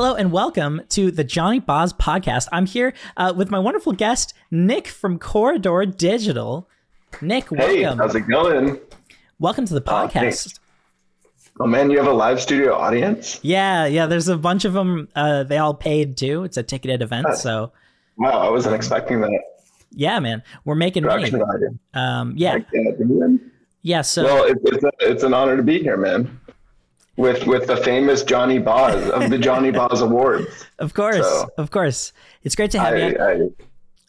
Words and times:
Hello 0.00 0.14
and 0.14 0.30
welcome 0.30 0.80
to 0.90 1.10
the 1.10 1.24
Johnny 1.24 1.58
Boz 1.58 1.92
podcast. 1.92 2.46
I'm 2.52 2.66
here 2.66 2.94
uh, 3.16 3.34
with 3.36 3.50
my 3.50 3.58
wonderful 3.58 3.92
guest, 3.92 4.32
Nick 4.48 4.86
from 4.86 5.18
Corridor 5.18 5.84
Digital. 5.86 6.68
Nick, 7.20 7.48
Hey, 7.48 7.82
welcome. 7.82 7.98
how's 7.98 8.14
it 8.14 8.20
going? 8.28 8.78
welcome 9.40 9.66
to 9.66 9.74
the 9.74 9.80
Oh, 9.80 9.92
podcast. 9.92 10.12
thanks. 10.12 10.60
Oh 11.58 11.66
man, 11.66 11.90
you 11.90 11.98
have 11.98 12.06
a 12.06 12.12
live 12.12 12.40
studio 12.40 12.76
audience? 12.76 13.40
yeah, 13.42 13.86
yeah, 13.86 14.06
there's 14.06 14.28
a 14.28 14.36
bunch 14.36 14.64
of 14.64 14.72
them. 14.72 15.08
Uh, 15.16 15.42
they 15.42 15.58
all 15.58 15.74
paid 15.74 16.16
too. 16.16 16.44
It's 16.44 16.56
a 16.56 16.62
ticketed 16.62 17.02
event. 17.02 17.34
So, 17.34 17.72
Wow, 18.18 18.38
I 18.38 18.50
wasn't 18.50 18.76
expecting 18.76 19.20
that 19.22 19.32
yeah, 19.90 20.20
man, 20.20 20.44
we're 20.64 20.76
making 20.76 21.06
money. 21.06 21.32
Um, 21.94 22.34
yeah, 22.36 22.58
yeah. 23.82 24.02
So, 24.02 24.22
Well, 24.22 24.44
it, 24.44 24.58
it's, 24.62 24.84
a, 24.84 24.90
it's 25.00 25.22
an 25.24 25.34
honor 25.34 25.56
to 25.56 25.62
be 25.64 25.82
here, 25.82 25.96
man. 25.96 26.38
With 27.18 27.46
with 27.46 27.66
the 27.66 27.76
famous 27.76 28.22
Johnny 28.22 28.58
Boz 28.58 29.10
of 29.10 29.28
the 29.28 29.38
Johnny 29.38 29.72
Boz 29.72 30.00
Awards. 30.00 30.64
of 30.78 30.94
course, 30.94 31.16
so- 31.18 31.50
of 31.58 31.70
course. 31.70 32.12
It's 32.44 32.54
great 32.54 32.70
to 32.70 32.78
have 32.78 32.94
I, 32.94 32.96
you. 32.96 33.18
I, 33.18 33.32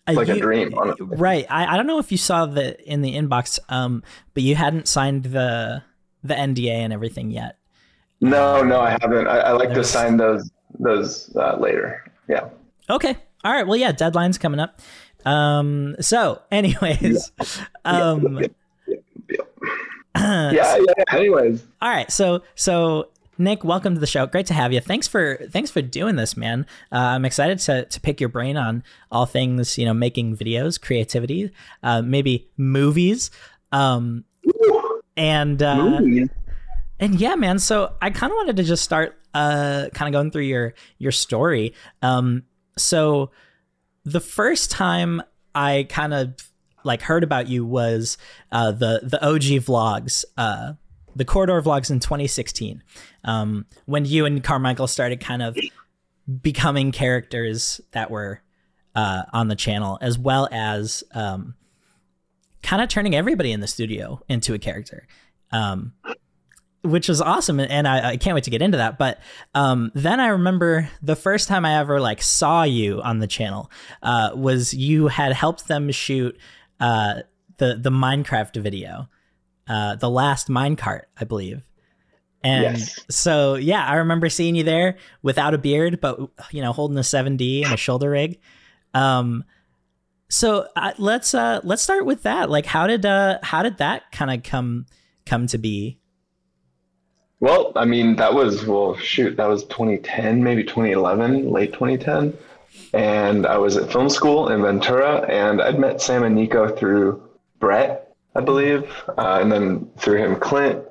it's 0.08 0.18
like 0.18 0.30
a 0.30 0.40
dream, 0.40 0.74
honestly. 0.78 1.08
Right. 1.10 1.46
I, 1.50 1.74
I 1.74 1.78
don't 1.78 1.88
know 1.88 2.00
if 2.00 2.12
you 2.12 2.18
saw 2.20 2.46
the 2.46 2.80
in 2.88 3.02
the 3.02 3.16
inbox, 3.16 3.60
um, 3.70 4.04
but 4.34 4.44
you 4.44 4.56
hadn't 4.56 4.88
signed 4.88 5.24
the 5.26 5.84
the 6.24 6.36
NDA 6.36 6.70
and 6.70 6.94
everything 6.94 7.32
yet. 7.32 7.58
no, 8.22 8.64
no, 8.64 8.80
I 8.80 8.92
haven't. 9.02 9.28
I, 9.28 9.40
I 9.40 9.52
like 9.54 9.74
to 9.74 9.84
sign 9.84 10.18
those 10.18 10.52
those 10.78 11.36
uh, 11.36 11.58
later. 11.60 12.12
Yeah. 12.28 12.50
Okay. 12.90 13.18
All 13.44 13.52
right. 13.52 13.66
Well, 13.66 13.78
yeah, 13.78 13.92
deadline's 13.92 14.38
coming 14.38 14.60
up. 14.60 14.82
Um. 15.26 15.96
So, 16.00 16.42
anyways, 16.52 17.32
um. 17.86 18.38
Yeah, 18.40 18.48
yeah. 20.54 20.78
Anyways, 21.12 21.64
All 21.82 21.90
right. 21.90 22.12
So, 22.12 22.44
so 22.56 23.10
Nick, 23.38 23.64
welcome 23.64 23.94
to 23.94 24.02
the 24.02 24.08
show. 24.08 24.26
Great 24.26 24.48
to 24.48 24.54
have 24.54 24.74
you. 24.74 24.82
Thanks 24.82 25.08
for 25.08 25.38
thanks 25.50 25.72
for 25.72 25.82
doing 25.82 26.18
this, 26.18 26.36
man. 26.36 26.66
Uh, 26.92 26.98
I'm 26.98 27.24
excited 27.24 27.60
to 27.60 27.86
to 27.86 28.02
pick 28.02 28.20
your 28.20 28.28
brain 28.28 28.58
on 28.58 28.84
all 29.12 29.26
things 29.26 29.78
you 29.78 29.86
know, 29.86 29.94
making 29.94 30.36
videos, 30.36 30.80
creativity, 30.80 31.52
uh, 31.82 32.02
maybe 32.02 32.50
movies, 32.58 33.32
um, 33.72 34.26
and 35.16 35.64
uh, 35.64 35.90
movies. 35.90 36.30
and 37.00 37.16
yeah, 37.20 37.36
man. 37.36 37.60
So 37.60 37.94
I 38.02 38.10
kind 38.10 38.30
of 38.32 38.36
wanted 38.36 38.58
to 38.58 38.64
just 38.64 38.84
start, 38.84 39.18
uh, 39.34 39.88
kind 39.94 40.14
of 40.14 40.20
going 40.20 40.32
through 40.32 40.44
your 40.44 40.74
your 40.98 41.14
story. 41.14 41.74
Um, 42.02 42.44
so 42.78 43.32
the 44.04 44.20
first 44.20 44.70
time 44.70 45.22
I 45.56 45.86
kind 45.88 46.14
of 46.14 46.49
like 46.84 47.02
heard 47.02 47.24
about 47.24 47.48
you 47.48 47.66
was 47.66 48.18
uh, 48.52 48.72
the 48.72 49.02
the 49.04 49.24
OG 49.26 49.64
vlogs, 49.66 50.26
uh, 50.38 50.74
the 51.16 51.26
corridor 51.26 51.62
vlogs 51.62 51.90
in 51.90 52.00
2016, 52.00 52.84
um, 53.24 53.66
when 53.86 54.06
you 54.06 54.26
and 54.26 54.44
Carmichael 54.44 54.88
started 54.88 55.20
kind 55.20 55.42
of 55.42 55.58
becoming 56.42 56.92
characters 56.92 57.82
that 57.92 58.12
were 58.12 58.42
uh, 58.96 59.24
on 59.34 59.48
the 59.48 59.56
channel, 59.56 59.98
as 60.02 60.18
well 60.18 60.48
as 60.52 61.04
um, 61.14 61.56
kind 62.64 62.82
of 62.82 62.90
turning 62.90 63.16
everybody 63.16 63.52
in 63.52 63.60
the 63.60 63.68
studio 63.68 64.22
into 64.28 64.54
a 64.54 64.60
character. 64.60 65.08
Um, 65.52 65.94
which 66.82 67.10
was 67.10 67.22
awesome 67.22 67.60
and 67.60 67.88
I, 67.88 68.12
I 68.12 68.18
can't 68.18 68.36
wait 68.36 68.46
to 68.46 68.50
get 68.50 68.62
into 68.62 68.78
that 68.78 68.98
but 68.98 69.20
um, 69.54 69.92
then 69.96 70.20
i 70.20 70.28
remember 70.28 70.90
the 71.02 71.16
first 71.16 71.48
time 71.48 71.66
i 71.66 71.78
ever 71.78 72.00
like 72.00 72.22
saw 72.22 72.64
you 72.64 73.02
on 73.02 73.20
the 73.20 73.28
channel 73.28 73.70
uh, 74.02 74.32
was 74.34 74.74
you 74.74 75.08
had 75.08 75.34
helped 75.34 75.68
them 75.68 75.92
shoot 75.92 76.38
uh, 76.80 77.22
the 77.58 77.76
the 77.82 77.90
minecraft 77.92 78.56
video 78.62 79.10
uh, 79.68 79.96
the 79.96 80.10
last 80.10 80.48
minecart 80.48 81.04
i 81.20 81.24
believe 81.24 81.62
and 82.44 82.78
Yes. 82.78 83.00
so 83.10 83.56
yeah 83.56 83.86
i 83.86 83.96
remember 83.96 84.30
seeing 84.30 84.56
you 84.56 84.64
there 84.64 84.98
without 85.22 85.54
a 85.54 85.58
beard 85.58 86.00
but 86.02 86.20
you 86.52 86.62
know 86.62 86.72
holding 86.72 86.98
a 86.98 87.02
7d 87.02 87.64
and 87.66 87.74
a 87.74 87.78
shoulder 87.78 88.12
rig 88.12 88.40
um 88.94 89.44
so 90.30 90.68
uh, 90.76 90.94
let's 90.98 91.34
uh 91.34 91.60
let's 91.64 91.82
start 91.82 92.06
with 92.06 92.24
that 92.24 92.50
like 92.50 92.66
how 92.66 92.88
did 92.88 93.06
uh 93.06 93.38
how 93.44 93.62
did 93.62 93.78
that 93.78 94.12
kind 94.12 94.32
of 94.32 94.42
come 94.44 94.86
come 95.26 95.48
to 95.48 95.58
be 95.58 96.00
Well, 97.42 97.72
I 97.76 97.86
mean, 97.86 98.18
that 98.18 98.34
was, 98.34 98.66
well, 98.66 98.98
shoot, 98.98 99.38
that 99.38 99.48
was 99.48 99.64
2010, 99.66 100.44
maybe 100.44 100.64
2011, 100.64 101.50
late 101.50 101.72
2010. 101.72 102.34
And 102.94 103.46
I 103.46 103.58
was 103.58 103.78
at 103.78 103.92
film 103.92 104.10
school 104.10 104.50
in 104.50 104.62
Ventura, 104.62 105.26
and 105.30 105.62
I'd 105.62 105.80
met 105.80 106.02
Sam 106.02 106.24
and 106.24 106.38
Niko 106.38 106.76
through 106.78 107.22
Brett, 107.60 108.16
I 108.36 108.42
believe, 108.42 108.92
uh, 109.18 109.40
and 109.42 109.52
then 109.52 109.90
through 109.98 110.18
him, 110.18 110.36
Clint, 110.36 110.84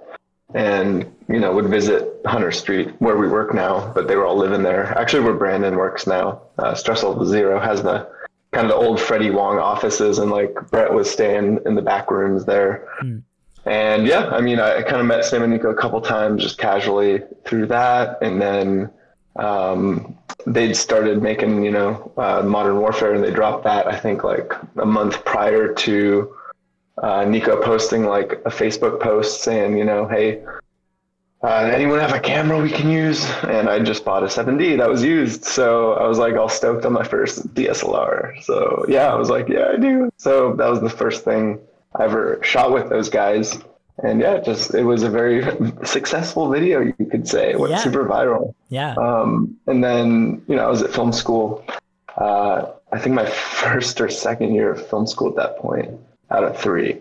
and, 0.55 1.13
you 1.29 1.41
know, 1.41 1.53
would 1.55 1.69
visit 1.69 2.21
Hunter 2.25 2.53
Street 2.53 2.95
where 3.01 3.17
we 3.17 3.29
work 3.29 3.53
now, 3.53 3.93
but 3.95 4.09
they 4.09 4.17
were 4.17 4.27
all 4.27 4.37
living 4.37 4.63
there. 4.63 4.97
Actually, 4.99 5.25
where 5.25 5.35
Brandon 5.35 5.77
works 5.77 6.07
now. 6.07 6.43
Uh, 6.59 6.75
Stress 6.75 7.03
Level 7.03 7.27
Zero 7.27 7.61
has 7.61 7.83
the 7.83 8.09
kind 8.53 8.65
of 8.65 8.71
the 8.71 8.77
old 8.77 9.01
Freddie 9.01 9.31
Wong 9.31 9.59
offices, 9.59 10.19
and 10.19 10.31
like 10.31 10.55
Brett 10.71 10.93
was 10.93 11.11
staying 11.11 11.59
in 11.67 11.75
the 11.75 11.83
back 11.83 12.11
rooms 12.11 12.45
there. 12.45 12.89
Hmm. 13.01 13.19
And 13.67 14.07
yeah, 14.07 14.29
I 14.29 14.41
mean, 14.41 14.59
I, 14.59 14.79
I 14.79 14.83
kind 14.83 15.01
of 15.01 15.07
met 15.07 15.25
Sam 15.25 15.43
and 15.43 15.53
Niko 15.53 15.71
a 15.71 15.75
couple 15.75 16.01
times 16.01 16.43
just 16.43 16.59
casually 16.59 17.23
through 17.45 17.67
that. 17.67 18.19
And 18.23 18.41
then 18.41 18.91
um, 19.39 20.17
they'd 20.47 20.75
started 20.75 21.23
making, 21.23 21.65
you 21.65 21.71
know, 21.71 22.13
uh, 22.17 22.43
Modern 22.43 22.79
Warfare 22.79 23.15
and 23.15 23.23
they 23.23 23.31
dropped 23.31 23.65
that, 23.65 23.87
I 23.87 23.97
think, 23.97 24.25
like 24.25 24.53
a 24.77 24.87
month 24.87 25.25
prior 25.25 25.73
to 25.73 26.35
uh, 27.03 27.25
Niko 27.25 27.63
posting 27.63 28.05
like 28.05 28.33
a 28.45 28.51
Facebook 28.51 29.01
post 29.01 29.43
saying, 29.43 29.79
you 29.79 29.85
know, 29.85 30.07
hey, 30.07 30.45
uh, 31.43 31.71
anyone 31.73 32.01
have 32.01 32.15
a 32.15 32.19
camera 32.21 32.61
we 32.61 32.71
can 32.71 32.91
use? 32.91 33.25
And 33.45 33.69
I 33.69 33.79
just 33.79 34.05
bought 34.05 34.25
a 34.25 34.27
7D 34.27 34.79
that 34.79 34.89
was 34.89 35.05
used. 35.05 35.45
So 35.45 35.93
I 35.93 36.07
was 36.09 36.19
like 36.19 36.35
all 36.35 36.49
stoked 36.49 36.85
on 36.85 36.93
my 36.93 37.05
first 37.05 37.55
DSLR. 37.55 38.43
So 38.43 38.85
yeah, 38.89 39.13
I 39.13 39.15
was 39.15 39.31
like, 39.31 39.49
yeah, 39.49 39.69
I 39.73 39.77
do. 39.77 40.11
So 40.17 40.55
that 40.55 40.69
was 40.69 40.81
the 40.81 40.91
first 40.91 41.25
thing 41.25 41.61
I 41.95 42.05
ever 42.05 42.41
shot 42.43 42.73
with 42.73 42.89
those 42.89 43.09
guys. 43.09 43.57
And 44.03 44.21
yeah, 44.21 44.39
just 44.39 44.75
it 44.75 44.85
was 44.85 45.03
a 45.03 45.11
very 45.11 45.43
successful 45.85 46.49
video, 46.49 46.81
you 46.81 47.07
could 47.11 47.27
say. 47.29 47.51
It 47.51 47.59
went 47.61 47.73
Yeah. 47.73 47.79
super 47.79 48.05
viral. 48.05 48.55
yeah 48.69 48.95
Um, 48.95 49.57
and 49.67 49.83
then, 49.83 50.43
you 50.47 50.55
know, 50.57 50.65
I 50.65 50.71
was 50.71 50.83
at 50.83 50.91
film 50.91 51.13
school. 51.13 51.65
Uh, 52.17 52.67
I 52.93 52.99
think 52.99 53.15
my 53.15 53.27
first 53.63 54.01
or 54.01 54.09
second 54.09 54.55
year 54.55 54.71
of 54.73 54.87
film 54.87 55.07
school 55.07 55.29
at 55.31 55.37
that 55.37 55.59
point, 55.59 55.91
out 56.31 56.45
of 56.45 56.57
three. 56.57 56.99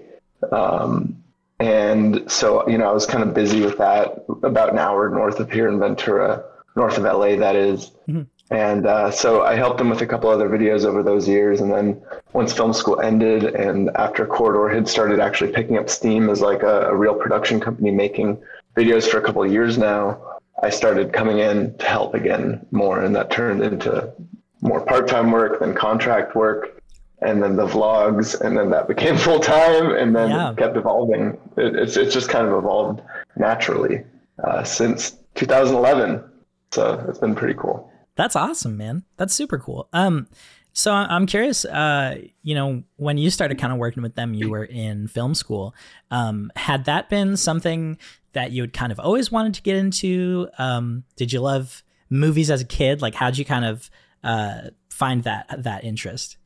Um, 0.51 1.17
and 1.59 2.29
so, 2.31 2.67
you 2.69 2.77
know, 2.77 2.89
I 2.89 2.93
was 2.93 3.05
kind 3.05 3.23
of 3.23 3.33
busy 3.33 3.61
with 3.61 3.77
that 3.79 4.25
about 4.43 4.71
an 4.71 4.77
hour 4.79 5.09
north 5.09 5.39
of 5.39 5.51
here 5.51 5.67
in 5.67 5.79
Ventura, 5.79 6.43
north 6.75 6.97
of 6.97 7.03
LA, 7.05 7.35
that 7.37 7.55
is. 7.55 7.91
Mhm. 8.07 8.27
And 8.49 8.85
uh, 8.87 9.11
so 9.11 9.43
I 9.43 9.55
helped 9.55 9.77
them 9.77 9.89
with 9.89 10.01
a 10.01 10.05
couple 10.07 10.29
other 10.29 10.47
videos 10.49 10.85
over 10.85 11.03
those 11.03 11.27
years. 11.27 11.59
And 11.59 11.71
then 11.71 12.01
once 12.33 12.53
film 12.53 12.71
school 12.73 13.01
ended 13.01 13.43
and 13.43 13.89
after 13.95 14.25
Corridor 14.25 14.69
had 14.73 14.87
started 14.87 15.19
actually 15.19 15.51
picking 15.51 15.77
up 15.77 15.89
steam 15.89 16.29
as 16.29 16.39
like 16.39 16.63
a, 16.63 16.87
a 16.87 16.95
real 16.95 17.13
production 17.15 17.59
company 17.59 17.91
making 17.91 18.41
videos 18.75 19.07
for 19.07 19.17
a 19.17 19.21
couple 19.21 19.43
of 19.43 19.51
years 19.51 19.77
now, 19.77 20.21
I 20.63 20.69
started 20.69 21.11
coming 21.11 21.39
in 21.39 21.77
to 21.77 21.85
help 21.85 22.13
again 22.13 22.65
more. 22.71 23.01
And 23.01 23.13
that 23.17 23.31
turned 23.31 23.61
into 23.61 24.13
more 24.61 24.81
part 24.85 25.07
time 25.09 25.29
work, 25.31 25.59
then 25.59 25.73
contract 25.75 26.33
work, 26.35 26.81
and 27.21 27.43
then 27.43 27.57
the 27.57 27.67
vlogs. 27.67 28.39
And 28.39 28.57
then 28.57 28.69
that 28.69 28.87
became 28.87 29.17
full 29.27 29.39
time 29.41 29.91
and 29.93 30.15
then 30.15 30.29
Yeah. 30.29 30.53
kept 30.57 30.77
evolving. 30.77 31.37
It, 31.57 31.75
it's, 31.75 31.97
it's 31.97 32.13
just 32.13 32.29
kind 32.29 32.47
of 32.47 32.53
evolved 32.57 33.01
naturally 33.35 34.03
uh, 34.41 34.63
since 34.63 35.17
2011. 35.35 36.23
So 36.71 37.05
it's 37.09 37.19
been 37.19 37.35
pretty 37.35 37.55
cool. 37.59 37.91
That's 38.17 38.35
awesome, 38.35 38.75
man. 38.75 39.03
That's 39.15 39.33
super 39.33 39.57
cool. 39.57 39.87
Um, 39.93 40.27
so 40.73 40.91
I'm 40.91 41.25
curious. 41.25 41.65
Uh, 41.65 42.17
you 42.43 42.53
know, 42.53 42.83
when 42.97 43.17
you 43.17 43.29
started 43.29 43.57
kind 43.57 43.71
of 43.71 43.79
working 43.79 44.03
with 44.03 44.15
them, 44.15 44.33
you 44.33 44.49
were 44.49 44.65
in 44.65 45.07
film 45.07 45.33
school. 45.33 45.73
Um, 46.11 46.51
had 46.55 46.85
that 46.85 47.09
been 47.09 47.37
something 47.37 47.97
that 48.33 48.51
you 48.51 48.61
had 48.61 48.73
kind 48.73 48.91
of 48.91 48.99
always 48.99 49.31
wanted 49.31 49.53
to 49.55 49.61
get 49.61 49.75
into? 49.75 50.49
Um, 50.59 51.03
did 51.15 51.31
you 51.31 51.39
love 51.39 51.83
movies 52.09 52.51
as 52.51 52.61
a 52.61 52.65
kid? 52.65 53.01
Like, 53.01 53.15
how'd 53.15 53.37
you 53.37 53.45
kind 53.45 53.65
of 53.65 53.89
uh, 54.23 54.69
find 54.89 55.23
that 55.23 55.63
that 55.63 55.83
interest? 55.83 56.37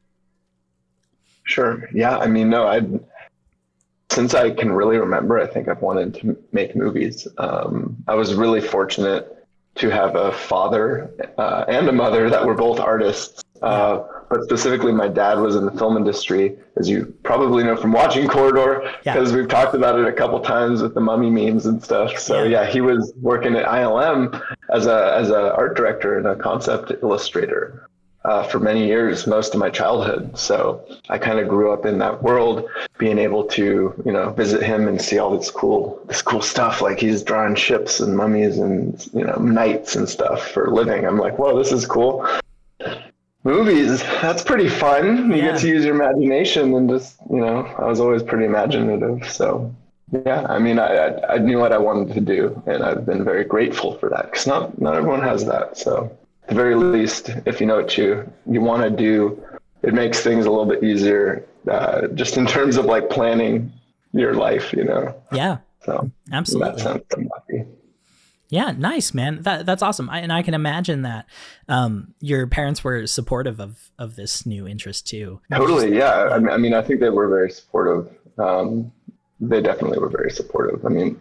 Sure. 1.44 1.90
Yeah. 1.94 2.18
I 2.18 2.28
mean, 2.28 2.50
no, 2.50 2.68
I 2.68 2.82
since 4.12 4.34
I 4.34 4.52
can 4.52 4.74
really 4.74 4.98
remember, 4.98 5.40
I 5.40 5.48
think 5.48 5.70
I've 5.70 5.82
wanted 5.82 6.14
to 6.16 6.38
make 6.52 6.76
movies. 6.76 7.28
Um, 7.38 7.96
I 8.08 8.16
was 8.16 8.34
really 8.36 8.60
fortunate 8.60 9.41
to 9.76 9.90
have 9.90 10.16
a 10.16 10.32
father 10.32 11.12
uh, 11.38 11.66
and 11.68 11.88
a 11.88 11.92
mother 11.92 12.30
that 12.30 12.46
were 12.46 12.54
both 12.56 12.80
artists. 12.80 13.44
Uh, 13.62 14.04
but 14.30 14.44
specifically, 14.44 14.92
my 14.92 15.08
dad 15.08 15.38
was 15.40 15.56
in 15.56 15.66
the 15.66 15.72
film 15.72 15.96
industry, 15.96 16.58
as 16.78 16.90
you 16.90 17.14
probably 17.24 17.64
know 17.64 17.76
from 17.76 17.92
watching 17.92 18.28
Corridor, 18.28 18.92
Yeah. 19.06 19.14
because 19.14 19.34
we've 19.34 19.48
talked 19.48 19.76
about 19.76 20.00
it 20.00 20.08
a 20.08 20.12
couple 20.12 20.40
times 20.40 20.82
with 20.82 20.94
the 20.96 21.02
mummy 21.02 21.30
memes 21.30 21.66
and 21.68 21.84
stuff. 21.84 22.18
So 22.18 22.44
Yeah. 22.44 22.62
yeah, 22.64 22.66
he 22.70 22.82
was 22.82 23.14
working 23.22 23.56
at 23.56 23.66
ILM 23.66 24.42
as 24.72 24.88
a 24.88 25.14
as 25.16 25.30
a 25.30 25.54
art 25.56 25.76
director 25.78 26.18
and 26.18 26.26
a 26.28 26.36
concept 26.36 26.92
illustrator. 27.04 27.88
Uh, 28.24 28.44
for 28.44 28.60
many 28.60 28.86
years, 28.86 29.26
most 29.26 29.54
of 29.54 29.60
my 29.60 29.70
childhood. 29.70 30.38
So 30.38 30.86
I 31.10 31.18
kind 31.18 31.40
of 31.40 31.48
grew 31.48 31.72
up 31.74 31.86
in 31.86 31.98
that 32.00 32.22
world, 32.22 32.70
being 32.98 33.18
able 33.18 33.44
to, 33.46 33.94
you 34.06 34.12
know, 34.12 34.30
visit 34.32 34.62
him 34.62 34.88
and 34.88 35.02
see 35.02 35.18
all 35.18 35.36
this 35.36 35.50
cool, 35.50 36.00
this 36.08 36.22
cool 36.22 36.42
stuff. 36.42 36.82
Like 36.82 37.00
he's 37.00 37.24
drawing 37.24 37.56
ships 37.56 38.00
and 38.00 38.16
mummies 38.16 38.60
and 38.60 39.08
you 39.14 39.24
know 39.26 39.36
knights 39.36 39.96
and 39.96 40.08
stuff 40.08 40.48
for 40.52 40.70
living. 40.72 41.06
I'm 41.06 41.18
like, 41.18 41.40
whoa, 41.40 41.58
this 41.58 41.72
is 41.72 41.86
cool. 41.86 42.28
Movies, 43.44 44.04
that's 44.22 44.44
pretty 44.44 44.70
fun. 44.70 45.32
You 45.32 45.38
Yeah. 45.38 45.52
get 45.54 45.62
to 45.62 45.68
use 45.68 45.84
your 45.84 45.96
imagination 45.96 46.76
and 46.76 46.88
just, 46.88 47.18
you 47.32 47.40
know, 47.40 47.66
I 47.80 47.86
was 47.86 48.00
always 48.00 48.22
pretty 48.22 48.46
imaginative. 48.46 49.28
So 49.32 49.74
yeah, 50.12 50.46
I 50.48 50.60
mean, 50.60 50.78
I, 50.78 50.90
I 50.96 51.34
I 51.36 51.38
knew 51.40 51.58
what 51.58 51.72
I 51.72 51.78
wanted 51.80 52.14
to 52.14 52.22
do, 52.22 52.62
and 52.68 52.84
I've 52.84 53.06
been 53.06 53.24
very 53.24 53.46
grateful 53.46 53.96
for 53.98 54.10
that 54.10 54.26
because 54.30 54.46
not 54.46 54.80
not 54.80 54.94
everyone 54.96 55.22
has 55.22 55.46
that. 55.46 55.76
So 55.78 56.16
the 56.52 56.56
very 56.56 56.76
least, 56.76 57.30
if 57.46 57.62
you 57.62 57.66
know 57.66 57.78
what 57.78 57.98
you 57.98 58.30
you 58.46 58.60
want 58.60 58.84
to 58.84 58.90
do, 58.90 59.42
it 59.84 59.94
makes 59.94 60.22
things 60.22 60.46
a 60.46 60.50
little 60.50 60.66
bit 60.66 60.84
easier, 60.84 61.48
uh, 61.70 62.08
just 62.08 62.36
in 62.36 62.46
terms 62.46 62.76
of 62.76 62.86
like 62.86 63.10
planning 63.10 63.72
your 64.12 64.34
life, 64.34 64.74
you 64.74 64.84
know. 64.84 65.16
Yeah, 65.32 65.60
So 65.86 66.12
absolutely. 66.32 66.82
sense. 66.82 67.04
Yeah, 68.50 68.74
nice, 68.78 69.14
man. 69.14 69.44
That 69.44 69.66
that's 69.66 69.82
awesome. 69.82 70.10
I, 70.10 70.20
and 70.20 70.34
I 70.34 70.42
can 70.42 70.54
imagine 70.54 71.04
that 71.04 71.26
um, 71.70 72.14
your 72.20 72.48
parents 72.48 72.84
were 72.84 73.08
supportive 73.08 73.62
of 73.62 73.90
of 73.98 74.18
this 74.18 74.46
new 74.46 74.68
interest 74.68 75.08
too. 75.08 75.40
Totally, 75.54 75.98
yeah. 75.98 76.28
I 76.34 76.40
mean, 76.40 76.50
I 76.50 76.58
mean, 76.58 76.74
I 76.74 76.82
think 76.82 77.00
they 77.00 77.10
were 77.10 77.30
very 77.30 77.50
supportive. 77.50 78.14
Um, 78.38 78.92
they 79.40 79.62
definitely 79.62 80.00
were 80.00 80.10
very 80.10 80.32
supportive. 80.32 80.86
I 80.86 80.90
mean, 80.90 81.18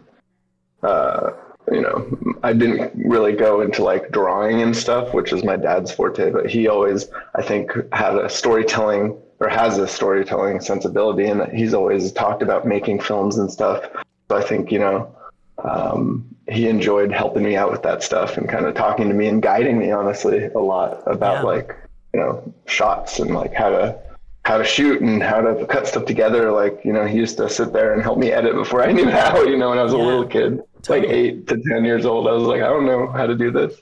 uh, 0.83 1.31
you 1.71 1.81
know, 1.81 2.35
I 2.43 2.53
didn't 2.53 2.91
really 3.07 3.33
go 3.33 3.61
into 3.61 3.83
like 3.83 4.11
drawing 4.11 4.61
and 4.61 4.75
stuff, 4.75 5.13
which 5.13 5.31
is 5.31 5.43
my 5.43 5.55
dad's 5.55 5.91
forte, 5.91 6.29
but 6.31 6.49
he 6.49 6.67
always, 6.67 7.09
I 7.33 7.41
think, 7.41 7.71
had 7.93 8.15
a 8.15 8.29
storytelling 8.29 9.17
or 9.39 9.47
has 9.47 9.77
a 9.77 9.87
storytelling 9.87 10.59
sensibility, 10.59 11.25
and 11.25 11.51
he's 11.51 11.73
always 11.73 12.11
talked 12.11 12.43
about 12.43 12.67
making 12.67 12.99
films 12.99 13.37
and 13.37 13.51
stuff. 13.51 13.83
So 14.29 14.37
I 14.37 14.43
think, 14.43 14.71
you 14.71 14.79
know, 14.79 15.15
um, 15.63 16.27
he 16.47 16.67
enjoyed 16.67 17.11
helping 17.11 17.43
me 17.43 17.55
out 17.55 17.71
with 17.71 17.83
that 17.83 18.03
stuff 18.03 18.37
and 18.37 18.49
kind 18.49 18.65
of 18.65 18.75
talking 18.75 19.07
to 19.07 19.13
me 19.15 19.27
and 19.27 19.41
guiding 19.41 19.79
me, 19.79 19.91
honestly, 19.91 20.45
a 20.45 20.59
lot 20.59 21.01
about 21.05 21.37
Yeah. 21.37 21.43
like, 21.43 21.75
you 22.13 22.19
know, 22.19 22.53
shots 22.65 23.19
and 23.19 23.33
like 23.33 23.53
how 23.53 23.69
to 23.69 23.99
how 24.43 24.57
to 24.57 24.63
shoot 24.63 25.01
and 25.01 25.21
how 25.21 25.39
to 25.41 25.65
cut 25.67 25.87
stuff 25.87 26.05
together. 26.05 26.51
Like, 26.51 26.81
you 26.83 26.91
know, 26.93 27.05
he 27.05 27.17
used 27.17 27.37
to 27.37 27.49
sit 27.49 27.73
there 27.73 27.93
and 27.93 28.01
help 28.01 28.17
me 28.17 28.31
edit 28.31 28.53
before 28.55 28.83
I 28.87 28.91
knew 28.91 29.09
how, 29.09 29.41
you 29.43 29.57
know, 29.57 29.69
when 29.69 29.77
I 29.77 29.83
was 29.83 29.93
a 29.93 29.97
little 29.97 30.25
kid, 30.25 30.59
like 30.89 31.03
eight 31.03 31.47
to 31.47 31.61
10 31.61 31.85
years 31.85 32.05
old. 32.05 32.27
I 32.27 32.31
was 32.31 32.43
like, 32.43 32.61
I 32.61 32.67
don't 32.67 32.85
know 32.85 33.07
how 33.11 33.27
to 33.27 33.35
do 33.35 33.51
this. 33.51 33.75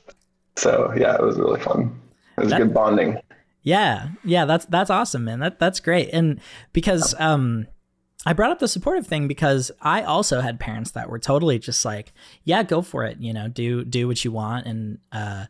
So 0.58 0.94
yeah, 0.98 1.16
it 1.16 1.22
was 1.22 1.38
really 1.38 1.60
fun. 1.62 2.00
It 2.38 2.42
was 2.42 2.50
That- 2.50 2.58
good 2.60 2.74
bonding. 2.74 3.18
Yeah, 3.62 4.10
yeah, 4.24 4.46
that's 4.46 4.66
that's 4.66 4.90
awesome, 4.90 5.26
man. 5.26 5.40
That 5.40 5.60
that's 5.60 5.82
great. 5.82 6.10
And 6.14 6.40
because 6.72 7.14
um 7.20 7.68
I 8.26 8.32
brought 8.34 8.52
up 8.52 8.60
the 8.60 8.68
supportive 8.70 9.06
thing 9.06 9.28
because 9.28 9.70
I 9.82 10.02
also 10.02 10.40
had 10.42 10.60
parents 10.62 10.92
that 10.92 11.10
were 11.10 11.20
totally 11.20 11.60
just 11.60 11.84
like, 11.84 12.14
yeah, 12.46 12.64
go 12.64 12.82
for 12.82 13.04
it, 13.06 13.18
you 13.20 13.34
know, 13.34 13.48
do 13.50 13.84
do 13.84 14.08
what 14.08 14.24
you 14.24 14.32
want 14.32 14.66
and 14.66 15.00
uh 15.12 15.46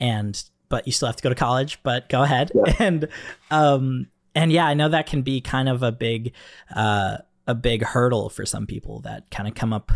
and 0.00 0.42
but 0.68 0.86
you 0.86 0.92
still 0.92 1.06
have 1.06 1.16
to 1.16 1.22
go 1.22 1.28
to 1.28 1.34
college, 1.36 1.78
but 1.84 2.08
go 2.08 2.22
ahead. 2.22 2.50
Yeah. 2.54 2.74
And 2.80 3.08
um 3.52 4.08
and 4.34 4.52
yeah, 4.52 4.66
I 4.66 4.74
know 4.74 4.88
that 4.88 5.06
can 5.06 5.22
be 5.22 5.40
kind 5.40 5.68
of 5.68 5.82
a 5.82 5.92
big 5.92 6.32
uh 6.74 7.18
a 7.46 7.54
big 7.54 7.82
hurdle 7.82 8.30
for 8.30 8.46
some 8.46 8.66
people 8.66 9.00
that 9.00 9.30
kind 9.30 9.46
of 9.46 9.54
come 9.54 9.72
up 9.72 9.92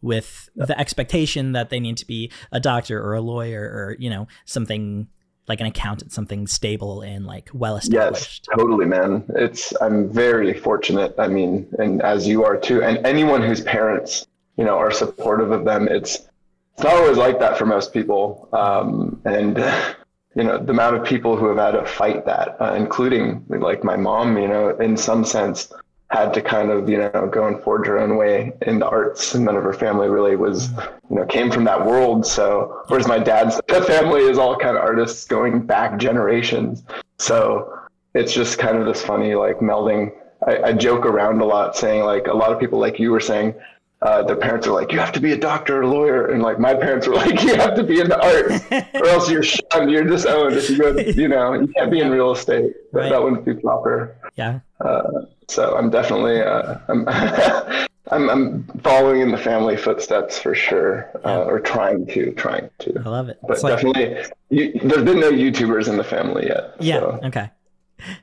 with 0.00 0.48
the 0.54 0.78
expectation 0.78 1.52
that 1.52 1.70
they 1.70 1.80
need 1.80 1.96
to 1.98 2.06
be 2.06 2.30
a 2.52 2.60
doctor 2.60 3.02
or 3.02 3.14
a 3.14 3.20
lawyer 3.20 3.62
or 3.62 3.96
you 3.98 4.08
know 4.08 4.26
something 4.44 5.08
like 5.48 5.60
an 5.60 5.66
accountant 5.66 6.12
something 6.12 6.46
stable 6.46 7.00
and 7.00 7.26
like 7.26 7.50
well 7.52 7.76
established. 7.76 8.46
Yes, 8.48 8.58
totally, 8.58 8.84
man. 8.84 9.24
It's 9.30 9.72
I'm 9.80 10.12
very 10.12 10.52
fortunate. 10.54 11.14
I 11.18 11.28
mean, 11.28 11.66
and 11.78 12.02
as 12.02 12.26
you 12.26 12.44
are 12.44 12.56
too, 12.56 12.82
and 12.82 13.04
anyone 13.06 13.42
whose 13.42 13.62
parents, 13.62 14.26
you 14.56 14.64
know, 14.64 14.76
are 14.76 14.90
supportive 14.90 15.50
of 15.50 15.64
them, 15.64 15.88
it's 15.88 16.28
it's 16.74 16.84
not 16.84 16.94
always 16.94 17.16
like 17.16 17.40
that 17.40 17.58
for 17.58 17.66
most 17.66 17.92
people. 17.92 18.48
Um, 18.52 19.20
and 19.24 19.56
you 20.38 20.44
know, 20.44 20.56
the 20.56 20.70
amount 20.70 20.94
of 20.94 21.04
people 21.04 21.36
who 21.36 21.48
have 21.48 21.56
had 21.56 21.72
to 21.72 21.84
fight 21.84 22.24
that, 22.26 22.56
uh, 22.60 22.74
including 22.74 23.44
like 23.48 23.82
my 23.82 23.96
mom, 23.96 24.38
you 24.38 24.46
know, 24.46 24.70
in 24.78 24.96
some 24.96 25.24
sense, 25.24 25.72
had 26.10 26.32
to 26.32 26.40
kind 26.40 26.70
of 26.70 26.88
you 26.88 26.96
know 26.96 27.28
go 27.30 27.48
and 27.48 27.60
forge 27.62 27.88
her 27.88 27.98
own 27.98 28.16
way 28.16 28.52
in 28.62 28.78
the 28.78 28.88
arts. 28.88 29.34
And 29.34 29.44
none 29.44 29.56
of 29.56 29.64
her 29.64 29.72
family 29.72 30.08
really 30.08 30.36
was, 30.36 30.70
you 31.10 31.16
know, 31.16 31.26
came 31.26 31.50
from 31.50 31.64
that 31.64 31.84
world. 31.84 32.24
So 32.24 32.84
whereas 32.86 33.08
my 33.08 33.18
dad's 33.18 33.60
family 33.68 34.22
is 34.22 34.38
all 34.38 34.56
kind 34.56 34.76
of 34.76 34.82
artists 34.82 35.26
going 35.26 35.66
back 35.66 35.98
generations. 35.98 36.84
So 37.18 37.76
it's 38.14 38.32
just 38.32 38.58
kind 38.58 38.78
of 38.78 38.86
this 38.86 39.02
funny 39.02 39.34
like 39.34 39.58
melding. 39.58 40.12
I, 40.46 40.68
I 40.68 40.72
joke 40.72 41.04
around 41.04 41.40
a 41.40 41.46
lot 41.46 41.76
saying 41.76 42.04
like 42.04 42.28
a 42.28 42.32
lot 42.32 42.52
of 42.52 42.60
people 42.60 42.78
like 42.78 43.00
you 43.00 43.10
were 43.10 43.18
saying 43.18 43.56
uh, 44.02 44.22
their 44.22 44.36
parents 44.36 44.66
are 44.66 44.72
like 44.72 44.92
you 44.92 44.98
have 44.98 45.10
to 45.12 45.20
be 45.20 45.32
a 45.32 45.36
doctor 45.36 45.78
or 45.78 45.82
a 45.82 45.88
lawyer 45.88 46.28
and 46.28 46.40
like 46.42 46.58
my 46.60 46.72
parents 46.74 47.06
were 47.08 47.14
like 47.24 47.42
you 47.42 47.54
have 47.56 47.74
to 47.74 47.82
be 47.82 48.00
in 48.00 48.08
the 48.08 48.20
art 48.22 48.52
or 48.94 49.06
else 49.08 49.28
you're 49.30 49.42
shunned 49.72 49.90
you're 49.90 50.04
disowned 50.04 50.54
if 50.54 50.70
you 50.70 50.78
go 50.78 50.96
you 50.96 51.26
know 51.28 51.52
you 51.54 51.66
can't 51.68 51.90
be 51.90 52.00
in 52.00 52.10
real 52.10 52.30
estate. 52.32 52.74
That, 52.92 52.98
Right. 53.00 53.10
that 53.10 53.22
wouldn't 53.22 53.44
be 53.44 53.54
proper. 53.54 54.16
Yeah. 54.36 54.60
Uh, 54.80 55.02
so 55.48 55.76
I'm 55.76 55.90
definitely 55.90 56.40
uh, 56.42 56.78
I'm, 56.88 57.08
I'm 58.10 58.30
I'm 58.30 58.64
following 58.82 59.20
in 59.20 59.30
the 59.30 59.36
family 59.38 59.76
footsteps 59.76 60.38
for 60.38 60.54
sure 60.54 61.10
uh, 61.24 61.42
or 61.44 61.60
trying 61.60 62.06
to 62.08 62.32
trying 62.32 62.70
to. 62.78 63.02
I 63.04 63.08
love 63.08 63.28
it. 63.28 63.38
But 63.42 63.50
it's 63.54 63.62
like 63.62 63.74
definitely 63.74 64.24
you, 64.50 64.78
there's 64.84 65.04
been 65.04 65.20
no 65.20 65.30
YouTubers 65.30 65.88
in 65.88 65.96
the 65.96 66.04
family 66.04 66.46
yet 66.46 66.74
yeah 66.80 67.00
so. 67.00 67.20
okay 67.24 67.50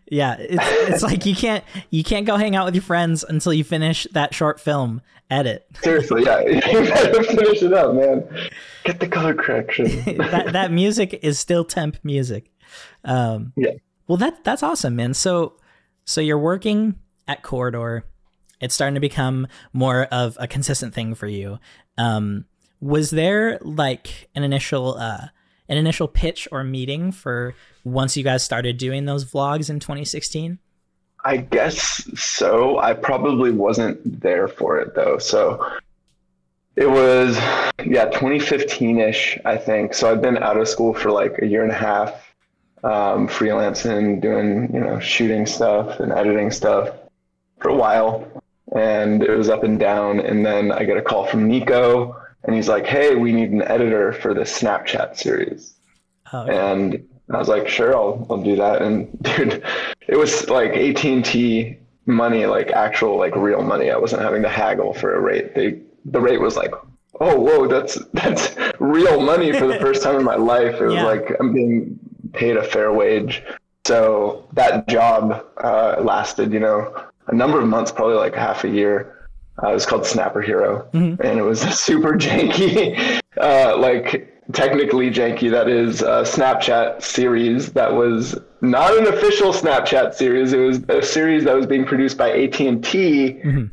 yeah 0.10 0.36
it's, 0.40 0.64
it's 0.94 1.04
like 1.04 1.26
you 1.26 1.36
can't 1.36 1.64
you 1.90 2.04
can't 2.04 2.26
go 2.26 2.38
hang 2.38 2.56
out 2.56 2.66
with 2.66 2.76
your 2.76 2.82
friends 2.82 3.24
until 3.28 3.54
you 3.54 3.64
finish 3.64 4.08
that 4.14 4.34
short 4.34 4.60
film 4.60 5.02
edit 5.30 5.66
Seriously, 5.84 6.24
yeah. 6.24 6.40
You 6.46 6.62
gotta 6.62 7.24
finish 7.24 7.64
it 7.64 7.74
up, 7.74 7.96
man. 7.96 8.50
Get 8.84 9.00
the 9.00 9.08
color 9.08 9.34
correction. 9.34 9.86
that 10.18 10.54
that 10.54 10.72
music 10.72 11.20
is 11.24 11.40
still 11.40 11.66
temp 11.66 11.98
music. 12.04 12.52
Um, 13.04 13.54
Yeah. 13.56 13.72
Well, 14.08 14.18
that 14.18 14.44
that's 14.44 14.62
awesome, 14.62 14.96
man. 14.96 15.14
So 15.14 15.58
so 16.06 16.22
you're 16.22 16.38
working 16.40 16.96
at 17.28 17.42
Corridor. 17.42 18.06
It's 18.62 18.76
starting 18.76 18.94
to 18.96 19.02
become 19.02 19.48
more 19.74 20.04
of 20.06 20.38
a 20.40 20.48
consistent 20.48 20.94
thing 20.94 21.16
for 21.16 21.28
you. 21.28 21.60
Um, 21.98 22.46
was 22.80 23.10
there 23.10 23.58
like 23.62 24.30
an 24.36 24.44
initial 24.44 24.96
uh, 24.98 25.28
an 25.68 25.78
initial 25.78 26.08
pitch 26.08 26.48
or 26.52 26.64
meeting 26.64 27.12
for 27.12 27.56
once 27.84 28.16
you 28.16 28.24
guys 28.24 28.44
started 28.44 28.78
doing 28.78 29.06
those 29.06 29.26
vlogs 29.26 29.70
in 29.70 29.80
2016? 29.80 30.60
I 31.24 31.38
guess 31.38 32.08
so. 32.20 32.78
I 32.78 32.94
probably 32.94 33.52
wasn't 33.52 34.22
there 34.22 34.48
for 34.48 34.80
it 34.80 34.94
though. 34.94 35.18
So 35.18 35.80
it 36.76 36.90
was, 36.90 37.38
yeah, 37.84 38.06
2015 38.06 39.00
ish, 39.00 39.40
I 39.44 39.58
think. 39.58 39.94
So 39.94 40.12
I've 40.12 40.22
been 40.22 40.38
out 40.38 40.58
of 40.58 40.68
school 40.68 40.94
for 40.94 41.10
like 41.10 41.40
a 41.42 41.48
year 41.48 41.64
and 41.64 41.72
a 41.72 41.76
half, 41.76 42.14
um, 42.84 43.28
freelancing, 43.28 44.22
doing, 44.22 44.72
you 44.74 44.82
know, 44.82 45.00
shooting 45.00 45.46
stuff 45.46 46.00
and 46.00 46.12
editing 46.12 46.52
stuff 46.52 46.90
for 47.60 47.70
a 47.70 47.76
while. 47.76 48.44
And 48.76 49.24
it 49.24 49.36
was 49.36 49.50
up 49.50 49.64
and 49.64 49.80
down. 49.80 50.20
And 50.20 50.46
then 50.46 50.72
I 50.72 50.84
get 50.84 50.98
a 50.98 51.02
call 51.02 51.26
from 51.26 51.50
Niko 51.50 52.16
and 52.46 52.56
he's 52.56 52.68
like, 52.70 52.86
hey, 52.86 53.16
we 53.16 53.32
need 53.34 53.52
an 53.52 53.62
editor 53.64 54.14
for 54.14 54.34
the 54.34 54.42
Snapchat 54.42 55.18
series. 55.18 55.74
Oh, 56.34 56.46
and 56.46 57.08
I 57.32 57.38
was 57.38 57.48
like, 57.48 57.68
sure, 57.68 57.96
I'll 57.96 58.26
I'll 58.30 58.42
do 58.44 58.56
that. 58.56 58.82
And 58.82 59.18
dude, 59.24 59.64
it 60.08 60.16
was 60.18 60.50
like 60.50 60.72
AT 60.72 61.04
and 61.06 61.24
T 61.26 61.78
money, 62.06 62.46
like 62.46 62.72
actual 62.72 63.18
like 63.18 63.36
real 63.36 63.62
money. 63.64 63.92
I 63.92 63.98
wasn't 63.98 64.22
having 64.22 64.44
to 64.44 64.50
haggle 64.50 64.94
for 64.94 65.16
a 65.16 65.20
rate. 65.22 65.56
They 65.56 65.82
the 66.06 66.20
rate 66.22 66.40
was 66.40 66.56
like, 66.56 66.74
oh 67.20 67.40
whoa, 67.40 67.68
that's 67.68 67.96
that's 68.14 68.56
real 68.80 69.22
money 69.22 69.52
for 69.54 69.68
the 69.68 69.80
first 69.80 70.04
time 70.04 70.16
in 70.18 70.24
my 70.24 70.36
life. 70.36 70.76
It 70.82 70.86
was 70.86 70.94
Yeah. 70.96 71.06
like 71.06 71.32
I'm 71.40 71.54
being 71.54 72.00
paid 72.34 72.58
a 72.58 72.64
fair 72.64 72.94
wage. 72.94 73.44
So 73.86 74.48
that 74.54 74.88
job 74.88 75.46
uh, 75.64 75.98
lasted, 76.02 76.52
you 76.52 76.60
know, 76.60 76.94
a 77.28 77.36
number 77.36 77.60
of 77.62 77.68
months, 77.68 77.92
probably 77.92 78.16
like 78.16 78.34
half 78.34 78.64
a 78.64 78.70
year. 78.70 79.15
Uh, 79.62 79.70
it 79.70 79.74
was 79.74 79.86
called 79.86 80.06
Snapper 80.06 80.42
Hero, 80.42 80.86
Mhm. 80.94 81.20
and 81.22 81.40
it 81.40 81.44
was 81.44 81.64
a 81.64 81.72
super 81.88 82.14
janky, 82.14 83.20
uh, 83.40 83.78
like 83.78 84.32
technically 84.54 85.10
janky. 85.10 85.50
That 85.50 85.70
is 85.70 86.02
a 86.02 86.24
Snapchat 86.24 87.02
series 87.02 87.72
that 87.74 87.94
was 87.94 88.38
not 88.62 88.98
an 88.98 89.08
official 89.08 89.54
Snapchat 89.54 90.14
series. 90.14 90.52
It 90.54 90.60
was 90.60 90.82
a 90.90 91.02
series 91.02 91.46
that 91.46 91.56
was 91.56 91.66
being 91.66 91.86
produced 91.86 92.18
by 92.18 92.32
AT 92.32 92.68
and 92.68 92.84
T 92.84 93.40
Mhm. 93.44 93.70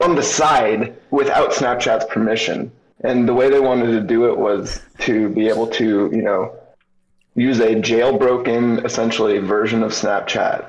on 0.00 0.14
the 0.14 0.22
side 0.22 0.94
without 1.10 1.50
Snapchat's 1.50 2.04
permission. 2.06 2.70
And 3.02 3.28
the 3.28 3.34
way 3.34 3.50
they 3.50 3.60
wanted 3.60 3.92
to 3.92 4.00
do 4.00 4.26
it 4.26 4.38
was 4.38 4.80
to 5.00 5.28
be 5.30 5.48
able 5.48 5.66
to, 5.68 6.08
you 6.12 6.22
know, 6.22 6.52
use 7.34 7.60
a 7.60 7.74
jailbroken, 7.74 8.84
essentially, 8.84 9.38
version 9.38 9.82
of 9.82 9.90
Snapchat 9.92 10.64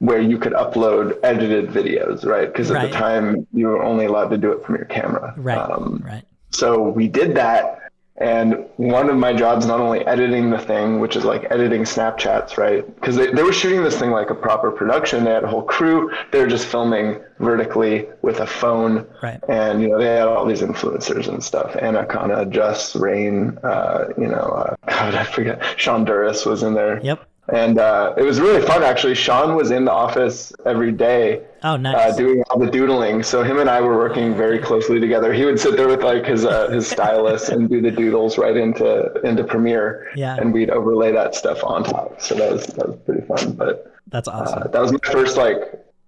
where 0.00 0.20
you 0.20 0.38
could 0.38 0.52
upload 0.54 1.16
edited 1.22 1.68
videos, 1.70 2.24
right? 2.26 2.50
Because 2.52 2.70
at 2.70 2.74
Right. 2.76 2.90
the 2.90 2.96
time 2.96 3.46
you 3.52 3.68
were 3.68 3.82
only 3.82 4.06
allowed 4.06 4.30
to 4.30 4.38
do 4.38 4.50
it 4.52 4.64
from 4.64 4.74
your 4.76 4.86
camera. 4.86 5.32
right, 5.36 5.58
Um, 5.58 6.02
right. 6.04 6.22
so 6.50 6.82
we 6.82 7.06
did 7.08 7.34
that, 7.36 7.76
And 8.22 8.66
one 8.76 9.08
of 9.08 9.16
my 9.16 9.32
jobs, 9.32 9.64
not 9.64 9.80
only 9.80 10.04
editing 10.06 10.50
the 10.50 10.58
thing, 10.58 11.00
which 11.00 11.16
is 11.16 11.24
like 11.24 11.46
editing 11.50 11.84
Snapchats, 11.84 12.58
right? 12.58 12.84
Because 12.96 13.16
they, 13.16 13.32
they 13.32 13.42
were 13.42 13.52
shooting 13.52 13.82
this 13.82 13.98
thing 13.98 14.10
like 14.10 14.28
a 14.28 14.34
proper 14.34 14.70
production. 14.70 15.24
They 15.24 15.30
had 15.30 15.42
a 15.42 15.46
whole 15.48 15.62
crew. 15.62 16.10
They 16.30 16.40
were 16.40 16.46
just 16.46 16.66
filming 16.66 17.18
vertically 17.38 18.06
with 18.20 18.40
a 18.40 18.46
phone. 18.46 19.06
Right. 19.22 19.40
And, 19.48 19.80
you 19.80 19.88
know, 19.88 19.96
they 19.98 20.04
had 20.16 20.28
all 20.28 20.44
these 20.44 20.60
influencers 20.60 21.28
and 21.28 21.42
stuff. 21.42 21.74
Anna 21.80 22.04
Akana, 22.04 22.46
Just, 22.50 22.94
Rain, 22.94 23.56
uh, 23.64 24.08
you 24.18 24.26
know, 24.26 24.36
uh, 24.66 24.74
God, 24.86 25.14
I 25.14 25.24
forget. 25.24 25.62
Sean 25.78 26.04
Duras 26.04 26.44
was 26.44 26.62
in 26.62 26.74
there. 26.74 27.00
Yep. 27.02 27.26
And 27.52 27.78
uh, 27.78 28.14
it 28.16 28.22
was 28.22 28.40
really 28.40 28.64
fun, 28.66 28.82
actually. 28.82 29.14
Sean 29.14 29.54
was 29.56 29.70
in 29.70 29.84
the 29.84 29.92
office 29.92 30.52
every 30.66 30.92
day 30.92 31.42
Oh, 31.62 31.76
nice. 31.76 32.12
uh, 32.12 32.16
doing 32.16 32.42
all 32.50 32.58
the 32.58 32.70
doodling. 32.70 33.22
So 33.22 33.42
him 33.42 33.58
and 33.58 33.68
I 33.68 33.80
were 33.80 33.96
working 33.96 34.34
very 34.34 34.58
closely 34.58 35.00
together. 35.00 35.32
He 35.32 35.44
would 35.44 35.58
sit 35.60 35.76
there 35.76 35.88
with 35.88 36.02
like 36.02 36.24
his 36.26 36.44
uh, 36.46 36.70
his 36.70 36.86
stylus 36.88 37.48
and 37.48 37.68
do 37.68 37.80
the 37.80 37.90
doodles 37.90 38.38
right 38.38 38.56
into 38.56 39.12
into 39.22 39.44
Premiere, 39.44 40.08
Yeah. 40.16 40.36
and 40.36 40.52
we'd 40.52 40.70
overlay 40.70 41.12
that 41.12 41.34
stuff 41.34 41.62
on 41.64 41.84
top. 41.84 42.20
So 42.20 42.34
that 42.36 42.52
was 42.52 42.66
that 42.66 42.88
was 42.88 42.96
pretty 43.06 43.26
fun. 43.26 43.52
But 43.52 43.92
That's 44.08 44.28
uh, 44.28 44.32
awesome. 44.32 44.70
that 44.72 44.80
was 44.80 44.92
my 44.92 44.98
first 45.04 45.36
like 45.36 45.58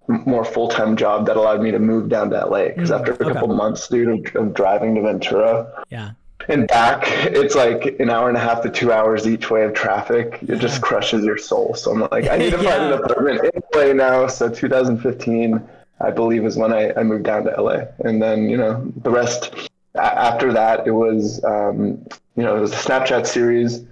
more 0.07 0.43
full 0.43 0.67
time 0.67 0.95
job 0.97 1.25
that 1.27 1.37
allowed 1.37 1.61
me 1.61 1.71
to 1.71 1.79
move 1.79 2.09
down 2.09 2.29
to 2.31 2.45
LA. 2.45 2.69
Because 2.69 2.91
after 2.91 3.13
a 3.13 3.17
Mm, 3.17 3.21
okay. 3.25 3.33
couple 3.33 3.55
months, 3.55 3.87
dude, 3.87 4.27
of, 4.35 4.35
of 4.47 4.53
driving 4.53 4.95
to 4.95 5.01
Ventura 5.01 5.85
yeah. 5.89 6.11
And 6.47 6.67
back, 6.67 7.03
it's 7.07 7.55
like 7.55 7.99
an 7.99 8.09
hour 8.09 8.27
and 8.27 8.37
a 8.37 8.39
half 8.39 8.61
to 8.63 8.69
two 8.69 8.91
hours 8.91 9.27
each 9.27 9.49
way 9.49 9.63
of 9.63 9.73
traffic. 9.73 10.39
It 10.41 10.57
just 10.57 10.81
crushes 10.81 11.23
your 11.23 11.37
soul. 11.37 11.73
So 11.75 11.91
I'm 11.91 12.01
like, 12.11 12.27
I 12.27 12.37
need 12.37 12.51
to 12.51 12.57
find 12.63 12.83
an 12.83 12.93
apartment 12.93 13.51
in 13.53 13.61
LA 13.73 13.93
now. 13.93 14.27
So 14.27 14.49
2015, 14.49 15.61
I 16.01 16.11
believe, 16.11 16.45
is 16.45 16.57
when 16.57 16.73
I, 16.73 16.91
I 16.93 17.03
moved 17.03 17.25
down 17.25 17.45
to 17.45 17.61
LA. 17.61 17.85
And 17.99 18.21
then, 18.21 18.49
you 18.49 18.57
know, 18.57 18.91
the 19.03 19.11
rest 19.11 19.69
after 19.95 20.51
that, 20.53 20.87
it 20.87 20.91
was, 20.91 21.43
um, 21.43 22.05
you 22.35 22.43
know, 22.43 22.57
it 22.57 22.61
was 22.61 22.73
a 22.73 22.77
Snapchat 22.77 23.27
series. 23.27 23.85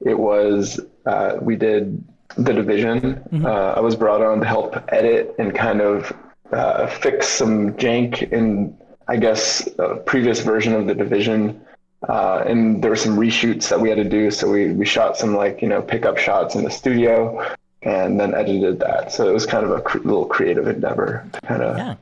It 0.00 0.18
was, 0.18 0.80
uh, 1.06 1.36
we 1.40 1.56
did 1.56 2.02
The 2.36 2.52
Division. 2.52 3.22
Uh, 3.44 3.74
I 3.76 3.80
was 3.80 3.96
brought 3.96 4.22
on 4.22 4.40
to 4.40 4.46
help 4.46 4.76
edit 4.88 5.34
and 5.38 5.54
kind 5.54 5.80
of 5.80 6.12
uh, 6.52 6.86
fix 6.86 7.28
some 7.28 7.74
jank 7.74 8.32
in, 8.32 8.76
I 9.08 9.16
guess, 9.16 9.68
a 9.78 9.96
previous 9.96 10.40
version 10.40 10.74
of 10.74 10.86
The 10.86 10.94
Division. 10.94 11.60
Uh, 12.08 12.44
and 12.46 12.82
there 12.82 12.90
were 12.90 12.96
some 12.96 13.16
reshoots 13.16 13.68
that 13.68 13.80
we 13.80 13.88
had 13.88 13.96
to 13.98 14.04
do. 14.04 14.30
So 14.30 14.48
we, 14.50 14.70
we 14.72 14.84
shot 14.84 15.16
some 15.16 15.34
like, 15.34 15.60
you 15.62 15.68
know, 15.68 15.82
pickup 15.82 16.16
shots 16.18 16.54
in 16.54 16.62
the 16.64 16.70
studio 16.70 17.44
and 17.82 18.18
then 18.20 18.34
edited 18.34 18.78
that. 18.80 19.12
So 19.12 19.28
it 19.28 19.32
was 19.32 19.46
kind 19.46 19.64
of 19.64 19.70
a 19.72 19.80
cr- 19.80 19.98
little 19.98 20.24
creative 20.26 20.66
endeavor 20.68 21.26
to 21.32 21.40
kind 21.40 21.62
of 21.62 21.76
Yeah. 21.76 21.94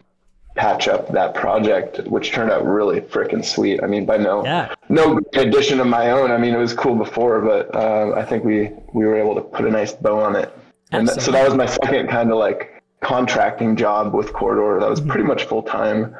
patch 0.54 0.88
up 0.88 1.08
that 1.12 1.34
project, 1.34 1.98
which 2.08 2.32
turned 2.32 2.50
out 2.50 2.64
really 2.66 3.00
freaking 3.00 3.44
sweet. 3.44 3.82
I 3.82 3.86
mean, 3.86 4.04
by 4.04 4.16
no, 4.18 4.44
Yeah. 4.44 4.74
no 4.88 5.20
addition 5.34 5.80
of 5.80 5.86
my 5.86 6.10
own. 6.10 6.30
I 6.30 6.36
mean, 6.38 6.54
it 6.54 6.58
was 6.58 6.74
cool 6.74 6.94
before, 6.94 7.40
but 7.40 7.74
uh, 7.74 8.12
I 8.16 8.24
think 8.24 8.44
we, 8.44 8.70
we 8.92 9.04
were 9.06 9.16
able 9.16 9.34
to 9.34 9.40
put 9.42 9.64
a 9.64 9.70
nice 9.70 9.92
bow 9.92 10.18
on 10.20 10.36
it. 10.36 10.52
And 10.92 11.08
that, 11.08 11.20
so 11.22 11.30
that 11.32 11.44
was 11.44 11.54
my 11.54 11.66
second 11.66 12.08
kind 12.08 12.30
of 12.30 12.38
like 12.38 12.82
contracting 13.00 13.76
job 13.76 14.14
with 14.14 14.32
Corridor. 14.32 14.80
That 14.80 14.88
was 14.90 15.00
pretty 15.00 15.24
much 15.24 15.44
full 15.44 15.62
time. 15.62 16.14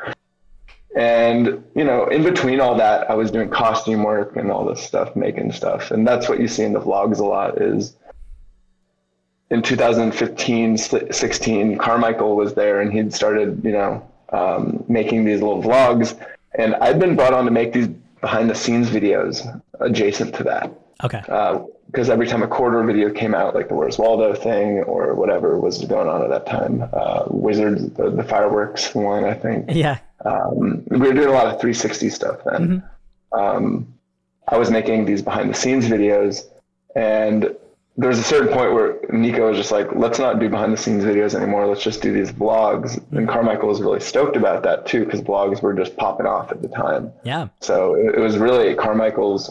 And, 0.97 1.63
you 1.75 1.85
know, 1.85 2.07
in 2.07 2.23
between 2.23 2.59
all 2.59 2.75
that, 2.77 3.11
I 3.11 3.15
was 3.15 3.31
doing 3.31 3.51
costume 3.51 4.03
work 4.03 4.37
and 4.37 4.51
all 4.51 4.65
this 4.65 4.83
stuff, 4.83 5.15
making 5.15 5.53
stuff. 5.53 5.91
And 5.91 6.09
that's 6.09 6.27
what 6.27 6.41
you 6.41 6.49
see 6.49 6.65
in 6.65 6.73
the 6.73 6.81
vlogs 6.81 7.19
a 7.19 7.25
lot 7.25 7.61
is 7.61 7.97
in 9.51 9.61
2015, 9.61 10.79
16, 10.79 11.79
Carmichael 11.79 12.35
was 12.35 12.55
there 12.55 12.81
and 12.81 12.91
he'd 12.91 13.13
started, 13.13 13.63
you 13.63 13.73
know, 13.73 14.11
um, 14.31 14.83
making 14.89 15.27
these 15.27 15.43
little 15.43 15.63
vlogs. 15.63 16.19
And 16.59 16.75
I'd 16.77 16.99
been 16.99 17.15
brought 17.15 17.35
on 17.35 17.45
to 17.45 17.51
make 17.51 17.75
these 17.75 17.89
behind 18.23 18.49
the 18.49 18.55
scenes 18.55 18.89
videos 18.89 19.63
adjacent 19.79 20.35
to 20.37 20.45
that 20.45 20.73
Okay. 21.05 21.23
because 21.87 22.09
every 22.11 22.27
time 22.27 22.43
a 22.43 22.49
Corridor 22.49 22.83
video 22.85 23.11
came 23.11 23.35
out, 23.35 23.55
like 23.55 23.69
the 23.69 23.75
Where's 23.75 23.99
Waldo 23.99 24.35
thing 24.35 24.79
or 24.85 25.15
whatever 25.15 25.59
was 25.59 25.85
going 25.85 26.09
on 26.09 26.23
at 26.23 26.31
that 26.31 26.47
time, 26.47 26.89
uh, 26.93 27.25
Wizards, 27.29 27.91
the, 27.91 28.11
the 28.11 28.25
fireworks 28.25 28.95
one, 28.95 29.25
I 29.25 29.35
think. 29.35 29.67
Yeah. 29.69 29.99
Um, 30.25 30.83
we 30.89 30.99
were 30.99 31.13
doing 31.13 31.29
a 31.29 31.33
lot 31.33 31.47
of 31.47 31.61
360 31.61 32.11
stuff 32.11 32.41
then. 32.45 32.83
Um, 33.33 33.87
I 34.49 34.57
was 34.57 34.71
making 34.71 35.05
these 35.05 35.23
behind 35.23 35.51
the 35.51 35.55
scenes 35.55 35.87
videos, 35.87 36.45
and 36.95 37.55
there 37.99 38.09
was 38.09 38.19
a 38.19 38.23
certain 38.23 38.49
point 38.49 38.73
where 38.73 38.95
Niko 39.11 39.49
was 39.49 39.57
just 39.57 39.73
like, 39.73 39.89
let's 39.95 40.19
not 40.19 40.39
do 40.39 40.49
behind 40.49 40.73
the 40.73 40.77
scenes 40.77 41.03
videos 41.03 41.35
anymore. 41.35 41.67
Let's 41.67 41.83
just 41.83 42.03
do 42.03 42.13
these 42.13 42.31
vlogs. 42.31 43.03
And 43.13 43.27
Carmichael 43.27 43.69
was 43.69 43.81
really 43.81 44.01
stoked 44.01 44.37
about 44.37 44.63
that 44.65 44.87
too, 44.87 45.05
because 45.05 45.23
vlogs 45.23 45.63
were 45.63 45.73
just 45.73 45.97
popping 45.97 46.27
off 46.27 46.53
at 46.53 46.61
the 46.61 46.69
time. 46.69 47.13
Yeah. 47.25 47.49
So 47.61 47.95
it 47.95 48.19
was 48.19 48.37
really 48.37 48.75
Carmichael's, 48.75 49.51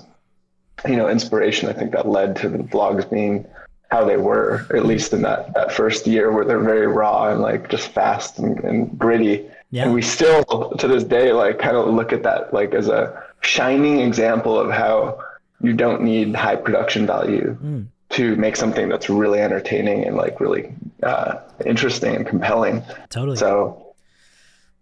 you 0.88 0.96
know, 0.96 1.10
inspiration. 1.10 1.70
I 1.70 1.74
think 1.74 1.92
that 1.92 2.08
led 2.08 2.36
to 2.38 2.50
the 2.50 2.60
vlogs 2.60 3.10
being 3.10 3.46
how 3.92 4.04
they 4.04 4.18
were, 4.18 4.66
at 4.76 4.86
least 4.86 5.14
in 5.14 5.22
that, 5.22 5.54
that 5.54 5.72
first 5.72 6.08
year 6.08 6.32
where 6.32 6.44
they're 6.44 6.60
very 6.60 6.88
raw 6.88 7.30
and 7.30 7.42
like 7.42 7.70
just 7.70 7.88
fast 7.90 8.40
and, 8.40 8.60
and 8.64 8.98
gritty. 8.98 9.48
Yeah. 9.72 9.86
And 9.86 9.94
we 9.94 10.02
still, 10.02 10.44
to 10.78 10.88
this 10.88 11.04
day, 11.04 11.32
like 11.32 11.60
kind 11.60 11.78
of 11.78 11.88
look 11.94 12.12
at 12.12 12.24
that 12.24 12.54
like 12.54 12.74
as 12.74 12.88
a 12.88 13.24
shining 13.42 14.00
example 14.00 14.60
of 14.60 14.72
how 14.72 15.20
you 15.62 15.74
don't 15.74 16.02
need 16.02 16.36
high 16.36 16.56
production 16.56 17.06
value 17.06 17.86
to 18.10 18.36
make 18.36 18.56
something 18.56 18.90
that's 18.90 19.10
really 19.10 19.40
entertaining 19.40 20.04
and 20.06 20.16
like 20.16 20.40
really 20.40 20.74
uh, 21.04 21.40
interesting 21.66 22.16
and 22.16 22.26
compelling. 22.26 22.84
Totally. 23.10 23.38
So 23.38 23.85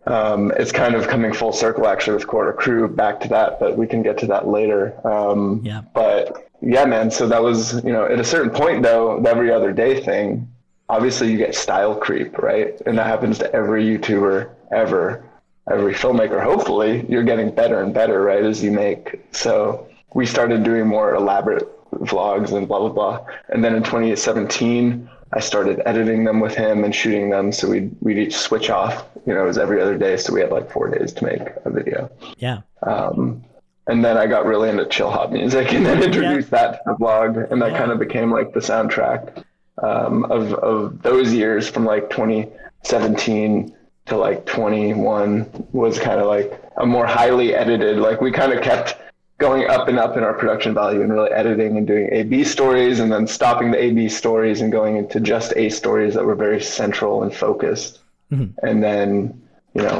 um, 0.05 0.51
it's 0.57 0.71
kind 0.71 0.95
of 0.95 1.07
coming 1.07 1.33
full 1.33 1.53
circle 1.53 1.87
actually 1.87 2.15
with 2.15 2.27
Corridor 2.27 2.53
Crew 2.53 2.87
back 2.87 3.19
to 3.21 3.29
that, 3.29 3.59
but 3.59 3.77
we 3.77 3.87
can 3.87 4.03
get 4.03 4.17
to 4.19 4.27
that 4.27 4.47
later. 4.47 4.95
Um, 5.07 5.61
Yeah. 5.63 5.81
But 5.93 6.49
yeah, 6.61 6.85
man. 6.85 7.11
So 7.11 7.27
that 7.27 7.41
was, 7.41 7.83
you 7.83 7.91
know, 7.91 8.05
at 8.05 8.19
a 8.19 8.23
certain 8.23 8.51
point 8.51 8.83
though, 8.83 9.19
the 9.21 9.29
every 9.29 9.51
other 9.51 9.71
day 9.71 10.01
thing, 10.01 10.49
obviously 10.89 11.31
you 11.31 11.37
get 11.37 11.55
style 11.55 11.95
creep, 11.95 12.37
right? 12.37 12.79
And 12.85 12.97
that 12.97 13.07
happens 13.07 13.37
to 13.39 13.53
every 13.53 13.85
YouTuber 13.85 14.49
ever, 14.71 15.23
every 15.71 15.93
filmmaker. 15.93 16.41
Hopefully 16.43 17.05
you're 17.07 17.23
getting 17.23 17.53
better 17.53 17.81
and 17.81 17.93
better, 17.93 18.21
right? 18.21 18.43
As 18.43 18.63
you 18.63 18.71
make. 18.71 19.21
So 19.31 19.87
we 20.13 20.25
started 20.25 20.63
doing 20.63 20.87
more 20.87 21.15
elaborate 21.15 21.69
vlogs 21.91 22.51
and 22.51 22.67
blah, 22.67 22.79
blah, 22.79 22.89
blah. 22.89 23.25
And 23.49 23.63
then 23.63 23.75
in 23.75 23.83
2017, 23.83 25.09
I 25.35 25.39
started 25.39 25.81
editing 25.85 26.23
them 26.23 26.39
with 26.39 26.53
him 26.55 26.83
and 26.83 26.93
shooting 26.93 27.29
them. 27.29 27.51
So 27.51 27.69
we'd, 27.69 27.95
we'd 28.01 28.17
each 28.19 28.35
switch 28.35 28.69
off, 28.69 29.05
you 29.25 29.33
know, 29.33 29.43
it 29.43 29.47
was 29.47 29.57
every 29.57 29.81
other 29.81 29.97
day. 29.97 30.15
So 30.17 30.33
we 30.33 30.41
had 30.41 30.51
like 30.51 30.71
four 30.71 30.89
days 30.89 31.11
to 31.13 31.25
make 31.25 31.41
a 31.65 31.69
video. 31.69 32.09
yeah. 32.37 32.61
Um, 32.83 33.43
and 33.87 34.03
then 34.05 34.17
I 34.17 34.27
got 34.27 34.45
really 34.45 34.69
into 34.69 34.85
chill 34.85 35.09
hop 35.11 35.31
music 35.31 35.73
and 35.73 35.85
then 35.85 36.01
introduced 36.03 36.51
that 36.51 36.71
to 36.73 36.79
the 36.85 36.93
blog. 36.93 37.35
And 37.37 37.61
that 37.61 37.71
Yeah. 37.71 37.77
kind 37.79 37.91
of 37.91 37.99
became 37.99 38.31
like 38.31 38.53
the 38.53 38.59
soundtrack 38.59 39.43
um, 39.81 40.25
of, 40.25 40.53
of 40.53 41.01
those 41.01 41.33
years 41.33 41.67
from 41.67 41.83
like 41.85 42.09
2017 42.11 43.75
to 44.05 44.17
like 44.17 44.45
21 44.45 45.67
was 45.71 45.97
kind 45.99 46.19
of 46.19 46.27
like 46.27 46.61
a 46.77 46.85
more 46.85 47.05
highly 47.05 47.55
edited, 47.55 47.97
like 47.97 48.21
we 48.21 48.31
kind 48.31 48.51
of 48.51 48.61
kept 48.61 48.95
going 49.43 49.69
up 49.69 49.89
and 49.89 49.99
up 49.99 50.15
in 50.15 50.23
our 50.23 50.33
production 50.33 50.73
value 50.73 51.01
and 51.01 51.11
really 51.11 51.29
editing 51.31 51.75
and 51.77 51.85
doing 51.85 52.07
A-B 52.13 52.45
stories 52.45 53.01
and 53.01 53.11
then 53.11 53.27
stopping 53.27 53.71
the 53.71 53.77
A-B 53.83 54.07
stories 54.07 54.61
and 54.61 54.71
going 54.71 54.95
into 54.95 55.19
just 55.19 55.51
A 55.57 55.67
stories 55.69 56.13
that 56.13 56.23
were 56.23 56.35
very 56.35 56.61
central 56.61 57.23
and 57.23 57.33
focused. 57.35 57.99
And 58.31 58.81
then, 58.83 59.39
you 59.75 59.83
know, 59.83 59.99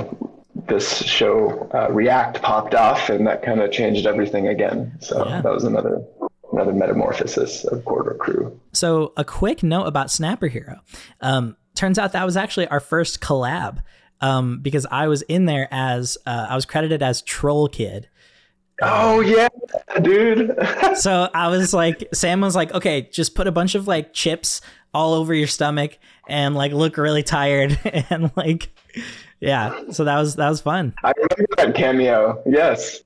this 0.67 1.03
show 1.03 1.69
uh, 1.73 1.91
React 1.91 2.41
popped 2.41 2.73
off 2.73 3.09
and 3.09 3.27
that 3.27 3.43
kind 3.43 3.59
of 3.59 3.71
changed 3.71 4.07
everything 4.07 4.47
again. 4.47 4.91
So 5.01 5.27
Yeah. 5.27 5.41
that 5.41 5.53
was 5.53 5.65
another 5.65 6.01
another 6.51 6.73
metamorphosis 6.73 7.63
of 7.65 7.83
Corridor 7.85 8.15
Crew. 8.15 8.59
So, 8.71 9.11
a 9.17 9.23
quick 9.23 9.61
note 9.63 9.85
about 9.85 10.09
Snapper 10.09 10.47
Hero. 10.47 10.79
Um, 11.21 11.57
turns 11.75 11.99
out 11.99 12.11
that 12.13 12.25
was 12.25 12.37
actually 12.37 12.67
our 12.69 12.79
first 12.79 13.21
collab 13.21 13.83
um, 14.21 14.59
because 14.61 14.85
I 14.89 15.07
was 15.07 15.21
in 15.23 15.45
there 15.45 15.67
as 15.69 16.17
uh, 16.25 16.47
I 16.49 16.55
was 16.55 16.65
credited 16.65 17.03
as 17.03 17.21
Troll 17.21 17.67
Kid. 17.67 18.07
Oh 18.85 19.21
yeah, 19.21 19.49
dude. 20.01 20.57
So 20.95 21.27
I 21.33 21.47
was 21.47 21.73
like, 21.73 22.07
Sam 22.13 22.41
was 22.41 22.55
like, 22.55 22.71
okay, 22.73 23.09
just 23.11 23.33
put 23.33 23.47
a 23.47 23.51
bunch 23.51 23.73
of 23.73 23.87
like 23.87 24.13
chips 24.13 24.61
all 24.93 25.13
over 25.13 25.33
your 25.33 25.47
stomach 25.47 25.97
and 26.29 26.53
like 26.55 26.71
look 26.71 26.97
really 26.97 27.23
tired 27.23 27.79
and 28.09 28.31
like, 28.35 28.69
yeah. 29.39 29.89
So 29.91 30.03
that 30.03 30.19
was 30.19 30.35
that 30.35 30.49
was 30.49 30.61
fun. 30.61 30.93
I 31.03 31.13
remember 31.15 31.55
that 31.57 31.75
cameo. 31.75 32.43
Yes. 32.45 33.01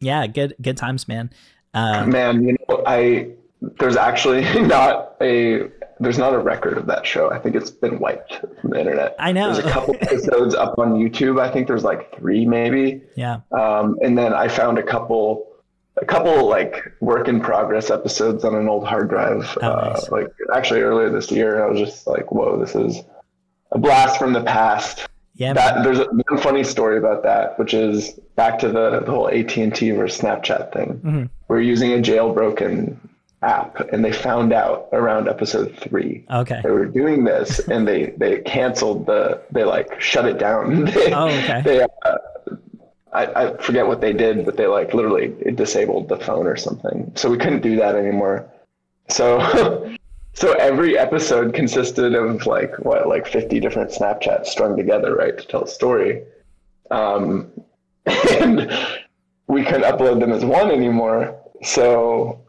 Yeah, 0.00 0.26
good 0.26 0.54
good 0.60 0.76
times, 0.76 1.06
man. 1.06 1.30
Uh, 1.72 2.04
Man, 2.06 2.42
you 2.42 2.56
know, 2.68 2.82
I 2.86 3.30
there's 3.78 3.96
actually 3.96 4.42
not 4.66 5.16
a 5.20 5.70
there's 6.00 6.18
not 6.18 6.34
a 6.34 6.38
record 6.38 6.78
of 6.78 6.86
that 6.86 7.06
show. 7.06 7.30
I 7.30 7.38
think 7.38 7.54
it's 7.54 7.70
been 7.70 7.98
wiped 7.98 8.40
from 8.60 8.70
the 8.70 8.80
internet. 8.80 9.14
I 9.18 9.32
know. 9.32 9.52
There's 9.52 9.64
a 9.64 9.70
couple 9.70 9.94
episodes 10.00 10.54
up 10.54 10.78
on 10.78 10.94
YouTube. 10.94 11.40
I 11.40 11.50
think 11.50 11.66
there's 11.68 11.84
like 11.84 12.16
three 12.18 12.46
maybe. 12.46 13.02
yeah, 13.16 13.40
Um, 13.52 13.98
and 14.02 14.16
then 14.16 14.32
I 14.32 14.48
found 14.48 14.78
a 14.78 14.82
couple 14.82 15.46
a 15.96 16.04
couple 16.06 16.48
like 16.48 16.92
work 17.00 17.28
in 17.28 17.40
progress 17.40 17.90
episodes 17.90 18.44
on 18.44 18.54
an 18.54 18.68
old 18.68 18.86
hard 18.86 19.10
drive. 19.10 19.58
Oh, 19.60 19.66
uh, 19.68 19.92
nice. 19.94 20.10
like 20.10 20.28
actually 20.54 20.80
earlier 20.80 21.10
this 21.10 21.30
year, 21.30 21.62
I 21.62 21.70
was 21.70 21.78
just 21.78 22.06
like, 22.06 22.32
whoa, 22.32 22.58
this 22.58 22.74
is 22.74 23.02
a 23.72 23.78
blast 23.78 24.18
from 24.18 24.32
the 24.32 24.42
past. 24.42 25.06
Yeah, 25.34 25.52
that 25.52 25.84
there's 25.84 25.98
a, 26.00 26.06
one 26.06 26.40
funny 26.40 26.64
story 26.64 26.98
about 26.98 27.22
that, 27.22 27.58
which 27.58 27.72
is 27.72 28.12
back 28.36 28.58
to 28.60 28.68
the, 28.68 29.00
the 29.00 29.10
whole 29.10 29.28
AT 29.28 29.56
and 29.56 29.74
T 29.74 29.90
versus 29.90 30.20
Snapchat 30.20 30.72
thing. 30.72 31.00
Mm-hmm. 31.04 31.24
We're 31.48 31.60
using 31.60 31.92
a 31.92 31.96
jailbroken 31.96 32.96
app, 33.42 33.80
and 33.92 34.04
they 34.04 34.12
found 34.12 34.52
out 34.52 34.88
around 34.92 35.28
episode 35.28 35.76
three. 35.78 36.24
Okay. 36.30 36.60
They 36.62 36.70
were 36.70 36.86
doing 36.86 37.24
this, 37.24 37.58
and 37.68 37.86
they 37.86 38.14
they 38.16 38.40
canceled 38.40 39.06
the 39.06 39.42
they 39.50 39.64
like 39.64 40.00
shut 40.00 40.26
it 40.26 40.38
down. 40.38 40.84
they, 40.86 41.12
Oh, 41.12 41.28
okay. 41.28 41.62
They, 41.62 41.80
uh, 41.82 42.18
I, 43.12 43.26
I 43.26 43.56
forget 43.56 43.86
what 43.86 44.00
they 44.00 44.12
did, 44.12 44.44
but 44.44 44.56
they 44.56 44.66
like 44.66 44.94
literally 44.94 45.34
disabled 45.54 46.08
the 46.08 46.18
phone 46.18 46.46
or 46.46 46.56
something, 46.56 47.10
so 47.16 47.28
we 47.28 47.38
couldn't 47.38 47.62
do 47.62 47.76
that 47.76 47.94
anymore. 47.94 48.50
So. 49.08 49.94
So 50.32 50.52
every 50.52 50.96
episode 50.96 51.54
consisted 51.54 52.14
of 52.14 52.46
like 52.46 52.78
what, 52.78 53.08
like 53.08 53.26
fifty 53.26 53.58
different 53.58 53.90
Snapchats 53.90 54.46
strung 54.46 54.76
together, 54.76 55.16
right, 55.16 55.36
to 55.36 55.46
tell 55.46 55.64
a 55.64 55.68
story. 55.68 56.22
Um, 56.90 57.50
and 58.06 58.70
we 59.48 59.64
couldn't 59.64 59.82
upload 59.82 60.20
them 60.20 60.30
as 60.30 60.44
one 60.44 60.70
anymore. 60.70 61.36
So 61.62 62.40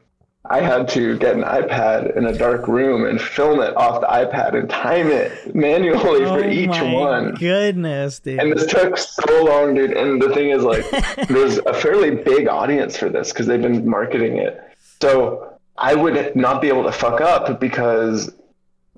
I 0.46 0.62
had 0.62 0.88
to 0.90 1.18
get 1.20 1.36
an 1.36 1.44
iPad 1.44 2.18
in 2.18 2.26
a 2.26 2.36
dark 2.36 2.68
room 2.68 3.06
and 3.06 3.22
film 3.22 3.60
it 3.60 3.76
off 3.78 4.02
the 4.02 4.08
iPad 4.08 4.58
and 4.58 4.68
time 4.68 5.08
it 5.12 5.54
manually 5.54 6.26
for 6.26 6.44
oh 6.44 6.50
each 6.50 6.70
my 6.70 6.94
one. 6.94 7.36
Goodness, 7.36 8.20
dude. 8.20 8.40
And 8.40 8.52
this 8.52 8.66
took 8.66 8.98
so 8.98 9.44
long, 9.44 9.76
dude. 9.76 9.94
And 9.94 10.20
the 10.20 10.34
thing 10.34 10.50
is, 10.50 10.64
like, 10.64 10.84
there's 11.28 11.60
a 11.60 11.74
fairly 11.74 12.16
big 12.16 12.48
audience 12.48 12.98
for 12.98 13.08
this 13.08 13.32
because 13.32 13.46
they've 13.46 13.62
been 13.62 13.88
marketing 13.88 14.38
it. 14.38 14.60
So 15.00 15.60
I 15.78 15.94
would 15.94 16.36
not 16.36 16.60
be 16.60 16.70
able 16.70 16.84
to 16.84 16.92
fuck 16.92 17.22
up 17.22 17.60
because 17.60 18.34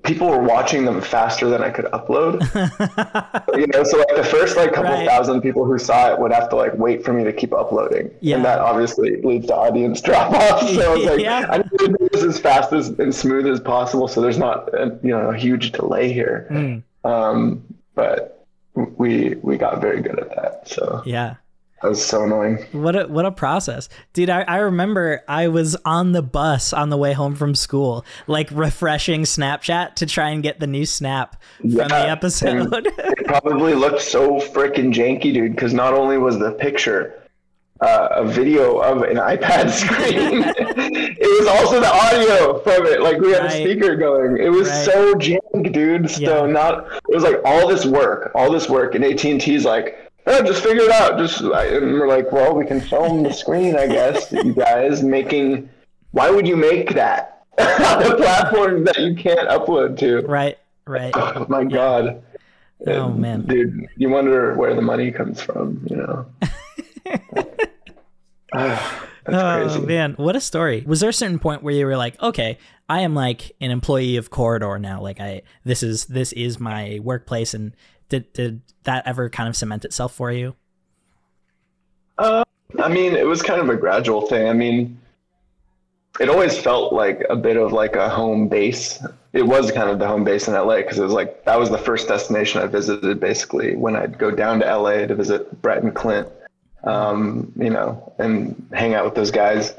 people 0.04 0.28
were 0.28 0.42
watching 0.42 0.84
them 0.84 1.00
faster 1.00 1.48
than 1.48 1.62
I 1.62 1.70
could 1.70 1.86
upload. 1.86 2.40
you 3.58 3.66
know, 3.68 3.82
so 3.84 3.98
like 3.98 4.14
the 4.16 4.24
first 4.24 4.56
like 4.56 4.72
couple 4.72 4.92
Right. 4.92 5.08
thousand 5.08 5.40
people 5.40 5.64
who 5.64 5.78
saw 5.78 6.12
it 6.12 6.18
would 6.20 6.32
have 6.32 6.48
to 6.50 6.56
like 6.56 6.74
wait 6.78 7.04
for 7.04 7.12
me 7.12 7.24
to 7.24 7.32
keep 7.32 7.52
uploading. 7.52 8.10
Yeah. 8.20 8.36
And 8.36 8.44
that 8.44 8.58
obviously 8.60 9.20
leads 9.22 9.46
to 9.48 9.54
audience 9.56 10.00
drop 10.08 10.32
off. 10.32 10.68
So 10.68 10.92
I 10.92 10.94
was 10.96 11.04
like, 11.06 11.20
Yeah. 11.20 11.46
I 11.50 11.58
need 11.58 11.78
to 11.78 11.88
do 11.98 12.08
this 12.12 12.22
as 12.22 12.38
fast 12.38 12.72
as 12.72 12.88
and 12.90 13.14
smooth 13.14 13.46
as 13.46 13.60
possible 13.60 14.06
so 14.08 14.20
there's 14.20 14.38
not 14.38 14.72
a, 14.74 14.98
you 15.02 15.10
know 15.10 15.30
a 15.30 15.36
huge 15.36 15.72
delay 15.72 16.12
here. 16.12 16.46
Mm, 16.50 16.82
Um, 17.04 17.62
but 17.94 18.46
we 18.74 19.36
we 19.42 19.56
got 19.56 19.80
very 19.80 20.02
good 20.02 20.18
at 20.18 20.30
that. 20.36 20.68
So 20.68 21.02
yeah. 21.06 21.36
That 21.82 21.88
was 21.88 22.04
so 22.04 22.22
annoying. 22.24 22.64
What 22.72 22.96
a 22.96 23.06
what 23.08 23.26
a 23.26 23.30
process, 23.30 23.88
dude! 24.14 24.30
I, 24.30 24.42
I 24.42 24.56
remember 24.58 25.22
I 25.28 25.48
was 25.48 25.76
on 25.84 26.12
the 26.12 26.22
bus 26.22 26.72
on 26.72 26.88
the 26.88 26.96
way 26.96 27.12
home 27.12 27.34
from 27.34 27.54
school, 27.54 28.04
like 28.26 28.48
refreshing 28.50 29.22
Snapchat 29.22 29.94
to 29.96 30.06
try 30.06 30.30
and 30.30 30.42
get 30.42 30.60
the 30.60 30.66
new 30.66 30.86
snap 30.86 31.40
from 31.60 31.70
the 31.74 32.08
episode. 32.08 32.86
It 32.98 33.26
probably 33.26 33.74
looked 33.74 34.00
so 34.02 34.38
freaking 34.38 34.92
janky, 34.94 35.32
dude, 35.34 35.52
because 35.54 35.74
not 35.74 35.92
only 35.94 36.16
was 36.18 36.38
the 36.38 36.52
picture 36.52 37.20
uh, 37.80 38.08
a 38.12 38.24
video 38.24 38.78
of 38.78 39.02
an 39.02 39.16
iPad 39.16 39.68
screen, 39.82 40.42
it 40.46 41.40
was 41.40 41.46
also 41.48 41.80
the 41.80 41.92
audio 41.92 42.58
from 42.60 42.86
it. 42.86 43.02
Like 43.02 43.18
we 43.20 43.32
had 43.32 43.42
Right. 43.42 43.52
a 43.52 43.70
speaker 43.70 43.96
going. 43.96 44.38
It 44.38 44.48
was 44.48 44.68
Right. 44.68 44.84
so 44.84 45.14
jank, 45.16 45.72
dude. 45.72 46.08
So 46.10 46.46
Yeah. 46.46 46.52
not. 46.52 46.86
It 47.08 47.14
was 47.14 47.24
like 47.24 47.40
all 47.44 47.66
this 47.68 47.84
work, 47.84 48.30
all 48.34 48.50
this 48.50 48.68
work, 48.70 48.94
and 48.94 49.04
AT 49.04 49.30
and 49.30 49.40
T's 49.40 49.64
like. 49.64 49.98
Oh, 50.26 50.42
just 50.42 50.62
figure 50.62 50.84
it 50.84 50.90
out. 50.90 51.18
Just 51.18 51.40
and 51.40 51.50
we're 51.92 52.08
like, 52.08 52.32
well, 52.32 52.54
we 52.54 52.64
can 52.66 52.80
film 52.80 53.22
the 53.22 53.32
screen, 53.32 53.76
I 53.76 53.86
guess. 53.86 54.32
you 54.32 54.54
guys 54.54 55.02
making. 55.02 55.68
Why 56.12 56.30
would 56.30 56.46
you 56.48 56.56
make 56.56 56.94
that 56.94 57.44
on 57.58 58.02
a 58.12 58.16
platform 58.16 58.84
that 58.84 58.98
you 58.98 59.14
can't 59.14 59.48
upload 59.48 59.98
to? 59.98 60.20
right, 60.26 60.58
right. 60.86 61.12
Oh 61.16 61.46
my 61.48 61.64
god. 61.64 62.22
Oh, 62.86 63.06
And, 63.10 63.18
man. 63.18 63.42
Dude, 63.46 63.86
you 63.96 64.08
wonder 64.08 64.54
where 64.54 64.74
the 64.74 64.82
money 64.82 65.10
comes 65.10 65.40
from, 65.40 65.86
you 65.90 65.96
know. 65.96 66.26
That's 68.52 68.92
Oh 69.26 69.68
crazy. 69.72 69.86
man, 69.86 70.12
what 70.18 70.36
a 70.36 70.40
story! 70.40 70.84
Was 70.86 71.00
there 71.00 71.08
a 71.08 71.14
certain 71.14 71.38
point 71.38 71.62
where 71.62 71.72
you 71.74 71.86
were 71.86 71.96
like, 71.96 72.20
okay, 72.22 72.58
I 72.90 73.00
am 73.00 73.14
like 73.14 73.52
an 73.60 73.70
employee 73.70 74.16
of 74.16 74.28
Corridor 74.30 74.78
now. 74.78 75.00
Like 75.00 75.18
I, 75.18 75.42
this 75.64 75.82
is 75.82 76.04
this 76.06 76.32
is 76.32 76.60
my 76.60 77.00
workplace, 77.02 77.54
and 77.54 77.74
did 78.08 78.32
did 78.32 78.62
that 78.84 79.06
ever 79.06 79.28
kind 79.28 79.48
of 79.48 79.56
cement 79.56 79.84
itself 79.84 80.14
for 80.14 80.30
you? 80.30 80.54
Uh, 82.18 82.44
I 82.78 82.88
mean, 82.88 83.14
it 83.14 83.26
was 83.26 83.42
kind 83.42 83.60
of 83.60 83.68
a 83.68 83.76
gradual 83.76 84.22
thing. 84.22 84.48
I 84.48 84.52
mean, 84.52 85.00
it 86.20 86.28
always 86.28 86.56
felt 86.56 86.92
like 86.92 87.24
a 87.28 87.36
bit 87.36 87.56
of 87.56 87.72
like 87.72 87.96
a 87.96 88.08
home 88.08 88.48
base. 88.48 89.04
It 89.32 89.46
was 89.46 89.72
kind 89.72 89.90
of 89.90 89.98
the 89.98 90.06
home 90.06 90.22
base 90.22 90.46
in 90.46 90.54
LA 90.54 90.76
because 90.76 90.98
it 90.98 91.02
was 91.02 91.12
like 91.12 91.44
that 91.44 91.58
was 91.58 91.70
the 91.70 91.78
first 91.78 92.06
destination 92.06 92.60
I 92.60 92.66
visited 92.66 93.18
basically 93.18 93.74
when 93.74 93.96
I'd 93.96 94.18
go 94.18 94.30
down 94.30 94.60
to 94.60 94.76
LA 94.76 95.06
to 95.06 95.14
visit 95.14 95.60
Brett 95.60 95.82
and 95.82 95.94
Clint, 95.94 96.28
um, 96.84 97.52
you 97.56 97.70
know, 97.70 98.12
and 98.18 98.68
hang 98.72 98.94
out 98.94 99.04
with 99.04 99.14
those 99.14 99.32
guys. 99.32 99.74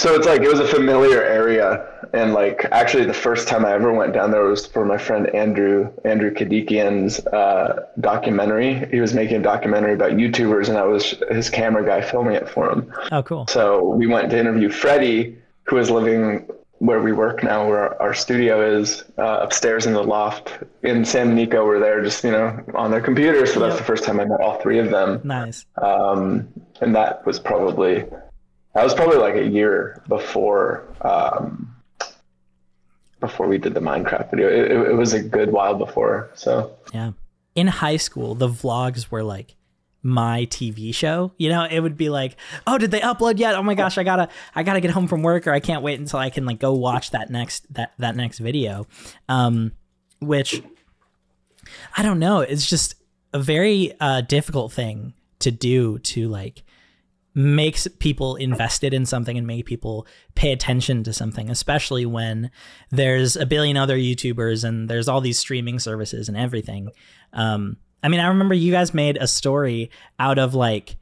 So 0.00 0.14
it's 0.14 0.26
like 0.26 0.40
it 0.40 0.48
was 0.48 0.60
a 0.60 0.66
familiar 0.66 1.22
area, 1.22 1.86
and 2.14 2.32
like 2.32 2.64
actually 2.72 3.04
the 3.04 3.12
first 3.12 3.46
time 3.46 3.66
I 3.66 3.74
ever 3.74 3.92
went 3.92 4.14
down 4.14 4.30
there 4.30 4.44
was 4.44 4.64
for 4.66 4.86
my 4.86 4.96
friend 4.96 5.26
Andrew 5.34 5.92
Andrew 6.06 6.32
Kadikian's 6.32 7.20
uh, 7.26 7.84
documentary. 8.00 8.88
He 8.90 8.98
was 8.98 9.12
making 9.12 9.36
a 9.36 9.42
documentary 9.42 9.92
about 9.92 10.12
YouTubers, 10.12 10.70
and 10.70 10.78
I 10.78 10.84
was 10.84 11.22
his 11.30 11.50
camera 11.50 11.84
guy 11.84 12.00
filming 12.00 12.34
it 12.34 12.48
for 12.48 12.70
him. 12.72 12.90
Oh, 13.12 13.22
cool. 13.22 13.46
So 13.48 13.90
we 13.90 14.06
went 14.06 14.30
to 14.30 14.38
interview 14.38 14.70
Freddie, 14.70 15.36
who 15.64 15.76
is 15.76 15.90
living 15.90 16.48
where 16.78 17.02
we 17.02 17.12
work 17.12 17.42
now, 17.42 17.68
where 17.68 18.00
our, 18.00 18.14
studio 18.14 18.78
is 18.78 19.04
uh, 19.18 19.40
upstairs 19.42 19.84
in 19.84 19.92
the 19.92 20.02
loft 20.02 20.60
in 20.82 21.04
San 21.04 21.36
Niko. 21.36 21.66
We're 21.66 21.78
there 21.78 22.02
just 22.02 22.24
you 22.24 22.30
know 22.30 22.58
on 22.74 22.90
their 22.90 23.02
computers. 23.02 23.52
So 23.52 23.60
that's 23.60 23.76
the 23.76 23.84
first 23.84 24.04
time 24.04 24.18
I 24.18 24.24
met 24.24 24.40
all 24.40 24.58
three 24.62 24.78
of 24.78 24.90
them 24.90 25.20
Nice. 25.24 25.66
um, 25.82 26.48
and 26.80 26.96
that 26.96 27.26
was 27.26 27.38
probably 27.38 28.06
that 28.74 28.84
was 28.84 28.94
probably 28.94 29.16
like 29.18 29.34
a 29.34 29.46
year 29.46 30.02
before 30.08 30.86
um, 31.02 31.74
before 33.20 33.46
we 33.46 33.58
did 33.58 33.74
the 33.74 33.80
Minecraft 33.80 34.30
video. 34.30 34.48
It, 34.48 34.70
it, 34.70 34.90
it 34.90 34.94
was 34.94 35.12
a 35.12 35.22
good 35.22 35.52
while 35.52 35.74
before. 35.74 36.30
So 36.34 36.76
Yeah. 36.92 37.12
In 37.54 37.66
high 37.66 37.96
school, 37.96 38.34
the 38.34 38.48
vlogs 38.48 39.10
were 39.10 39.22
like 39.24 39.56
my 40.02 40.46
TV 40.46 40.94
show. 40.94 41.32
You 41.36 41.50
know, 41.50 41.64
it 41.64 41.80
would 41.80 41.96
be 41.96 42.08
like, 42.08 42.36
"Oh, 42.66 42.78
did 42.78 42.90
they 42.90 43.00
upload 43.00 43.38
yet? 43.38 43.54
Oh 43.54 43.62
my 43.62 43.74
gosh, 43.74 43.98
I 43.98 44.04
got 44.04 44.16
to 44.16 44.28
I 44.54 44.62
got 44.62 44.74
to 44.74 44.80
get 44.80 44.92
home 44.92 45.08
from 45.08 45.22
work 45.22 45.46
or 45.46 45.52
I 45.52 45.60
can't 45.60 45.82
wait 45.82 45.98
until 45.98 46.18
I 46.18 46.30
can 46.30 46.46
like 46.46 46.58
go 46.58 46.72
watch 46.72 47.10
that 47.10 47.28
next 47.30 47.72
that 47.74 47.92
that 47.98 48.16
next 48.16 48.38
video." 48.38 48.86
Um 49.28 49.72
which 50.20 50.62
I 51.96 52.02
don't 52.02 52.18
know, 52.18 52.40
it's 52.40 52.68
just 52.68 52.94
a 53.32 53.38
very 53.38 53.94
uh 54.00 54.22
difficult 54.22 54.72
thing 54.72 55.14
to 55.40 55.50
do 55.50 55.98
to 55.98 56.28
like 56.28 56.62
makes 57.34 57.86
people 57.98 58.36
invested 58.36 58.92
in 58.92 59.06
something 59.06 59.38
and 59.38 59.46
make 59.46 59.66
people 59.66 60.06
pay 60.34 60.52
attention 60.52 61.04
to 61.04 61.12
something, 61.12 61.50
especially 61.50 62.04
when 62.04 62.50
there's 62.90 63.36
a 63.36 63.46
billion 63.46 63.76
other 63.76 63.96
YouTubers 63.96 64.64
and 64.64 64.88
there's 64.88 65.08
all 65.08 65.20
these 65.20 65.38
streaming 65.38 65.78
services 65.78 66.28
and 66.28 66.36
everything. 66.36 66.90
Um, 67.32 67.76
I 68.02 68.08
mean, 68.08 68.20
I 68.20 68.28
remember 68.28 68.54
you 68.54 68.72
guys 68.72 68.94
made 68.94 69.16
a 69.16 69.26
story 69.26 69.90
out 70.18 70.38
of 70.38 70.54
like, 70.54 70.96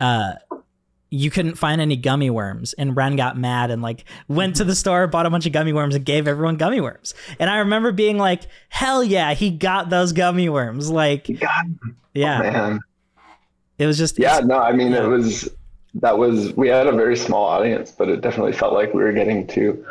uh, 0.00 0.34
you 1.10 1.30
couldn't 1.30 1.56
find 1.56 1.80
any 1.80 1.96
gummy 1.96 2.30
worms, 2.30 2.72
and 2.74 2.96
Wren 2.96 3.16
got 3.16 3.38
mad 3.38 3.70
and 3.70 3.80
like 3.80 4.04
went 4.28 4.56
to 4.56 4.64
the 4.64 4.74
store, 4.74 5.06
bought 5.06 5.24
a 5.24 5.30
bunch 5.30 5.46
of 5.46 5.52
gummy 5.52 5.72
worms, 5.72 5.94
and 5.94 6.04
gave 6.04 6.26
everyone 6.26 6.56
gummy 6.56 6.80
worms. 6.80 7.14
And 7.38 7.48
I 7.48 7.58
remember 7.58 7.92
being 7.92 8.18
like, 8.18 8.42
"Hell 8.68 9.04
yeah, 9.04 9.32
he 9.34 9.50
got 9.50 9.88
those 9.88 10.12
gummy 10.12 10.48
worms!" 10.48 10.90
Like, 10.90 11.26
God, 11.26 11.78
yeah, 12.12 12.40
man, 12.40 12.80
it 13.78 13.86
was 13.86 13.98
just 13.98 14.18
yeah, 14.18 14.40
no, 14.40 14.58
I 14.58 14.72
mean 14.72 14.92
it 14.92 15.06
was 15.06 15.48
that 16.00 16.18
was 16.18 16.52
we 16.54 16.68
had 16.68 16.86
a 16.86 16.92
very 16.92 17.16
small 17.16 17.44
audience, 17.44 17.90
but 17.90 18.08
it 18.08 18.20
definitely 18.20 18.52
felt 18.52 18.72
like 18.72 18.92
we 18.94 19.02
were 19.02 19.12
getting 19.12 19.46
to 19.48 19.84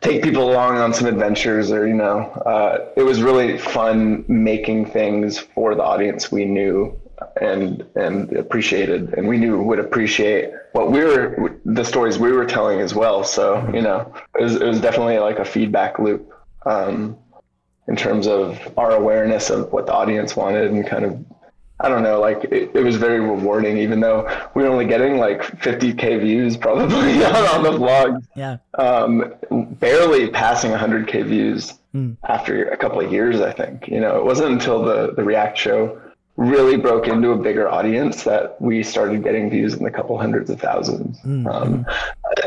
take 0.00 0.22
people 0.22 0.50
along 0.50 0.76
on 0.76 0.92
some 0.94 1.06
adventures, 1.06 1.70
or 1.70 1.86
you 1.86 1.94
know, 1.94 2.20
uh, 2.46 2.88
it 2.96 3.02
was 3.02 3.22
really 3.22 3.58
fun 3.58 4.24
making 4.28 4.86
things 4.86 5.38
for 5.38 5.74
the 5.74 5.82
audience 5.82 6.30
we 6.30 6.44
knew 6.44 6.98
and 7.40 7.84
and 7.96 8.32
appreciated, 8.34 9.14
and 9.14 9.26
we 9.26 9.38
knew 9.38 9.60
would 9.62 9.78
appreciate 9.78 10.50
what 10.72 10.90
we 10.90 11.00
were 11.00 11.58
the 11.64 11.84
stories 11.84 12.18
we 12.18 12.32
were 12.32 12.46
telling 12.46 12.80
as 12.80 12.94
well. 12.94 13.24
So 13.24 13.68
you 13.72 13.82
know, 13.82 14.12
it 14.38 14.42
was 14.42 14.56
it 14.56 14.66
was 14.66 14.80
definitely 14.80 15.18
like 15.18 15.38
a 15.38 15.44
feedback 15.44 15.98
loop. 15.98 16.32
Um, 16.66 17.16
in 17.86 17.96
terms 17.96 18.26
of 18.26 18.60
our 18.76 18.90
awareness 18.92 19.48
of 19.48 19.72
what 19.72 19.86
the 19.86 19.92
audience 19.94 20.36
wanted 20.36 20.70
and 20.70 20.86
kind 20.86 21.06
of 21.06 21.24
I 21.80 21.88
don't 21.88 22.02
know, 22.02 22.20
like 22.20 22.42
it, 22.44 22.70
it 22.74 22.82
was 22.82 22.96
very 22.96 23.20
rewarding, 23.20 23.78
even 23.78 24.00
though 24.00 24.26
we 24.54 24.62
were 24.64 24.68
only 24.68 24.84
getting 24.86 25.18
like 25.18 25.42
50k 25.42 26.20
views 26.20 26.56
probably 26.56 27.24
on, 27.24 27.34
on 27.34 27.62
the 27.62 27.70
vlog, 27.72 28.24
yeah, 28.34 28.56
um, 28.78 29.32
barely 29.78 30.28
passing 30.30 30.70
100k 30.72 31.24
views 31.26 31.74
Mm. 31.94 32.18
after 32.28 32.68
a 32.68 32.76
couple 32.76 33.00
of 33.00 33.10
years. 33.10 33.40
I 33.40 33.50
think 33.50 33.88
you 33.88 33.98
know 33.98 34.18
it 34.18 34.24
wasn't 34.24 34.52
until 34.52 34.84
the 34.84 35.14
the 35.16 35.24
React 35.24 35.56
show 35.56 35.98
really 36.36 36.76
broke 36.76 37.08
into 37.08 37.30
a 37.30 37.36
bigger 37.36 37.66
audience 37.66 38.24
that 38.24 38.60
we 38.60 38.82
started 38.82 39.22
getting 39.24 39.48
views 39.48 39.72
in 39.74 39.82
the 39.82 39.90
couple 39.90 40.18
hundreds 40.18 40.50
of 40.50 40.60
thousands. 40.60 41.18
Mm, 41.20 41.46
Um, 41.52 41.86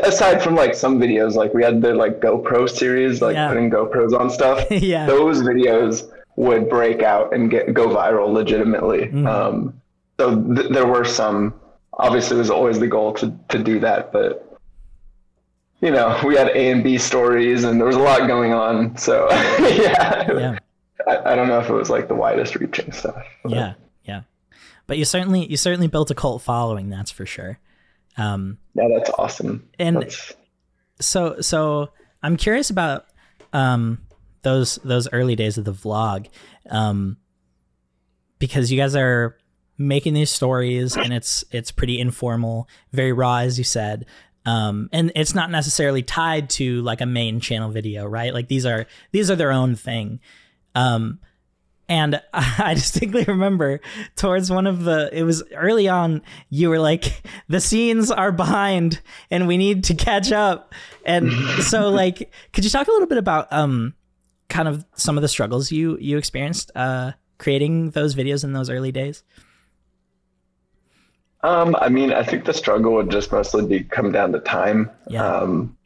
aside 0.04 0.40
from 0.42 0.54
like 0.54 0.74
some 0.76 0.98
videos, 1.00 1.34
like 1.34 1.52
we 1.54 1.62
had 1.64 1.82
the 1.82 1.92
like 1.92 2.20
GoPro 2.20 2.70
series, 2.70 3.20
like 3.20 3.34
Yeah. 3.34 3.48
putting 3.48 3.68
GoPros 3.68 4.18
on 4.18 4.30
stuff 4.30 4.64
yeah, 4.70 5.06
those 5.06 5.42
videos 5.42 6.08
would 6.36 6.68
break 6.68 7.02
out 7.02 7.34
and 7.34 7.50
get 7.50 7.72
go 7.74 7.88
viral 7.88 8.32
legitimately. 8.32 9.06
Mhm. 9.08 9.26
Um, 9.26 9.80
so 10.18 10.40
th- 10.54 10.70
there 10.70 10.86
were 10.86 11.04
some. 11.04 11.54
Obviously, 11.94 12.36
it 12.36 12.38
was 12.38 12.50
always 12.50 12.78
the 12.80 12.86
goal 12.86 13.12
to 13.14 13.32
to 13.48 13.58
do 13.62 13.78
that, 13.80 14.12
but 14.12 14.48
you 15.80 15.90
know, 15.90 16.18
we 16.24 16.36
had 16.36 16.48
A 16.48 16.70
and 16.70 16.82
B 16.84 16.96
stories, 16.98 17.64
and 17.64 17.78
there 17.80 17.86
was 17.86 17.96
a 17.96 18.00
lot 18.00 18.26
going 18.26 18.52
on. 18.52 18.96
So 18.96 19.28
yeah, 19.30 20.30
Yeah. 20.32 20.58
I, 21.08 21.32
I 21.32 21.34
don't 21.34 21.48
know 21.48 21.58
if 21.58 21.68
it 21.68 21.72
was 21.74 21.90
like 21.90 22.06
the 22.08 22.14
widest 22.14 22.54
reaching 22.56 22.92
stuff. 22.92 23.22
but- 23.42 23.52
Yeah. 23.52 23.74
Yeah. 24.04 24.22
But 24.86 24.98
you 24.98 25.04
certainly 25.04 25.46
you 25.46 25.56
certainly 25.56 25.88
built 25.88 26.10
a 26.10 26.14
cult 26.14 26.42
following, 26.42 26.88
that's 26.88 27.10
for 27.10 27.26
sure. 27.26 27.58
Um 28.16 28.58
yeah, 28.74 28.88
that's 28.96 29.10
awesome. 29.18 29.68
And- 29.78 29.96
That's- 29.96 30.32
so 31.00 31.40
so 31.40 31.90
I'm 32.22 32.36
curious 32.36 32.70
about 32.70 33.06
um 33.52 33.98
those 34.42 34.76
those 34.84 35.08
early 35.12 35.36
days 35.36 35.58
of 35.58 35.64
the 35.64 35.72
vlog. 35.72 36.28
Um 36.70 37.16
because 38.38 38.72
you 38.72 38.78
guys 38.78 38.96
are 38.96 39.36
making 39.78 40.14
these 40.14 40.30
stories 40.30 40.96
and 40.96 41.12
it's 41.12 41.44
it's 41.50 41.70
pretty 41.70 41.98
informal, 41.98 42.68
very 42.92 43.12
raw 43.12 43.36
as 43.38 43.58
you 43.58 43.64
said. 43.64 44.06
Um 44.44 44.88
and 44.92 45.12
it's 45.14 45.34
not 45.34 45.50
necessarily 45.50 46.02
tied 46.02 46.50
to 46.50 46.82
like 46.82 47.00
a 47.00 47.06
main 47.06 47.40
channel 47.40 47.70
video, 47.70 48.06
right? 48.06 48.34
Like 48.34 48.48
these 48.48 48.66
are 48.66 48.86
these 49.12 49.30
are 49.30 49.36
their 49.36 49.52
own 49.52 49.74
thing. 49.74 50.20
Um 50.74 51.20
and 51.88 52.20
I 52.32 52.74
distinctly 52.74 53.24
remember 53.24 53.80
towards 54.16 54.50
one 54.50 54.66
of 54.66 54.84
the 54.84 55.10
it 55.12 55.24
was 55.24 55.42
early 55.54 55.88
on 55.88 56.22
you 56.48 56.70
were 56.70 56.78
like 56.78 57.22
the 57.48 57.60
scenes 57.60 58.10
are 58.10 58.32
behind 58.32 59.00
and 59.30 59.46
we 59.46 59.56
need 59.56 59.84
to 59.84 59.94
catch 59.94 60.32
up. 60.32 60.74
And 61.04 61.30
so 61.62 61.90
like 61.90 62.32
could 62.52 62.64
you 62.64 62.70
talk 62.70 62.88
a 62.88 62.90
little 62.90 63.08
bit 63.08 63.18
about 63.18 63.52
um 63.52 63.94
kind 64.52 64.68
of 64.68 64.84
some 64.94 65.16
of 65.16 65.22
the 65.22 65.28
struggles 65.28 65.72
you 65.72 65.96
you 65.98 66.18
experienced 66.18 66.70
uh 66.76 67.12
creating 67.38 67.90
those 67.90 68.14
videos 68.14 68.44
in 68.44 68.52
those 68.52 68.70
early 68.70 68.92
days? 68.92 69.24
Um, 71.42 71.74
I 71.80 71.88
mean, 71.88 72.12
I 72.12 72.22
think 72.22 72.44
the 72.44 72.54
struggle 72.54 72.92
would 72.92 73.10
just 73.10 73.32
mostly 73.32 73.66
be 73.66 73.82
come 73.82 74.12
down 74.12 74.30
to 74.32 74.38
time. 74.38 74.90
Yeah. 75.08 75.26
Um, 75.26 75.76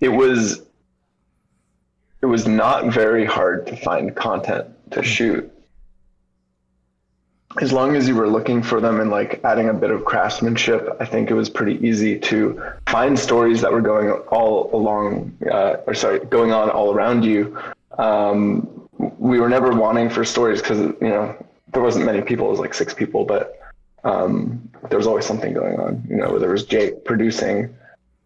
it 0.00 0.10
was 0.10 0.60
it 2.20 2.26
was 2.26 2.46
not 2.46 2.86
very 2.86 3.24
hard 3.24 3.66
to 3.68 3.76
find 3.76 4.14
content 4.14 4.66
to 4.90 5.02
shoot. 5.02 5.50
As 7.60 7.72
long 7.72 7.96
as 7.96 8.08
you 8.08 8.14
were 8.16 8.28
looking 8.28 8.62
for 8.62 8.80
them 8.80 9.00
and 9.00 9.10
like 9.10 9.40
adding 9.44 9.68
a 9.68 9.74
bit 9.74 9.90
of 9.90 10.04
craftsmanship, 10.04 10.88
I 11.00 11.04
think 11.04 11.30
it 11.30 11.34
was 11.34 11.50
pretty 11.50 11.86
easy 11.86 12.18
to 12.20 12.62
find 12.86 13.18
stories 13.18 13.60
that 13.60 13.72
were 13.72 13.82
going 13.82 14.10
all 14.10 14.70
along, 14.74 15.36
uh, 15.50 15.76
or 15.86 15.94
sorry, 15.94 16.20
going 16.20 16.52
on 16.52 16.70
all 16.70 16.94
around 16.94 17.24
you. 17.24 17.58
Um, 17.98 18.88
we 19.18 19.40
were 19.40 19.48
never 19.48 19.72
wanting 19.72 20.10
for 20.10 20.24
stories 20.24 20.60
because 20.60 20.78
you 20.78 21.08
know 21.08 21.36
there 21.72 21.82
wasn't 21.82 22.04
many 22.04 22.22
people; 22.22 22.46
it 22.46 22.50
was 22.50 22.60
like 22.60 22.74
six 22.74 22.94
people, 22.94 23.24
but 23.24 23.58
um, 24.04 24.68
there 24.88 24.98
was 24.98 25.06
always 25.06 25.26
something 25.26 25.52
going 25.52 25.78
on. 25.78 26.04
You 26.08 26.16
know, 26.16 26.32
whether 26.32 26.48
it 26.48 26.52
was 26.52 26.64
Jake 26.64 27.04
producing, 27.04 27.74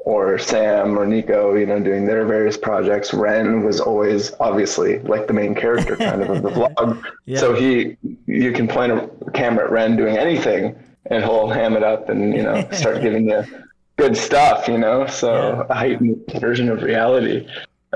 or 0.07 0.39
Sam 0.39 0.97
or 0.97 1.05
Niko, 1.05 1.59
you 1.59 1.67
know, 1.67 1.81
doing 1.81 2.07
their 2.07 2.25
various 2.25 2.57
projects. 2.57 3.13
Wren 3.13 3.65
was 3.65 3.81
always 3.81 4.33
obviously 4.39 5.01
like 5.01 5.27
the 5.27 5.33
main 5.33 5.53
character 5.55 5.97
kind 5.97 6.23
of 6.23 6.31
of 6.31 6.43
the 6.43 6.49
vlog. 6.77 7.03
Yeah. 7.27 7.41
So 7.41 7.55
he, 7.55 7.97
you 8.27 8.53
can 8.53 8.69
point 8.69 8.93
a 8.93 9.11
camera 9.33 9.65
at 9.65 9.71
Wren 9.73 9.97
doing 9.97 10.17
anything, 10.17 10.77
and 11.07 11.25
he'll 11.25 11.49
ham 11.49 11.77
it 11.77 11.83
up 11.83 12.09
and 12.09 12.35
you 12.35 12.45
know 12.45 12.67
start 12.73 13.03
giving 13.03 13.29
you 13.29 13.45
good 13.97 14.17
stuff. 14.17 14.69
You 14.69 14.79
know, 14.79 15.07
so 15.07 15.67
a 15.69 15.75
heightened 15.75 16.23
version 16.41 16.69
of 16.69 16.83
reality. 16.83 17.49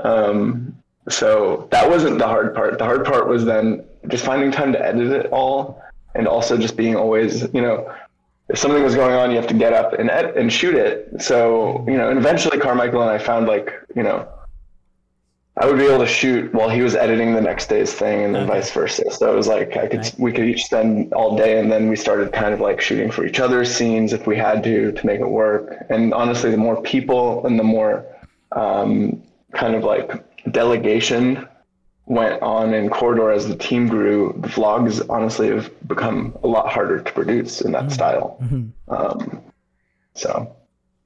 Um, 0.03 0.80
so 1.09 1.67
that 1.71 1.89
wasn't 1.89 2.19
the 2.19 2.27
hard 2.27 2.53
part. 2.53 2.77
The 2.77 2.85
hard 2.85 3.05
part 3.05 3.27
was 3.27 3.45
then 3.45 3.83
just 4.07 4.23
finding 4.25 4.51
time 4.51 4.71
to 4.73 4.81
edit 4.83 5.11
it 5.11 5.27
all, 5.31 5.81
and 6.15 6.27
also 6.27 6.57
just 6.57 6.75
being 6.77 6.95
always, 6.95 7.41
you 7.53 7.61
know, 7.61 7.93
if 8.49 8.57
something 8.59 8.83
was 8.83 8.95
going 8.95 9.13
on, 9.15 9.29
you 9.31 9.37
have 9.37 9.47
to 9.47 9.53
get 9.53 9.73
up 9.73 9.93
and 9.93 10.09
ed- 10.09 10.35
and 10.37 10.51
shoot 10.51 10.75
it. 10.75 11.21
So 11.21 11.83
you 11.87 11.97
know, 11.97 12.09
and 12.09 12.19
eventually 12.19 12.57
Carmichael 12.59 13.01
and 13.01 13.09
I 13.09 13.17
found 13.17 13.47
like 13.47 13.73
you 13.95 14.03
know, 14.03 14.27
I 15.57 15.65
would 15.65 15.77
be 15.77 15.85
able 15.85 15.99
to 15.99 16.05
shoot 16.07 16.53
while 16.53 16.69
he 16.69 16.81
was 16.81 16.95
editing 16.95 17.33
the 17.33 17.41
next 17.41 17.67
day's 17.67 17.93
thing, 17.93 18.23
and 18.25 18.35
then 18.35 18.43
Okay. 18.43 18.53
vice 18.53 18.71
versa. 18.71 19.09
So 19.11 19.31
it 19.31 19.35
was 19.35 19.47
like 19.47 19.77
I 19.77 19.87
could 19.87 19.99
Right. 20.01 20.15
we 20.19 20.31
could 20.31 20.45
each 20.45 20.65
spend 20.65 21.13
all 21.13 21.35
day, 21.37 21.59
and 21.59 21.71
then 21.71 21.89
we 21.89 21.95
started 21.95 22.31
kind 22.31 22.53
of 22.53 22.59
like 22.61 22.79
shooting 22.81 23.09
for 23.09 23.25
each 23.25 23.39
other's 23.39 23.73
scenes 23.73 24.13
if 24.13 24.27
we 24.27 24.35
had 24.37 24.63
to 24.63 24.91
to 24.91 25.05
make 25.05 25.19
it 25.19 25.27
work. 25.29 25.85
And 25.89 26.13
honestly, 26.13 26.51
the 26.51 26.57
more 26.57 26.81
people 26.81 27.45
and 27.45 27.57
the 27.59 27.63
more 27.63 28.05
um, 28.53 29.21
kind 29.53 29.75
of 29.75 29.83
like 29.83 30.11
delegation 30.49 31.47
went 32.05 32.41
on 32.41 32.73
in 32.73 32.89
corridor 32.89 33.31
as 33.31 33.47
the 33.47 33.55
team 33.55 33.87
grew 33.87 34.33
the 34.39 34.47
vlogs 34.47 35.05
honestly 35.09 35.47
have 35.49 35.71
become 35.87 36.35
a 36.43 36.47
lot 36.47 36.71
harder 36.71 36.99
to 36.99 37.11
produce 37.13 37.61
in 37.61 37.71
that 37.71 37.91
style. 37.91 38.37
Mhm. 38.41 38.71
um, 38.87 39.41
so 40.15 40.53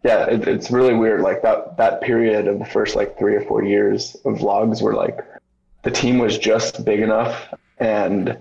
yeah 0.04 0.26
it, 0.26 0.48
it's 0.48 0.72
really 0.72 0.94
weird 0.94 1.22
like 1.22 1.42
that 1.42 1.78
that 1.78 2.02
period 2.02 2.48
of 2.48 2.60
the 2.60 2.66
first 2.66 2.96
like 2.96 3.18
three 3.18 3.36
or 3.36 3.42
four 3.42 3.64
years 3.64 4.16
of 4.26 4.36
vlogs 4.38 4.82
were 4.82 4.94
like 4.94 5.20
the 5.84 5.92
team 5.92 6.18
was 6.18 6.38
just 6.38 6.84
big 6.86 7.02
enough 7.02 7.54
and 7.78 8.38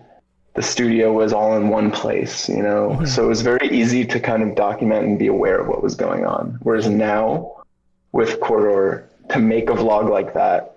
the 0.54 0.62
studio 0.62 1.12
was 1.12 1.32
all 1.32 1.56
in 1.56 1.68
one 1.68 1.90
place 1.90 2.48
you 2.48 2.62
know? 2.62 3.04
So 3.04 3.24
it 3.24 3.28
was 3.28 3.42
very 3.42 3.68
easy 3.70 4.04
to 4.06 4.20
kind 4.20 4.42
of 4.42 4.54
document 4.54 5.04
and 5.04 5.18
be 5.18 5.26
aware 5.26 5.60
of 5.60 5.66
what 5.66 5.82
was 5.82 5.96
going 5.96 6.24
on. 6.24 6.58
Whereas 6.62 6.88
now 6.88 7.64
with 8.12 8.40
corridor 8.40 9.08
to 9.30 9.38
make 9.40 9.68
a 9.68 9.74
vlog 9.74 10.08
like 10.08 10.32
that 10.34 10.73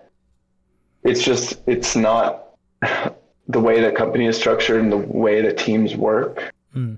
it's 1.04 1.24
just 1.24 1.58
it's 1.68 1.96
not 1.96 2.50
the 3.48 3.60
way 3.60 3.80
the 3.82 3.92
company 3.92 4.26
is 4.26 4.38
structured 4.38 4.82
and 4.82 4.92
the 4.92 4.98
way 4.98 5.42
that 5.42 5.58
teams 5.58 5.96
work 5.96 6.52
Mm. 6.76 6.98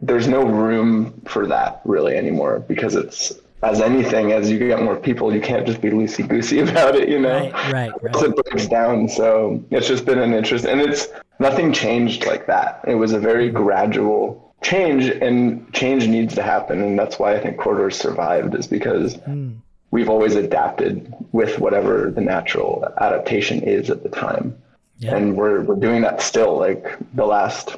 there's 0.00 0.28
no 0.28 0.44
room 0.44 1.20
for 1.26 1.46
that 1.46 1.80
really 1.84 2.16
anymore 2.16 2.60
because 2.60 2.94
it's 2.94 3.32
as 3.62 3.80
anything 3.80 4.32
as 4.32 4.50
you 4.50 4.58
get 4.58 4.82
more 4.82 4.96
people 4.96 5.34
you 5.34 5.40
can't 5.40 5.66
just 5.66 5.80
be 5.80 5.90
loosey 5.90 6.28
goosey 6.28 6.58
about 6.68 6.94
it 6.94 7.08
you 7.08 7.18
know 7.20 7.50
Right, 7.50 7.72
right, 7.72 8.02
right. 8.02 8.24
it 8.24 8.36
breaks 8.44 8.66
down 8.68 9.08
so 9.08 9.62
it's 9.70 9.88
just 9.88 10.04
been 10.04 10.18
an 10.18 10.32
interest 10.34 10.64
and 10.64 10.80
it's 10.80 11.08
nothing 11.40 11.72
changed 11.72 12.26
like 12.26 12.46
that 12.46 12.80
it 12.86 12.94
was 12.94 13.12
a 13.12 13.18
very 13.18 13.48
gradual 13.50 14.54
change 14.62 15.06
and 15.06 15.72
change 15.72 16.06
needs 16.06 16.34
to 16.34 16.42
happen 16.42 16.82
and 16.82 16.98
that's 16.98 17.18
why 17.18 17.34
i 17.34 17.40
think 17.40 17.56
corridors 17.56 17.96
survived 17.96 18.54
is 18.54 18.66
because 18.66 19.16
Mm. 19.18 19.56
We've 19.92 20.08
always 20.08 20.34
adapted 20.34 21.14
with 21.30 21.60
whatever 21.60 22.10
the 22.10 22.20
natural 22.20 22.84
adaptation 23.00 23.62
is 23.62 23.90
at 23.90 24.02
the 24.02 24.08
time 24.08 24.56
Yeah. 24.98 25.14
and 25.16 25.36
we're 25.36 25.60
we're 25.62 25.76
doing 25.76 26.02
that 26.02 26.20
still 26.20 26.56
like 26.58 26.98
the 27.14 27.26
last 27.26 27.76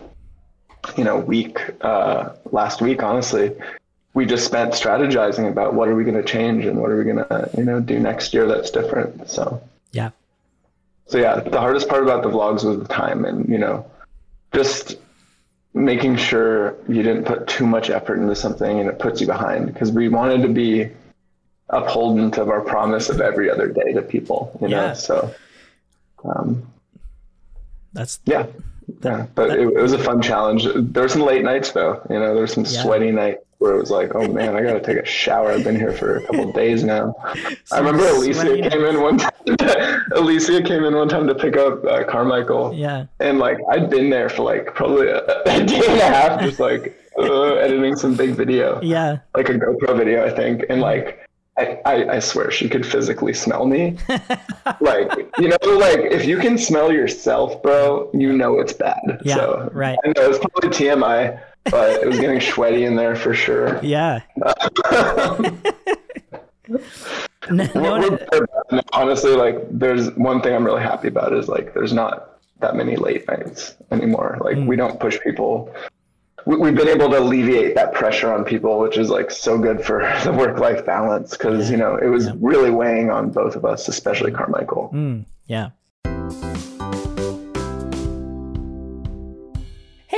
you 0.96 1.04
know 1.04 1.18
week 1.18 1.58
uh 1.82 2.30
last 2.50 2.80
week 2.80 3.02
honestly 3.02 3.52
we 4.14 4.24
just 4.24 4.46
spent 4.46 4.72
strategizing 4.72 5.50
about 5.50 5.74
what 5.74 5.88
are 5.88 5.94
we 5.96 6.04
going 6.04 6.16
to 6.16 6.22
change 6.22 6.64
and 6.66 6.80
what 6.80 6.90
are 6.90 6.96
we 6.96 7.04
going 7.04 7.16
to 7.28 7.50
you 7.58 7.64
know 7.64 7.80
do 7.80 7.98
next 7.98 8.32
year 8.32 8.46
that's 8.46 8.70
different 8.70 9.28
so 9.28 9.60
Yeah. 9.92 10.10
so 11.06 11.18
yeah 11.18 11.40
the 11.40 11.60
hardest 11.60 11.88
part 11.88 12.02
about 12.02 12.22
the 12.22 12.30
vlogs 12.30 12.64
was 12.64 12.78
the 12.78 12.88
time 12.88 13.24
and 13.24 13.48
you 13.48 13.58
know 13.58 13.84
just 14.52 14.96
making 15.76 16.16
sure 16.16 16.76
you 16.88 17.02
didn't 17.02 17.24
put 17.24 17.48
too 17.48 17.66
much 17.66 17.90
effort 17.90 18.20
into 18.20 18.36
something 18.36 18.78
and 18.78 18.88
it 18.88 19.00
puts 19.00 19.20
you 19.20 19.26
behind 19.26 19.66
because 19.66 19.90
we 19.90 20.08
wanted 20.08 20.42
to 20.42 20.48
be 20.48 20.88
upholdent 21.78 22.38
of 22.38 22.48
our 22.48 22.60
promise 22.60 23.08
of 23.08 23.20
every 23.20 23.50
other 23.50 23.68
day 23.68 23.92
to 23.92 24.02
people 24.02 24.56
you 24.60 24.68
know 24.68 24.84
Yeah. 24.86 24.92
so 24.94 25.34
um 26.24 26.48
That's 27.92 28.20
yeah 28.24 28.46
yeah 29.02 29.26
but 29.34 29.50
it, 29.50 29.60
it 29.60 29.80
was 29.82 29.92
a 29.92 29.98
fun 29.98 30.20
challenge 30.20 30.66
there 30.92 31.02
were 31.02 31.08
some 31.08 31.22
late 31.22 31.42
nights 31.44 31.72
though 31.72 32.00
you 32.10 32.18
know 32.18 32.32
there 32.34 32.42
were 32.46 32.54
some 32.58 32.64
Yeah. 32.64 32.82
sweaty 32.82 33.10
nights 33.12 33.40
where 33.58 33.72
it 33.74 33.80
was 33.80 33.90
like 33.90 34.14
oh 34.14 34.28
man 34.28 34.54
i 34.56 34.60
gotta 34.62 34.80
take 34.80 34.98
a 34.98 35.06
shower 35.06 35.50
i've 35.52 35.64
been 35.64 35.76
here 35.76 35.92
for 35.92 36.16
a 36.18 36.22
couple 36.26 36.48
of 36.50 36.54
days 36.64 36.84
now 36.84 37.14
i 37.72 37.78
remember 37.78 38.06
alicia 38.06 38.68
came 38.68 38.84
in 38.84 39.00
one 39.00 39.16
time 39.16 39.30
alicia 40.16 40.60
came 40.62 40.84
in 40.84 40.94
one 40.94 41.08
time 41.08 41.26
to 41.26 41.34
pick 41.34 41.56
up 41.56 41.82
uh, 41.86 42.04
carmichael 42.04 42.74
yeah. 42.74 43.06
and 43.20 43.38
like 43.38 43.56
i'd 43.72 43.88
been 43.88 44.10
there 44.10 44.28
for 44.28 44.42
like 44.42 44.74
probably 44.74 45.08
a, 45.08 45.18
a 45.46 45.64
day 45.64 45.76
and 45.88 46.00
a 46.00 46.04
half 46.04 46.40
just 46.40 46.60
like 46.60 46.94
uh, 47.18 47.54
editing 47.54 47.94
some 47.96 48.14
big 48.14 48.30
video 48.34 48.80
Yeah. 48.82 49.18
like 49.34 49.48
a 49.48 49.54
gopro 49.54 49.96
video 49.96 50.26
i 50.26 50.30
think 50.30 50.64
and 50.68 50.80
like 50.82 51.23
I, 51.56 51.78
I, 51.84 52.16
I 52.16 52.18
swear 52.18 52.50
she 52.50 52.68
could 52.68 52.84
physically 52.84 53.32
smell 53.32 53.66
me. 53.66 53.96
like, 54.80 55.10
you 55.38 55.48
know, 55.48 55.56
like 55.78 56.00
if 56.00 56.24
you 56.24 56.38
can 56.38 56.58
smell 56.58 56.92
yourself, 56.92 57.62
bro, 57.62 58.10
you 58.12 58.32
know 58.32 58.58
it's 58.58 58.72
bad. 58.72 59.20
Yeah, 59.24 59.36
so, 59.36 59.70
right. 59.72 59.96
I 60.04 60.08
know 60.08 60.22
it 60.24 60.28
was 60.28 60.38
probably 60.38 60.70
TMI, 60.70 61.40
but 61.70 62.02
it 62.02 62.06
was 62.06 62.18
getting 62.18 62.40
sweaty 62.40 62.84
in 62.84 62.96
there 62.96 63.14
for 63.16 63.34
sure. 63.34 63.80
Yeah. 63.84 64.20
no, 67.50 67.68
no 67.74 68.00
we're- 68.00 68.18
honestly, 68.92 69.32
like, 69.32 69.56
there's 69.70 70.10
one 70.12 70.40
thing 70.40 70.54
I'm 70.54 70.64
really 70.64 70.82
happy 70.82 71.08
about 71.08 71.32
is 71.34 71.48
like 71.48 71.74
there's 71.74 71.92
not 71.92 72.38
that 72.60 72.74
many 72.74 72.96
late 72.96 73.28
nights 73.28 73.74
anymore. 73.90 74.38
Like, 74.40 74.56
Mm. 74.56 74.66
we 74.66 74.76
don't 74.76 74.98
push 74.98 75.20
people. 75.20 75.72
We, 76.46 76.56
we've 76.56 76.74
been 76.74 76.88
able 76.88 77.08
to 77.10 77.18
alleviate 77.18 77.74
that 77.76 77.94
pressure 77.94 78.32
on 78.32 78.44
people, 78.44 78.78
which 78.78 78.98
is 78.98 79.08
like 79.10 79.30
so 79.30 79.58
good 79.58 79.84
for 79.84 80.00
the 80.24 80.32
work-life 80.32 80.84
balance 80.84 81.30
because 81.32 81.70
you 81.70 81.76
know 81.76 81.96
it 81.96 82.08
was 82.08 82.26
Yeah. 82.26 82.32
really 82.40 82.70
weighing 82.70 83.10
on 83.10 83.30
both 83.30 83.56
of 83.56 83.64
us, 83.64 83.88
especially 83.88 84.30
Carmichael. 84.32 84.90
Mm, 84.92 85.24
yeah. 85.46 85.70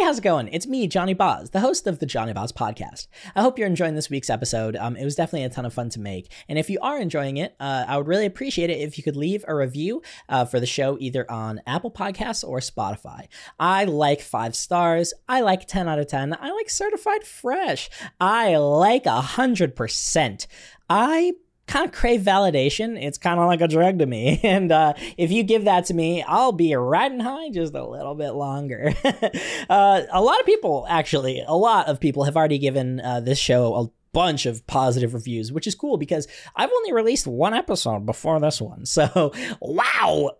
How's 0.02 0.18
it 0.18 0.24
going? 0.24 0.48
It's 0.48 0.66
me, 0.66 0.86
Johnny 0.86 1.14
Boz, 1.14 1.50
the 1.50 1.60
host 1.60 1.86
of 1.86 2.00
the 2.00 2.06
Johnny 2.06 2.32
Boz 2.32 2.52
podcast. 2.52 3.06
I 3.34 3.42
hope 3.42 3.58
you're 3.58 3.66
enjoying 3.66 3.94
this 3.94 4.10
week's 4.10 4.28
episode. 4.28 4.76
Um, 4.76 4.96
it 4.96 5.04
was 5.04 5.14
definitely 5.14 5.44
a 5.44 5.48
ton 5.48 5.64
of 5.64 5.72
fun 5.72 5.88
to 5.90 6.00
make. 6.00 6.30
And 6.48 6.58
if 6.58 6.68
you 6.68 6.78
are 6.82 6.98
enjoying 6.98 7.38
it, 7.38 7.56
uh, 7.58 7.84
I 7.88 7.96
would 7.96 8.06
really 8.06 8.26
appreciate 8.26 8.68
it 8.68 8.80
if 8.80 8.98
you 8.98 9.04
could 9.04 9.16
leave 9.16 9.44
a 9.48 9.54
review 9.54 10.02
uh, 10.28 10.44
for 10.44 10.60
the 10.60 10.66
show 10.66 10.96
either 11.00 11.30
on 11.30 11.60
Apple 11.66 11.90
Podcasts 11.90 12.46
or 12.46 12.58
Spotify. 12.58 13.26
I 13.58 13.84
like 13.84 14.20
five 14.20 14.54
stars. 14.54 15.14
I 15.28 15.40
like 15.40 15.66
10 15.66 15.88
out 15.88 15.98
of 15.98 16.08
10. 16.08 16.36
I 16.40 16.50
like 16.50 16.68
certified 16.68 17.24
fresh. 17.24 17.88
I 18.20 18.56
like 18.56 19.04
100%. 19.04 20.46
I 20.88 21.32
kind 21.66 21.84
of 21.84 21.92
crave 21.92 22.22
validation. 22.22 23.02
It's 23.02 23.18
kind 23.18 23.40
of 23.40 23.46
like 23.46 23.60
a 23.60 23.68
drug 23.68 23.98
to 23.98 24.06
me. 24.06 24.40
And 24.56 24.70
uh, 24.70 24.94
if 25.18 25.30
you 25.32 25.42
give 25.42 25.64
that 25.64 25.86
to 25.86 25.94
me, 25.94 26.22
I'll 26.22 26.52
be 26.52 26.74
riding 26.74 27.20
high 27.20 27.50
just 27.50 27.74
a 27.74 27.84
little 27.84 28.14
bit 28.14 28.30
longer. 28.30 28.94
uh, 29.04 30.02
a 30.10 30.22
lot 30.22 30.40
of 30.40 30.46
people, 30.46 30.86
actually, 30.88 31.42
a 31.46 31.56
lot 31.56 31.88
of 31.88 32.00
people 32.00 32.24
have 32.24 32.36
already 32.36 32.58
given 32.58 33.00
uh, 33.00 33.20
this 33.20 33.38
show 33.38 33.74
a 33.74 33.90
bunch 34.12 34.46
of 34.46 34.66
positive 34.66 35.12
reviews, 35.12 35.52
which 35.52 35.66
is 35.66 35.74
cool 35.74 35.98
because 35.98 36.26
I've 36.54 36.70
only 36.72 36.92
released 36.94 37.26
one 37.26 37.52
episode 37.52 38.06
before 38.06 38.40
this 38.40 38.62
one. 38.62 38.86
So, 38.96 39.32
wow, 39.60 40.30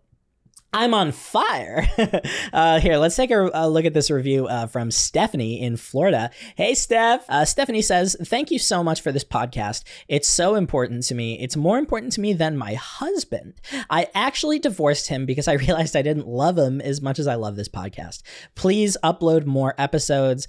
I'm 0.77 0.93
on 0.93 1.11
fire. 1.11 1.89
uh, 2.53 2.81
here, 2.81 2.99
let's 2.99 3.17
take 3.17 3.31
a, 3.31 3.51
a, 3.55 3.67
look 3.67 3.87
at 3.87 3.95
this 3.95 4.11
review 4.11 4.47
uh, 4.47 4.67
from 4.67 4.91
Stephanie 4.91 5.63
in 5.63 5.79
Florida. 5.79 6.31
Hey, 6.55 6.75
Steph. 6.75 7.25
Uh, 7.31 7.47
Stephanie 7.47 7.81
says, 7.81 8.15
Thank 8.27 8.51
you 8.51 8.59
so 8.59 8.85
much 8.85 9.01
for 9.01 9.11
this 9.11 9.25
podcast. 9.25 9.85
It's 10.07 10.29
so 10.29 10.55
important 10.55 11.05
to 11.05 11.15
me. 11.15 11.41
It's 11.41 11.57
more 11.57 11.79
important 11.79 12.13
to 12.13 12.21
me 12.21 12.35
than 12.35 12.59
my 12.59 12.75
husband. 12.75 13.55
I 13.89 14.09
actually 14.15 14.59
divorced 14.59 15.09
him 15.09 15.25
because 15.25 15.49
I 15.49 15.53
realized 15.55 15.97
I 15.97 16.03
didn't 16.03 16.29
love 16.29 16.59
him 16.59 16.83
as 16.83 17.01
much 17.01 17.19
as 17.19 17.27
I 17.27 17.37
love 17.37 17.57
this 17.57 17.71
podcast. 17.71 18.21
Please 18.55 18.99
upload 19.03 19.47
more 19.47 19.75
episodes. 19.79 20.47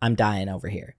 I'm 0.00 0.14
dying 0.14 0.48
over 0.48 0.68
here. 0.68 0.96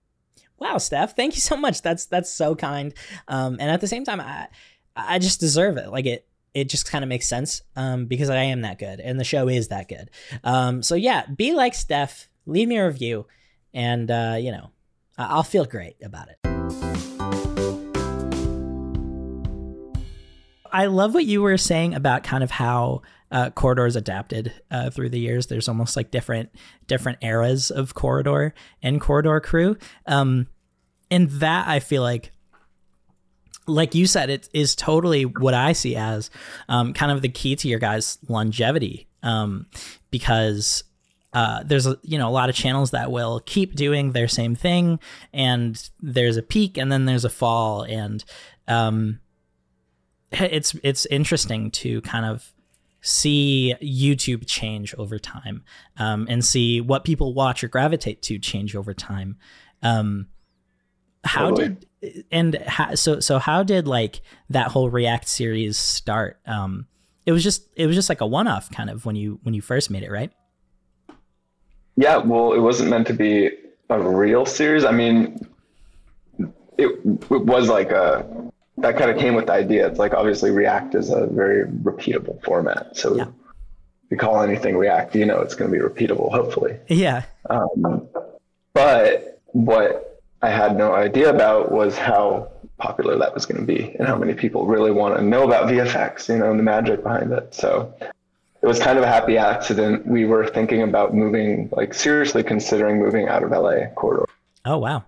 Wow, 0.60 0.78
Steph, 0.78 1.16
thank 1.16 1.34
you 1.34 1.42
so 1.42 1.58
much. 1.58 1.82
That's 1.82 2.06
that's 2.06 2.32
so 2.32 2.56
kind. 2.56 2.94
Um, 3.28 3.58
and 3.60 3.72
at 3.72 3.82
the 3.82 3.88
same 3.88 4.04
time, 4.04 4.22
I 4.22 4.50
I 4.96 5.18
just 5.18 5.40
deserve 5.40 5.78
it. 5.78 5.90
Like 5.90 6.06
it 6.06 6.28
it 6.58 6.70
just 6.70 6.90
kind 6.90 7.04
of 7.04 7.08
makes 7.08 7.28
sense 7.28 7.62
um, 7.76 8.08
because 8.08 8.32
I 8.32 8.38
am 8.38 8.62
that 8.62 8.80
good 8.80 9.00
and 9.00 9.20
the 9.20 9.24
show 9.24 9.48
is 9.48 9.68
that 9.68 9.88
good. 9.88 10.10
Um, 10.44 10.82
so 10.82 10.96
yeah, 10.96 11.28
be 11.28 11.54
like 11.54 11.76
Steph, 11.76 12.30
leave 12.48 12.68
me 12.68 12.78
a 12.78 12.88
review, 12.88 13.28
and 13.76 14.10
uh, 14.10 14.38
you 14.40 14.52
know, 14.52 14.72
I'll 15.20 15.44
feel 15.44 15.66
great 15.66 15.98
about 16.04 16.30
it. 16.30 16.38
I 20.72 20.88
love 20.88 21.14
what 21.14 21.26
you 21.26 21.44
were 21.44 21.58
saying 21.58 21.94
about 21.94 22.24
kind 22.24 22.44
of 22.44 22.50
how 22.50 23.04
uh, 23.32 23.52
corridors 23.52 23.96
adapted 23.96 24.52
uh, 24.72 24.90
through 24.90 25.10
the 25.10 25.20
years. 25.20 25.48
There's 25.48 25.68
almost 25.68 25.96
like 25.96 26.10
different 26.10 26.50
different 26.88 27.20
eras 27.22 27.70
of 27.70 27.94
corridor 27.94 28.56
and 28.82 29.00
corridor 29.00 29.40
crew, 29.42 29.78
um, 30.08 30.48
and 31.12 31.30
that 31.30 31.68
I 31.68 31.80
feel 31.82 32.02
like 32.02 32.32
like 33.68 33.94
you 33.94 34.08
said, 34.08 34.30
it 34.30 34.50
is 34.54 34.76
totally 34.76 35.24
what 35.24 35.54
I 35.54 35.74
see 35.74 35.96
as 35.96 36.30
um, 36.70 36.94
kind 36.94 37.12
of 37.12 37.22
the 37.22 37.30
key 37.30 37.56
to 37.58 37.68
your 37.68 37.80
guys' 37.80 38.18
longevity, 38.28 39.08
um, 39.24 39.68
because 40.10 40.84
uh, 41.34 41.64
there's 41.64 41.86
a 41.86 41.98
you 42.04 42.18
know 42.18 42.30
a 42.30 42.32
lot 42.32 42.50
of 42.50 42.56
channels 42.56 42.92
that 42.92 43.12
will 43.12 43.42
keep 43.46 43.76
doing 43.76 44.14
their 44.14 44.28
same 44.28 44.56
thing, 44.56 45.00
and 45.34 45.90
there's 46.00 46.38
a 46.38 46.42
peak 46.42 46.78
and 46.78 46.92
then 46.92 47.06
there's 47.06 47.26
a 47.26 47.30
fall, 47.30 47.84
and 47.84 48.24
um, 48.68 49.20
it's 50.32 50.76
it's 50.84 51.06
interesting 51.08 51.70
to 51.72 52.02
kind 52.02 52.26
of 52.26 52.54
see 53.02 53.76
YouTube 53.82 54.44
change 54.48 54.96
over 54.96 55.20
time, 55.20 55.64
um, 55.98 56.26
and 56.30 56.44
see 56.44 56.82
what 56.82 57.04
people 57.04 57.34
watch 57.34 57.64
or 57.64 57.68
gravitate 57.68 58.22
to 58.24 58.40
change 58.40 58.76
over 58.76 58.94
time. 58.94 59.38
Um, 59.84 60.28
how 61.24 61.50
totally. 61.50 61.70
did 61.70 61.86
and 62.32 62.56
how, 62.66 62.96
so 62.96 63.20
so 63.20 63.40
how 63.40 63.64
did 63.64 63.88
like 63.88 64.22
that 64.50 64.70
whole 64.70 64.90
React 64.90 65.28
series 65.28 65.78
start? 65.78 66.40
Um, 66.46 66.88
it 67.26 67.32
was 67.32 67.44
just 67.44 67.68
it 67.76 67.88
was 67.88 67.96
just 67.96 68.10
like 68.10 68.22
a 68.22 68.26
one 68.26 68.48
off 68.48 68.72
kind 68.72 68.90
of 68.90 69.06
when 69.06 69.16
you 69.16 69.40
when 69.44 69.54
you 69.54 69.62
first 69.62 69.90
made 69.90 70.04
it, 70.04 70.12
right? 70.12 70.32
Yeah, 71.96 72.18
well, 72.18 72.54
it 72.54 72.60
wasn't 72.60 72.90
meant 72.90 73.08
to 73.08 73.14
be 73.14 73.50
a 73.90 74.00
real 74.00 74.46
series. 74.46 74.86
I 74.86 74.92
mean, 74.92 75.40
it, 76.78 77.00
it 77.06 77.32
was 77.32 77.70
like 77.70 77.92
a 77.92 78.26
that 78.78 78.98
kind 78.98 79.10
of 79.10 79.18
came 79.18 79.34
with 79.34 79.48
the 79.48 79.54
idea. 79.54 79.88
It's 79.88 80.00
like 80.00 80.14
obviously 80.14 80.52
React 80.52 80.96
is 80.96 81.10
a 81.10 81.28
very 81.28 81.66
repeatable 81.66 82.44
format, 82.44 82.96
so. 82.96 83.16
Yeah. 83.16 83.28
If 84.06 84.12
you 84.12 84.18
call 84.20 84.42
anything 84.42 84.78
React, 84.78 85.16
you 85.16 85.26
know 85.26 85.42
it's 85.42 85.54
going 85.54 85.70
to 85.70 85.78
be 85.78 85.84
repeatable, 85.84 86.32
hopefully. 86.32 86.78
Yeah. 86.88 87.24
Um, 87.50 88.08
but 88.72 89.42
what 89.48 90.07
I 90.42 90.50
had 90.50 90.78
no 90.78 90.94
idea 90.94 91.30
about 91.30 91.72
was 91.72 91.98
how 91.98 92.50
popular 92.78 93.18
that 93.18 93.34
was 93.34 93.46
going 93.46 93.60
to 93.60 93.66
be 93.66 93.96
and 93.98 94.08
how 94.08 94.16
many 94.16 94.34
people 94.34 94.68
really 94.68 94.92
want 94.92 95.18
to 95.18 95.24
know 95.24 95.44
about 95.44 95.68
VFX, 95.68 96.30
you 96.30 96.38
know, 96.38 96.52
and 96.52 96.60
the 96.60 96.64
magic 96.64 97.04
behind 97.04 97.32
it. 97.32 97.54
So 97.54 97.94
it 98.62 98.66
was 98.66 98.80
kind 98.80 98.98
of 98.98 99.04
a 99.04 99.08
happy 99.08 99.38
accident. 99.38 100.06
We 100.06 100.26
were 100.26 100.48
thinking 100.48 100.84
about 100.84 101.14
moving, 101.14 101.70
like 101.72 101.94
seriously 101.94 102.44
considering 102.44 103.00
moving 103.00 103.28
out 103.28 103.44
of 103.44 103.52
LA 103.52 103.88
corridor. 103.96 104.26
Oh, 104.66 104.78
wow. 104.78 105.04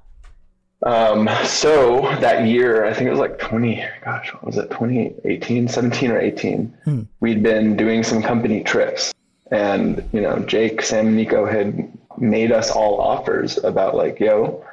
Um, 0.84 1.30
so 1.44 2.02
that 2.22 2.48
year, 2.48 2.86
I 2.86 2.94
think 2.94 3.08
it 3.08 3.12
was 3.12 3.20
like 3.20 3.38
20, 3.38 3.86
gosh, 4.04 4.34
what 4.34 4.46
was 4.46 4.58
it, 4.58 4.70
2018, 4.72 5.68
17 5.68 6.12
or 6.12 6.20
18, 6.20 6.78
hmm. 6.86 7.02
we'd 7.20 7.44
been 7.44 7.76
doing 7.76 8.04
some 8.04 8.22
company 8.22 8.64
trips. 8.64 9.14
And, 9.52 10.08
you 10.14 10.22
know, 10.22 10.40
Jake, 10.40 10.82
Sam, 10.82 11.08
and 11.08 11.20
Niko 11.20 11.52
had 11.52 11.92
made 12.18 12.52
us 12.52 12.72
all 12.72 13.02
offers 13.02 13.62
about 13.64 13.96
like, 13.96 14.20
yo, 14.20 14.64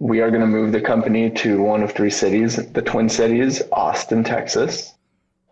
we 0.00 0.20
are 0.22 0.30
going 0.30 0.40
to 0.40 0.46
move 0.46 0.72
the 0.72 0.80
company 0.80 1.30
to 1.30 1.62
one 1.62 1.82
of 1.82 1.92
three 1.92 2.10
cities 2.10 2.56
the 2.72 2.82
Twin 2.82 3.08
Cities, 3.08 3.62
Austin, 3.70 4.24
Texas, 4.24 4.94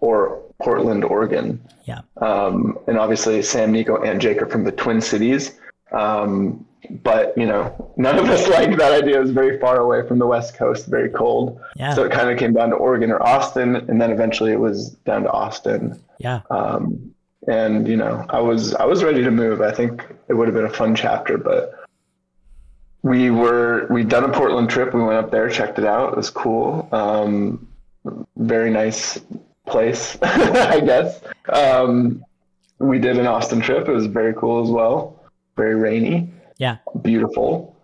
or 0.00 0.42
Portland, 0.60 1.04
Oregon. 1.04 1.60
Yeah. 1.84 2.00
Um, 2.16 2.78
and 2.88 2.98
obviously, 2.98 3.42
Sam, 3.42 3.72
Niko, 3.72 4.06
and 4.06 4.20
Jake 4.20 4.42
are 4.42 4.46
from 4.46 4.64
the 4.64 4.72
Twin 4.72 5.00
Cities. 5.00 5.52
Um, 5.92 6.66
but, 7.02 7.36
you 7.36 7.44
know, 7.46 7.92
none 7.96 8.18
of 8.18 8.24
us 8.26 8.48
liked 8.50 8.78
that 8.78 9.02
idea. 9.02 9.18
It 9.18 9.20
was 9.20 9.30
very 9.30 9.58
far 9.58 9.78
away 9.80 10.06
from 10.06 10.18
the 10.18 10.26
West 10.26 10.54
Coast, 10.54 10.86
very 10.86 11.10
cold. 11.10 11.60
Yeah. 11.76 11.94
So 11.94 12.04
it 12.04 12.12
kind 12.12 12.30
of 12.30 12.38
came 12.38 12.54
down 12.54 12.70
to 12.70 12.76
Oregon 12.76 13.10
or 13.10 13.22
Austin. 13.22 13.76
And 13.76 14.00
then 14.00 14.10
eventually 14.10 14.52
it 14.52 14.60
was 14.60 14.90
down 15.04 15.24
to 15.24 15.30
Austin. 15.30 16.00
Yeah. 16.18 16.40
Um, 16.50 17.14
and, 17.46 17.86
you 17.86 17.96
know, 17.96 18.24
I 18.30 18.40
was, 18.40 18.74
I 18.74 18.84
was 18.86 19.04
ready 19.04 19.22
to 19.22 19.30
move. 19.30 19.60
I 19.60 19.72
think 19.72 20.04
it 20.28 20.34
would 20.34 20.48
have 20.48 20.54
been 20.54 20.64
a 20.64 20.70
fun 20.70 20.94
chapter, 20.94 21.36
but 21.36 21.74
we 23.02 23.30
were 23.30 23.86
we'd 23.90 24.08
done 24.08 24.24
a 24.24 24.32
Portland 24.32 24.70
trip. 24.70 24.94
We 24.94 25.02
went 25.02 25.18
up 25.18 25.30
there, 25.30 25.48
checked 25.48 25.78
it 25.78 25.84
out. 25.84 26.12
It 26.12 26.16
was 26.16 26.30
cool. 26.30 26.88
Um, 26.92 27.68
very 28.36 28.70
nice 28.70 29.20
place, 29.66 30.16
I 30.22 30.80
guess. 30.80 31.20
Um, 31.48 32.24
we 32.78 32.98
did 32.98 33.18
an 33.18 33.26
Austin 33.26 33.60
trip. 33.60 33.88
It 33.88 33.92
was 33.92 34.06
very 34.06 34.34
cool 34.34 34.62
as 34.62 34.70
well. 34.70 35.22
Very 35.56 35.74
rainy. 35.74 36.30
Yeah. 36.58 36.78
Beautiful. 37.02 37.76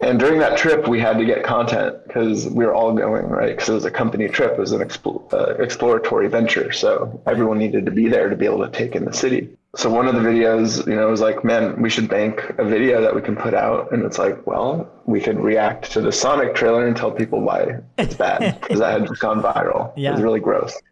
And 0.00 0.18
during 0.18 0.40
that 0.40 0.56
trip, 0.56 0.88
we 0.88 0.98
had 0.98 1.18
to 1.18 1.26
get 1.26 1.44
content 1.44 1.96
because 2.06 2.46
we 2.46 2.64
were 2.64 2.72
all 2.72 2.94
going, 2.94 3.26
right? 3.26 3.50
Because 3.50 3.68
it 3.68 3.74
was 3.74 3.84
a 3.84 3.90
company 3.90 4.28
trip, 4.28 4.52
it 4.52 4.58
was 4.58 4.72
an 4.72 4.80
expo- 4.80 5.30
uh, 5.32 5.62
exploratory 5.62 6.26
venture. 6.28 6.72
So 6.72 7.20
everyone 7.26 7.58
needed 7.58 7.84
to 7.84 7.92
be 7.92 8.08
there 8.08 8.30
to 8.30 8.36
be 8.36 8.46
able 8.46 8.64
to 8.64 8.70
take 8.70 8.96
in 8.96 9.04
the 9.04 9.12
city 9.12 9.50
so 9.76 9.88
one 9.88 10.08
of 10.08 10.14
the 10.14 10.20
videos, 10.20 10.84
you 10.86 10.96
know, 10.96 11.08
was 11.08 11.20
like, 11.20 11.44
man, 11.44 11.80
we 11.80 11.88
should 11.88 12.08
bank 12.08 12.54
a 12.58 12.64
video 12.64 13.00
that 13.00 13.14
we 13.14 13.22
can 13.22 13.36
put 13.36 13.54
out. 13.54 13.92
And 13.92 14.04
it's 14.04 14.18
like, 14.18 14.44
well, 14.44 14.90
we 15.04 15.20
could 15.20 15.38
react 15.38 15.92
to 15.92 16.00
the 16.00 16.10
Sonic 16.10 16.56
trailer 16.56 16.86
and 16.86 16.96
tell 16.96 17.12
people 17.12 17.40
why 17.40 17.78
it's 17.96 18.16
bad 18.16 18.60
because 18.60 18.80
that 18.80 19.00
had 19.00 19.08
just 19.08 19.20
gone 19.20 19.40
viral. 19.40 19.92
Yeah. 19.96 20.10
It 20.10 20.12
was 20.14 20.22
really 20.22 20.40
gross. 20.40 20.76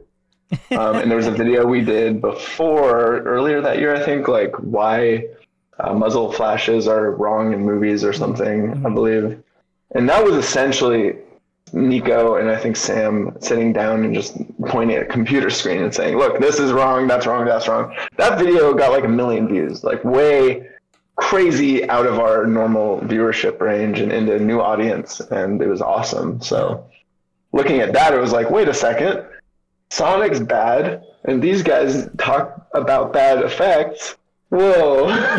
Um, 0.70 0.96
and 0.96 1.10
there 1.10 1.18
was 1.18 1.26
a 1.26 1.30
video 1.30 1.66
we 1.66 1.82
did 1.82 2.22
before 2.22 3.18
earlier 3.18 3.60
that 3.60 3.80
year, 3.80 3.94
I 3.94 4.02
think, 4.02 4.28
like 4.28 4.54
why 4.56 5.26
uh, 5.78 5.92
muzzle 5.92 6.32
flashes 6.32 6.88
are 6.88 7.10
wrong 7.10 7.52
in 7.52 7.66
movies 7.66 8.02
or 8.02 8.14
something, 8.14 8.68
mm-hmm. 8.68 8.86
I 8.86 8.90
believe. 8.90 9.42
And 9.94 10.08
that 10.08 10.24
was 10.24 10.36
essentially 10.36 11.16
Niko 11.70 12.40
and 12.40 12.50
I 12.50 12.56
think 12.56 12.76
Sam 12.76 13.36
sitting 13.40 13.72
down 13.72 14.04
and 14.04 14.14
just 14.14 14.36
pointing 14.66 14.96
at 14.96 15.02
a 15.02 15.06
computer 15.06 15.50
screen 15.50 15.82
and 15.82 15.94
saying, 15.94 16.16
"Look, 16.16 16.40
this 16.40 16.58
is 16.58 16.72
wrong. 16.72 17.06
That's 17.06 17.26
wrong. 17.26 17.44
That's 17.44 17.68
wrong." 17.68 17.94
That 18.16 18.38
video 18.38 18.74
got 18.74 18.92
like 18.92 19.04
a 19.04 19.08
million 19.08 19.48
views, 19.48 19.84
like 19.84 20.04
way 20.04 20.68
crazy 21.16 21.88
out 21.88 22.06
of 22.06 22.18
our 22.20 22.46
normal 22.46 23.00
viewership 23.00 23.60
range 23.60 23.98
and 24.00 24.12
into 24.12 24.36
a 24.36 24.38
new 24.38 24.60
audience, 24.60 25.20
and 25.20 25.60
it 25.60 25.66
was 25.66 25.82
awesome. 25.82 26.40
So, 26.40 26.86
looking 27.52 27.80
at 27.80 27.92
that, 27.92 28.14
it 28.14 28.20
was 28.20 28.32
like, 28.32 28.50
wait 28.50 28.68
a 28.68 28.74
second, 28.74 29.24
Sonic's 29.90 30.40
bad, 30.40 31.02
and 31.24 31.42
these 31.42 31.62
guys 31.62 32.08
talk 32.18 32.66
about 32.72 33.12
bad 33.12 33.42
effects. 33.44 34.16
Whoa, 34.50 35.08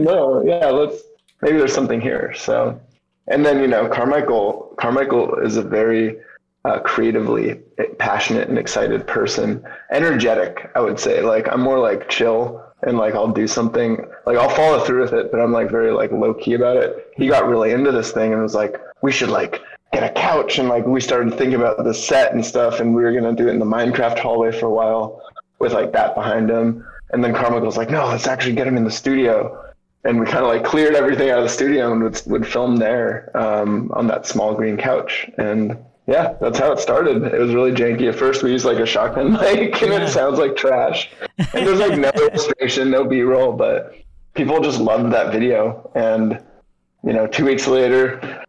no, 0.00 0.42
yeah, 0.44 0.66
let's 0.66 1.02
maybe 1.42 1.58
there's 1.58 1.74
something 1.74 2.00
here. 2.00 2.32
So 2.34 2.80
and 3.30 3.44
then, 3.44 3.60
you 3.60 3.66
know, 3.66 3.88
Carmichael, 3.88 4.74
Carmichael 4.78 5.38
is 5.38 5.56
a 5.56 5.62
very 5.62 6.18
uh, 6.64 6.80
creatively 6.80 7.60
passionate 7.98 8.48
and 8.48 8.58
excited 8.58 9.06
person, 9.06 9.62
energetic, 9.90 10.70
I 10.74 10.80
would 10.80 10.98
say. 10.98 11.22
Like 11.22 11.48
I'm 11.50 11.60
more 11.60 11.78
like 11.78 12.08
chill. 12.08 12.64
and 12.82 12.96
like 12.96 13.14
I'll 13.14 13.32
do 13.32 13.46
something 13.46 14.04
like 14.26 14.36
I'll 14.36 14.50
follow 14.50 14.84
through 14.84 15.02
with 15.02 15.12
it, 15.12 15.30
but 15.32 15.40
I'm 15.40 15.52
like 15.52 15.70
very 15.70 15.90
like 15.90 16.12
low 16.12 16.34
key 16.34 16.54
about 16.54 16.76
it. 16.76 17.12
He 17.16 17.26
got 17.26 17.48
really 17.48 17.72
into 17.72 17.90
this 17.90 18.12
thing 18.12 18.32
and 18.32 18.42
was 18.42 18.54
like, 18.54 18.80
we 19.02 19.12
should 19.12 19.30
like 19.30 19.60
get 19.92 20.04
a 20.04 20.10
couch 20.10 20.58
and 20.58 20.68
like 20.68 20.86
we 20.86 21.00
started 21.00 21.34
thinking 21.34 21.54
about 21.54 21.82
the 21.82 21.94
set 21.94 22.32
and 22.32 22.44
stuff 22.44 22.80
and 22.80 22.94
we 22.94 23.02
were 23.02 23.12
gonna 23.12 23.34
do 23.34 23.48
it 23.48 23.52
in 23.52 23.58
the 23.58 23.64
Minecraft 23.64 24.18
hallway 24.18 24.52
for 24.52 24.66
a 24.66 24.70
while 24.70 25.22
with 25.58 25.72
like 25.72 25.92
that 25.92 26.14
behind 26.14 26.50
him. 26.50 26.86
And 27.10 27.24
then 27.24 27.34
Carmichael 27.34 27.66
was 27.66 27.78
like, 27.78 27.90
no, 27.90 28.06
let's 28.06 28.26
actually 28.26 28.54
get 28.54 28.66
him 28.66 28.76
in 28.76 28.84
the 28.84 28.90
studio. 28.90 29.67
And 30.04 30.20
we 30.20 30.26
kind 30.26 30.44
of 30.44 30.48
like 30.48 30.64
cleared 30.64 30.94
everything 30.94 31.30
out 31.30 31.38
of 31.38 31.44
the 31.44 31.50
studio 31.50 31.92
and 31.92 32.02
would, 32.02 32.22
would 32.26 32.46
film 32.46 32.76
there 32.76 33.30
um, 33.36 33.90
on 33.94 34.06
that 34.06 34.26
small 34.26 34.54
green 34.54 34.76
couch. 34.76 35.28
And 35.38 35.76
yeah, 36.06 36.34
that's 36.40 36.58
how 36.58 36.72
it 36.72 36.78
started. 36.78 37.22
It 37.22 37.38
was 37.38 37.54
really 37.54 37.72
janky. 37.72 38.08
At 38.08 38.14
first, 38.14 38.42
we 38.42 38.50
used 38.50 38.64
like 38.64 38.78
a 38.78 38.86
shotgun 38.86 39.32
mic, 39.40 39.82
and 39.82 39.92
yeah. 39.92 40.04
it 40.04 40.08
sounds 40.08 40.38
like 40.38 40.56
trash. 40.56 41.10
And 41.38 41.66
there's 41.66 41.78
like 41.78 41.98
no 41.98 42.10
illustration, 42.14 42.90
no 42.90 43.04
B-roll, 43.04 43.52
but 43.52 43.94
people 44.34 44.60
just 44.60 44.80
loved 44.80 45.12
that 45.12 45.32
video. 45.32 45.90
And 45.94 46.42
you 47.04 47.12
know, 47.12 47.26
two 47.26 47.44
weeks 47.44 47.66
later, 47.66 48.44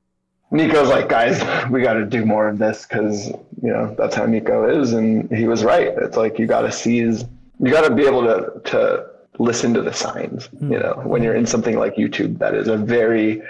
Niko's 0.51 0.89
like, 0.89 1.09
guys, 1.09 1.41
we 1.69 1.81
got 1.81 1.93
to 1.93 2.05
do 2.05 2.25
more 2.25 2.47
of 2.47 2.57
this 2.57 2.85
because 2.85 3.27
you 3.27 3.73
know 3.73 3.93
that's 3.97 4.15
how 4.15 4.25
Niko 4.25 4.79
is, 4.81 4.93
and 4.93 5.29
he 5.29 5.45
was 5.45 5.63
right. 5.63 5.93
It's 5.97 6.15
like 6.15 6.39
you 6.39 6.47
got 6.47 6.61
to 6.61 6.71
seize, 6.71 7.25
you 7.59 7.71
got 7.71 7.87
to 7.87 7.93
be 7.93 8.05
able 8.05 8.23
to 8.23 8.61
to 8.71 9.05
listen 9.39 9.73
to 9.73 9.81
the 9.81 9.93
signs. 9.93 10.47
Mm. 10.49 10.71
You 10.71 10.79
know, 10.79 11.01
when 11.05 11.23
you're 11.23 11.35
in 11.35 11.45
something 11.45 11.79
like 11.79 11.95
YouTube, 11.95 12.37
that 12.39 12.53
is 12.53 12.67
a 12.67 12.77
very 12.77 13.41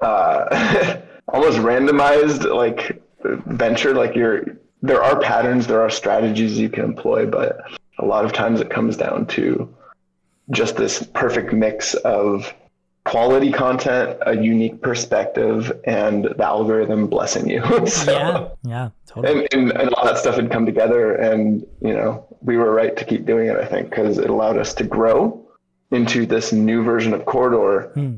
uh, 0.00 0.96
almost 1.28 1.58
randomized 1.58 2.52
like 2.54 3.02
venture 3.46 3.94
like 3.94 4.14
you're 4.14 4.44
there 4.82 5.02
are 5.02 5.18
patterns 5.20 5.66
there 5.66 5.80
are 5.80 5.90
strategies 5.90 6.58
you 6.58 6.68
can 6.68 6.84
employ 6.84 7.24
but 7.24 7.58
a 7.98 8.04
lot 8.04 8.24
of 8.24 8.32
times 8.32 8.60
it 8.60 8.68
comes 8.68 8.96
down 8.96 9.24
to 9.26 9.72
just 10.50 10.76
this 10.76 11.06
perfect 11.14 11.52
mix 11.52 11.94
of 11.94 12.52
quality 13.04 13.52
content 13.52 14.18
a 14.26 14.36
unique 14.36 14.82
perspective 14.82 15.72
and 15.84 16.24
the 16.24 16.44
algorithm 16.44 17.06
blessing 17.06 17.48
you 17.48 17.62
so, 17.86 18.12
yeah 18.12 18.48
yeah 18.64 18.90
totally 19.06 19.46
and, 19.52 19.70
and, 19.70 19.80
and 19.80 19.94
all 19.94 20.04
that 20.04 20.18
stuff 20.18 20.34
had 20.34 20.50
come 20.50 20.66
together 20.66 21.14
and 21.14 21.64
you 21.80 21.94
know 21.94 22.26
we 22.44 22.56
were 22.56 22.72
right 22.72 22.96
to 22.96 23.04
keep 23.04 23.24
doing 23.26 23.48
it 23.48 23.56
i 23.56 23.64
think 23.64 23.90
because 23.90 24.18
it 24.18 24.30
allowed 24.30 24.56
us 24.56 24.74
to 24.74 24.84
grow 24.84 25.38
into 25.90 26.26
this 26.26 26.52
new 26.52 26.82
version 26.82 27.12
of 27.14 27.24
corridor 27.26 27.92
hmm 27.94 28.16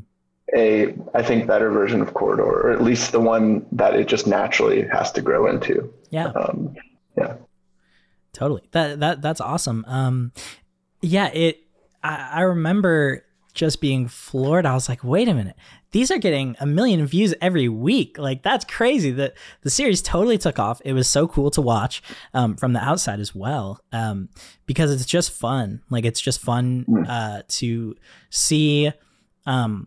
a 0.55 0.95
I 1.15 1.23
think 1.23 1.47
better 1.47 1.71
version 1.71 2.01
of 2.01 2.15
corridor, 2.15 2.45
or 2.45 2.71
at 2.71 2.83
least 2.83 3.13
the 3.13 3.21
one 3.21 3.67
that 3.73 3.95
it 3.95 4.09
just 4.09 4.27
naturally 4.27 4.87
has 4.93 5.11
to 5.13 5.23
grow 5.23 5.47
into. 5.49 5.93
Yeah. 6.11 6.29
Um, 6.29 6.75
yeah. 7.19 7.37
Totally. 8.33 8.63
That 8.73 9.01
that 9.01 9.23
that's 9.23 9.41
awesome. 9.41 9.85
Um, 9.89 10.33
yeah. 11.01 11.29
It. 11.29 11.61
I, 12.03 12.31
I 12.35 12.41
remember 12.43 13.25
just 13.55 13.81
being 13.81 14.09
floored. 14.09 14.67
I 14.67 14.75
was 14.75 14.89
like, 14.89 15.03
wait 15.03 15.29
a 15.29 15.35
minute. 15.35 15.57
These 15.95 16.11
are 16.11 16.19
getting 16.19 16.57
a 16.59 16.67
million 16.67 17.07
views 17.07 17.37
every 17.41 17.69
week. 17.69 18.19
Like 18.19 18.43
that's 18.43 18.65
crazy. 18.65 19.13
That 19.13 19.35
the 19.63 19.71
series 19.71 20.03
totally 20.03 20.37
took 20.37 20.59
off. 20.59 20.83
It 20.85 20.93
was 20.93 21.07
so 21.07 21.29
cool 21.29 21.53
to 21.53 21.61
watch 21.61 22.03
um, 22.35 22.57
from 22.57 22.73
the 22.73 22.81
outside 22.81 23.21
as 23.21 23.33
well, 23.33 23.79
um, 23.93 24.29
because 24.67 24.93
it's 24.93 25.07
just 25.07 25.31
fun. 25.31 25.83
Like 25.91 26.05
it's 26.05 26.21
just 26.21 26.41
fun 26.41 26.85
hmm. 26.89 27.05
uh, 27.09 27.43
to 27.47 27.95
see 28.29 28.91
um, 29.47 29.87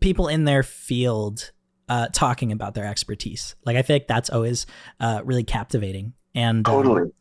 people 0.00 0.26
in 0.26 0.46
their 0.46 0.64
field 0.64 1.52
uh, 1.88 2.08
talking 2.12 2.50
about 2.50 2.74
their 2.74 2.86
expertise. 2.86 3.54
Like 3.64 3.76
I 3.76 3.82
feel 3.82 3.94
like 3.94 4.08
that's 4.08 4.30
always 4.30 4.66
uh, 4.98 5.20
really 5.24 5.44
captivating. 5.44 6.14
And 6.34 6.66
um, 6.66 6.74
totally, 6.74 7.12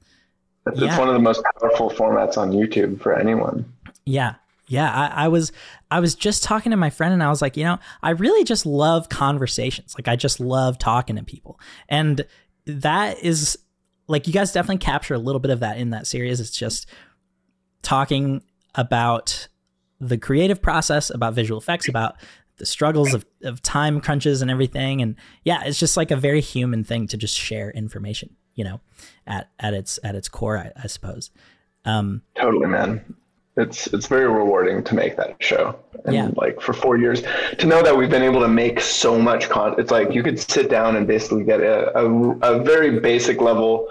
it's, 0.66 0.82
yeah. 0.82 0.98
one 0.98 1.10
of 1.10 1.14
the 1.14 1.20
most 1.20 1.44
powerful 1.60 1.92
formats 1.92 2.40
on 2.40 2.54
YouTube 2.54 3.02
for 3.02 3.14
anyone. 3.14 3.72
Yeah, 4.04 4.34
yeah. 4.68 4.92
I, 4.92 5.26
I, 5.26 5.28
was 5.28 5.52
I 5.92 6.00
was 6.00 6.16
just 6.16 6.44
talking 6.44 6.72
to 6.72 6.78
my 6.78 6.90
friend, 6.90 7.14
and 7.14 7.24
I 7.24 7.30
was 7.30 7.42
like, 7.42 7.58
you 7.58 7.64
know, 7.64 7.80
I 8.02 8.12
really 8.12 8.44
just 8.44 8.66
love 8.66 9.10
conversations. 9.10 9.96
Like 9.98 10.08
I 10.08 10.16
just 10.16 10.40
love 10.40 10.78
talking 10.78 11.16
to 11.16 11.24
people, 11.24 11.60
and 11.90 12.26
that 12.66 13.22
is 13.24 13.58
like 14.08 14.28
you 14.28 14.34
guys 14.34 14.52
definitely 14.52 14.78
capture 14.78 15.14
a 15.14 15.20
little 15.20 15.40
bit 15.40 15.52
of 15.52 15.62
that 15.62 15.78
in 15.78 15.92
that 15.92 16.08
series. 16.08 16.40
It's 16.40 16.52
just 16.52 16.88
talking 17.82 18.42
about 18.76 19.48
the 20.00 20.18
creative 20.18 20.62
process, 20.62 21.10
about 21.10 21.34
visual 21.34 21.60
effects, 21.60 21.88
about 21.88 22.16
the 22.58 22.66
struggles 22.66 23.14
of, 23.14 23.26
of 23.44 23.62
time 23.62 24.02
crunches 24.02 24.42
and 24.42 24.52
everything. 24.52 25.02
And 25.02 25.16
yeah, 25.44 25.64
it's 25.66 25.80
just 25.80 25.98
like 25.98 26.12
a 26.12 26.16
very 26.16 26.42
human 26.42 26.84
thing 26.84 27.08
to 27.08 27.18
just 27.18 27.36
share 27.36 27.72
information, 27.72 28.36
you 28.56 28.64
know, 28.64 28.82
at, 29.26 29.50
at 29.60 29.74
its, 29.74 30.00
at 30.04 30.16
its 30.16 30.30
core, 30.30 30.58
I, 30.58 30.72
I 30.76 30.88
suppose. 30.88 31.32
Um, 31.86 32.22
totally, 32.36 32.68
man. 32.68 33.16
It's, 33.56 33.88
it's 33.88 34.08
very 34.08 34.28
rewarding 34.28 34.84
to 34.86 34.96
make 34.96 35.16
that 35.18 35.36
show. 35.40 35.80
And 36.06 36.16
yeah. 36.16 36.30
like 36.36 36.60
for 36.60 36.74
four 36.74 36.98
years 36.98 37.22
to 37.60 37.68
know 37.68 37.84
that 37.84 37.96
we've 37.96 38.10
been 38.10 38.24
able 38.24 38.42
to 38.42 38.48
make 38.48 38.82
so 38.82 39.20
much 39.20 39.50
content, 39.50 39.80
it's 39.80 39.92
like 39.92 40.14
you 40.14 40.24
could 40.24 40.40
sit 40.40 40.70
down 40.70 40.96
and 40.96 41.06
basically 41.08 41.44
get 41.44 41.62
a, 41.62 41.98
a, 41.98 42.06
a 42.42 42.64
very 42.64 43.00
basic 43.00 43.42
level 43.42 43.88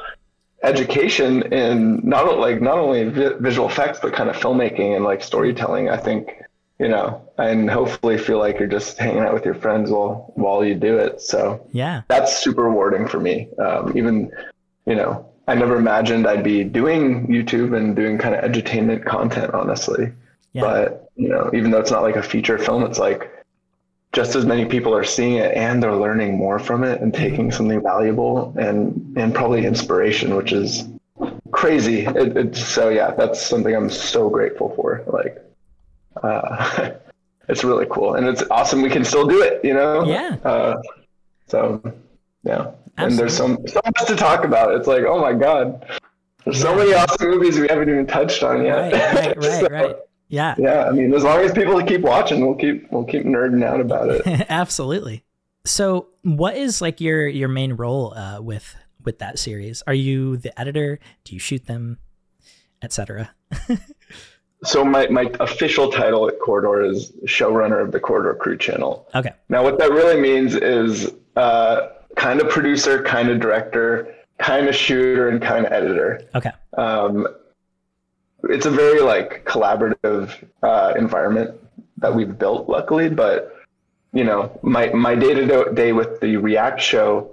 education 0.65 1.43
in 1.53 2.01
not 2.05 2.39
like 2.39 2.63
not 2.63 2.79
only 2.79 3.09
visual 3.09 3.69
effects 3.69 3.99
but 4.01 4.13
kind 4.13 4.31
of 4.31 4.37
filmmaking 4.37 4.95
and 4.95 5.05
like 5.05 5.21
storytelling 5.21 5.89
i 5.89 5.97
think 5.97 6.43
you 6.83 6.89
know, 6.89 7.31
and 7.39 7.71
hopefully 7.71 8.19
feel 8.19 8.41
like 8.41 8.59
you're 8.59 8.67
just 8.67 8.99
hanging 8.99 9.21
out 9.21 9.33
with 9.33 9.45
your 9.45 9.55
friends 9.55 9.89
while 9.89 10.33
while 10.35 10.65
you 10.65 10.75
do 10.75 10.99
it. 10.99 11.21
So 11.21 11.65
yeah, 11.71 12.03
that's 12.09 12.39
super 12.39 12.65
rewarding 12.65 13.07
for 13.07 13.21
me. 13.21 13.49
Um, 13.57 13.97
even, 13.97 14.33
you 14.85 14.97
know, 14.97 15.32
I 15.49 15.55
never 15.55 15.77
imagined 15.77 16.27
I'd 16.27 16.45
be 16.45 16.65
doing 16.65 17.27
YouTube 17.27 17.77
and 17.77 17.97
doing 17.97 18.19
kind 18.19 18.35
of 18.35 18.45
edutainment 18.45 19.05
content, 19.05 19.53
honestly. 19.55 20.13
Yeah. 20.53 20.63
But 20.63 21.11
you 21.17 21.29
know, 21.29 21.51
even 21.53 21.71
though 21.71 21.81
it's 21.81 21.91
not 21.91 22.03
like 22.03 22.17
a 22.17 22.23
feature 22.23 22.59
film, 22.59 22.85
it's 22.85 22.99
like 22.99 23.31
just 24.13 24.37
as 24.37 24.45
many 24.45 24.67
people 24.67 24.95
are 24.95 25.05
seeing 25.05 25.35
it 25.35 25.55
and 25.57 25.83
they're 25.83 25.97
learning 25.97 26.37
more 26.37 26.59
from 26.59 26.85
it 26.85 27.01
and 27.01 27.13
taking 27.13 27.49
mm-hmm. 27.49 27.57
something 27.57 27.83
valuable 27.83 28.55
and 28.59 29.17
and 29.17 29.35
probably 29.35 29.67
inspiration, 29.67 30.37
which 30.37 30.53
is 30.53 30.85
crazy. 31.51 32.07
It, 32.07 32.37
it's 32.37 32.65
so 32.65 32.89
yeah, 32.89 33.13
that's 33.13 33.41
something 33.41 33.75
I'm 33.75 33.91
so 33.91 34.29
grateful 34.29 34.73
for. 34.77 35.03
Like 35.07 35.43
uh, 36.23 36.93
it's 37.49 37.65
really 37.65 37.87
cool 37.91 38.15
and 38.15 38.27
it's 38.27 38.43
awesome 38.51 38.83
we 38.83 38.91
can 38.91 39.05
still 39.05 39.27
do 39.27 39.43
it 39.43 39.65
you 39.65 39.75
know 39.75 40.05
yeah 40.05 40.37
uh, 40.45 40.81
so 41.47 41.83
yeah 42.45 42.71
Absolutely. 42.99 43.13
and 43.13 43.19
there's 43.19 43.37
so, 43.37 43.73
so 43.73 43.81
much 43.85 44.07
to 44.07 44.17
talk 44.17 44.45
about 44.45 44.75
it's 44.75 44.87
like 44.87 45.05
oh 45.05 45.21
my 45.21 45.33
god 45.33 45.87
there's 46.45 46.59
yeah. 46.59 46.63
so 46.63 46.77
many 46.77 46.93
awesome 46.93 47.31
movies 47.31 47.59
we 47.59 47.67
haven't 47.69 47.89
even 47.89 48.07
touched 48.07 48.43
on 48.43 48.65
yet 48.65 48.93
right 48.93 49.15
right 49.15 49.37
right, 49.37 49.61
so, 49.61 49.67
right. 49.69 49.97
yeah 50.29 50.55
yeah 50.59 50.85
i 50.85 50.91
mean 50.91 51.15
as 51.15 51.25
long 51.25 51.39
as 51.39 51.53
people 51.53 51.81
keep 51.83 52.03
watching 52.03 52.45
we'll 52.45 52.55
keep 52.55 52.91
we'll 52.93 53.05
keep 53.05 53.25
nerding 53.25 53.65
out 53.65 53.81
about 53.81 54.09
it 54.11 54.23
absolutely 54.51 55.25
so 55.65 56.09
what 56.23 56.57
is 56.57 56.83
like 56.83 57.01
your 57.01 57.27
your 57.27 57.49
main 57.49 57.73
role 57.75 58.13
uh, 58.15 58.41
with 58.41 58.77
with 59.05 59.19
that 59.19 59.39
series 59.39 59.83
are 59.87 59.95
you 59.95 60.37
the 60.37 60.59
editor 60.61 60.99
do 61.25 61.35
you 61.35 61.41
shoot 61.41 61.67
them 61.67 61.99
etc 62.83 63.35
so 64.65 64.85
my, 64.85 65.07
my 65.09 65.31
official 65.41 65.91
title 65.91 66.29
at 66.29 66.39
Corridor 66.39 66.83
is 66.83 67.13
showrunner 67.27 67.83
of 67.83 67.93
the 67.93 67.99
Corridor 67.99 68.35
Crew 68.35 68.57
channel. 68.57 69.09
Okay. 69.15 69.33
Now 69.49 69.63
what 69.65 69.79
that 69.79 69.91
really 69.91 70.21
means 70.21 70.55
is 70.55 71.11
uh, 71.37 71.89
kind 72.17 72.41
of 72.41 72.49
producer, 72.49 73.03
kind 73.03 73.29
of 73.29 73.41
director, 73.41 74.15
kind 74.39 74.69
of 74.69 74.75
shooter, 74.75 75.29
and 75.29 75.41
kind 75.41 75.67
of 75.67 75.73
editor. 75.73 76.23
Okay. 76.35 76.51
Um, 76.77 77.27
it's 78.45 78.67
a 78.67 78.71
very 78.71 79.01
like 79.01 79.45
collaborative 79.45 80.33
uh, 80.63 80.95
environment 80.97 81.59
that 81.99 82.15
we've 82.15 82.39
built, 82.39 82.69
luckily. 82.69 83.09
But 83.09 83.57
you 84.13 84.25
know, 84.25 84.59
my 84.63 84.89
my 84.91 85.15
day 85.15 85.35
to 85.35 85.73
day 85.73 85.93
with 85.93 86.21
the 86.21 86.37
React 86.37 86.81
show 86.81 87.31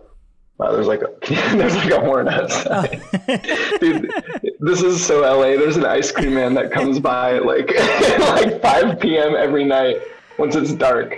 Wow, 0.60 0.74
there's 0.74 0.88
like 0.88 1.02
a 1.02 1.10
there's 1.56 1.76
like 1.76 1.92
a 1.92 2.02
horn 2.02 2.28
outside. 2.28 3.02
Oh. 3.14 3.78
Dude, 3.80 4.12
this 4.60 4.84
is 4.84 5.04
so 5.04 5.22
LA. 5.22 5.58
There's 5.58 5.78
an 5.78 5.86
ice 5.86 6.12
cream 6.12 6.34
man 6.34 6.54
that 6.56 6.70
comes 6.70 7.00
by 7.00 7.38
at 7.38 7.46
like 7.46 7.74
like 8.20 8.62
5 8.62 9.00
p.m. 9.00 9.36
every 9.38 9.64
night 9.64 10.02
once 10.38 10.56
it's 10.56 10.74
dark. 10.74 11.16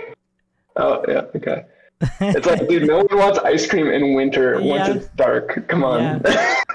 Oh 0.76 1.04
yeah, 1.08 1.22
okay. 1.34 1.64
It's 2.20 2.46
like, 2.46 2.68
dude, 2.68 2.86
no 2.86 2.98
one 2.98 3.18
wants 3.18 3.38
ice 3.40 3.66
cream 3.66 3.88
in 3.88 4.14
winter 4.14 4.60
yeah. 4.62 4.70
once 4.70 4.96
it's 4.96 5.08
dark. 5.14 5.68
Come 5.68 5.84
on. 5.84 6.00
Yeah. 6.02 6.18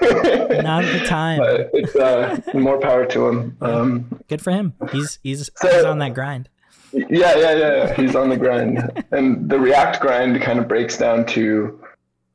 Not 0.62 0.84
the 0.84 1.04
time. 1.06 1.38
But 1.38 1.70
it's 1.72 1.94
uh, 1.94 2.40
more 2.54 2.78
power 2.78 3.06
to 3.06 3.28
him. 3.28 3.56
Um, 3.60 4.20
Good 4.28 4.42
for 4.42 4.50
him. 4.50 4.74
He's 4.92 5.18
he's, 5.22 5.50
so, 5.56 5.68
he's 5.68 5.84
on 5.84 5.98
that 5.98 6.14
grind. 6.14 6.48
Yeah, 6.92 7.36
yeah, 7.36 7.52
yeah. 7.52 7.94
He's 7.94 8.16
on 8.16 8.30
the 8.30 8.36
grind, 8.36 9.04
and 9.10 9.48
the 9.50 9.58
React 9.58 10.00
grind 10.00 10.40
kind 10.40 10.58
of 10.58 10.68
breaks 10.68 10.96
down 10.96 11.26
to 11.26 11.78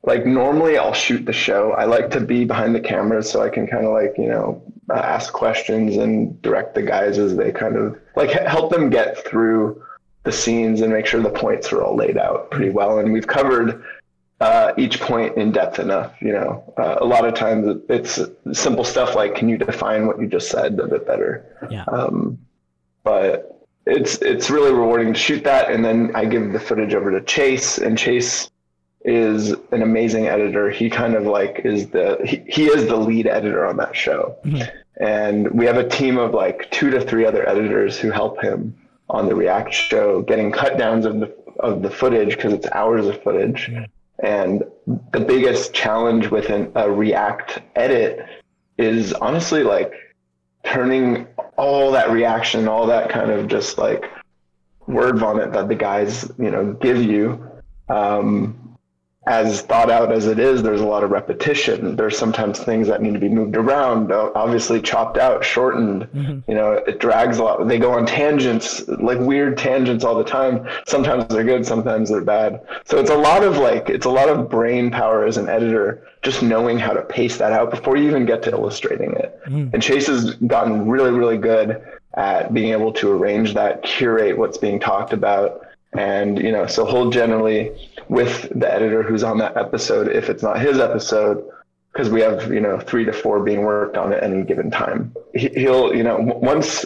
like 0.04 0.26
normally 0.26 0.78
I'll 0.78 0.94
shoot 0.94 1.24
the 1.24 1.32
show. 1.32 1.72
I 1.72 1.84
like 1.84 2.10
to 2.10 2.20
be 2.20 2.44
behind 2.44 2.74
the 2.74 2.80
camera 2.80 3.22
so 3.22 3.42
I 3.42 3.48
can 3.48 3.66
kind 3.66 3.86
of 3.86 3.92
like, 3.92 4.14
you 4.18 4.28
know, 4.28 4.62
ask 4.94 5.32
questions 5.32 5.96
and 5.96 6.40
direct 6.42 6.74
the 6.74 6.82
guys 6.82 7.18
as 7.18 7.36
they 7.36 7.50
kind 7.50 7.76
of 7.76 7.98
like 8.16 8.30
help 8.30 8.70
them 8.70 8.90
get 8.90 9.24
through 9.26 9.82
the 10.24 10.32
scenes 10.32 10.80
and 10.80 10.92
make 10.92 11.06
sure 11.06 11.20
the 11.20 11.30
points 11.30 11.72
are 11.72 11.82
all 11.82 11.94
laid 11.94 12.18
out 12.18 12.50
pretty 12.50 12.70
well. 12.70 12.98
And 12.98 13.12
we've 13.12 13.26
covered 13.26 13.84
uh, 14.40 14.72
each 14.76 15.00
point 15.00 15.36
in 15.36 15.52
depth 15.52 15.78
enough. 15.78 16.20
You 16.20 16.32
know, 16.32 16.74
uh, 16.76 16.96
a 17.00 17.04
lot 17.04 17.24
of 17.26 17.34
times 17.34 17.80
it's 17.88 18.18
simple 18.52 18.84
stuff 18.84 19.14
like, 19.14 19.34
can 19.34 19.48
you 19.48 19.58
define 19.58 20.06
what 20.06 20.20
you 20.20 20.26
just 20.26 20.50
said 20.50 20.78
a 20.80 20.86
bit 20.86 21.06
better? 21.06 21.56
Yeah. 21.70 21.84
Um, 21.84 22.38
but 23.04 23.66
it's 23.86 24.16
it's 24.22 24.48
really 24.50 24.72
rewarding 24.72 25.12
to 25.12 25.18
shoot 25.18 25.44
that, 25.44 25.70
and 25.70 25.84
then 25.84 26.10
I 26.14 26.24
give 26.24 26.52
the 26.52 26.60
footage 26.60 26.94
over 26.94 27.10
to 27.10 27.20
Chase, 27.20 27.76
and 27.76 27.98
Chase 27.98 28.50
is 29.04 29.50
an 29.72 29.82
amazing 29.82 30.26
editor. 30.26 30.70
He 30.70 30.88
kind 30.88 31.14
of 31.14 31.24
like 31.24 31.60
is 31.64 31.90
the 31.90 32.18
he, 32.24 32.42
he 32.48 32.64
is 32.64 32.86
the 32.86 32.96
lead 32.96 33.26
editor 33.26 33.66
on 33.66 33.76
that 33.76 33.94
show. 33.94 34.36
Mhm. 34.44 34.70
And 34.96 35.50
we 35.50 35.66
have 35.66 35.76
a 35.76 35.86
team 35.86 36.16
of 36.16 36.32
like 36.32 36.70
two 36.70 36.88
to 36.90 37.00
three 37.00 37.26
other 37.26 37.46
editors 37.46 37.98
who 37.98 38.10
help 38.10 38.40
him 38.40 38.74
on 39.08 39.26
the 39.26 39.34
React 39.34 39.72
show, 39.72 40.22
getting 40.22 40.50
cut 40.50 40.78
downs 40.78 41.04
of 41.04 41.20
the 41.20 41.34
of 41.60 41.82
the 41.82 41.90
footage 41.90 42.36
because 42.36 42.52
it's 42.52 42.66
hours 42.72 43.06
of 43.06 43.22
footage. 43.22 43.70
Mhm. 43.70 43.86
And 44.20 44.64
the 45.12 45.20
biggest 45.20 45.72
challenge 45.72 46.30
with 46.30 46.50
an, 46.50 46.72
a 46.74 46.90
React 46.90 47.60
edit 47.76 48.24
is 48.78 49.12
honestly 49.12 49.62
like 49.62 49.92
turning 50.64 51.26
all 51.56 51.92
that 51.92 52.10
reaction, 52.10 52.68
all 52.68 52.86
that 52.86 53.08
kind 53.10 53.30
of 53.30 53.48
just 53.48 53.78
like 53.78 54.10
word 54.86 55.18
vomit 55.18 55.52
that 55.52 55.68
the 55.68 55.74
guys, 55.74 56.30
you 56.38 56.50
know, 56.50 56.72
give 56.72 57.02
you. 57.02 57.46
Um, 57.88 58.63
as 59.26 59.62
thought 59.62 59.90
out 59.90 60.12
as 60.12 60.26
it 60.26 60.38
is, 60.38 60.62
there's 60.62 60.82
a 60.82 60.86
lot 60.86 61.02
of 61.02 61.10
repetition. 61.10 61.96
There's 61.96 62.16
sometimes 62.18 62.58
things 62.58 62.86
that 62.88 63.00
need 63.00 63.14
to 63.14 63.18
be 63.18 63.30
moved 63.30 63.56
around, 63.56 64.12
uh, 64.12 64.30
obviously 64.34 64.82
chopped 64.82 65.16
out, 65.16 65.42
shortened. 65.42 66.06
Mhm. 66.14 66.42
You 66.46 66.54
know, 66.54 66.72
it 66.72 66.98
drags 67.00 67.38
a 67.38 67.44
lot. 67.44 67.66
They 67.66 67.78
go 67.78 67.92
on 67.92 68.04
tangents, 68.04 68.86
like 68.86 69.18
weird 69.18 69.56
tangents 69.56 70.04
all 70.04 70.14
the 70.14 70.24
time. 70.24 70.66
Sometimes 70.86 71.26
they're 71.28 71.44
good, 71.44 71.64
sometimes 71.64 72.10
they're 72.10 72.20
bad. 72.20 72.60
So 72.84 72.98
it's 72.98 73.10
a 73.10 73.16
lot 73.16 73.42
of 73.42 73.56
like, 73.56 73.88
it's 73.88 74.06
a 74.06 74.10
lot 74.10 74.28
of 74.28 74.50
brain 74.50 74.90
power 74.90 75.24
as 75.24 75.38
an 75.38 75.48
editor, 75.48 76.02
just 76.20 76.42
knowing 76.42 76.78
how 76.78 76.92
to 76.92 77.00
pace 77.02 77.38
that 77.38 77.52
out 77.52 77.70
before 77.70 77.96
you 77.96 78.06
even 78.06 78.26
get 78.26 78.42
to 78.42 78.50
illustrating 78.50 79.12
it. 79.12 79.40
Mm. 79.48 79.72
And 79.72 79.82
Chase 79.82 80.06
has 80.06 80.34
gotten 80.34 80.86
really, 80.86 81.12
really 81.12 81.38
good 81.38 81.80
at 82.16 82.52
being 82.52 82.72
able 82.72 82.92
to 82.92 83.10
arrange 83.10 83.54
that, 83.54 83.82
curate 83.82 84.36
what's 84.36 84.58
being 84.58 84.78
talked 84.78 85.12
about. 85.12 85.63
And, 85.94 86.38
you 86.42 86.50
know, 86.52 86.66
so 86.66 86.84
he'll 86.86 87.10
generally, 87.10 87.70
with 88.08 88.48
the 88.58 88.72
editor 88.72 89.02
who's 89.02 89.22
on 89.22 89.38
that 89.38 89.56
episode, 89.56 90.08
if 90.08 90.28
it's 90.28 90.42
not 90.42 90.60
his 90.60 90.78
episode, 90.78 91.44
because 91.92 92.10
we 92.10 92.20
have, 92.20 92.52
you 92.52 92.60
know, 92.60 92.78
three 92.80 93.04
to 93.04 93.12
four 93.12 93.40
being 93.42 93.62
worked 93.62 93.96
on 93.96 94.12
at 94.12 94.22
any 94.22 94.42
given 94.42 94.70
time, 94.70 95.14
he- 95.34 95.48
he'll, 95.50 95.94
you 95.94 96.02
know, 96.02 96.16
once 96.18 96.84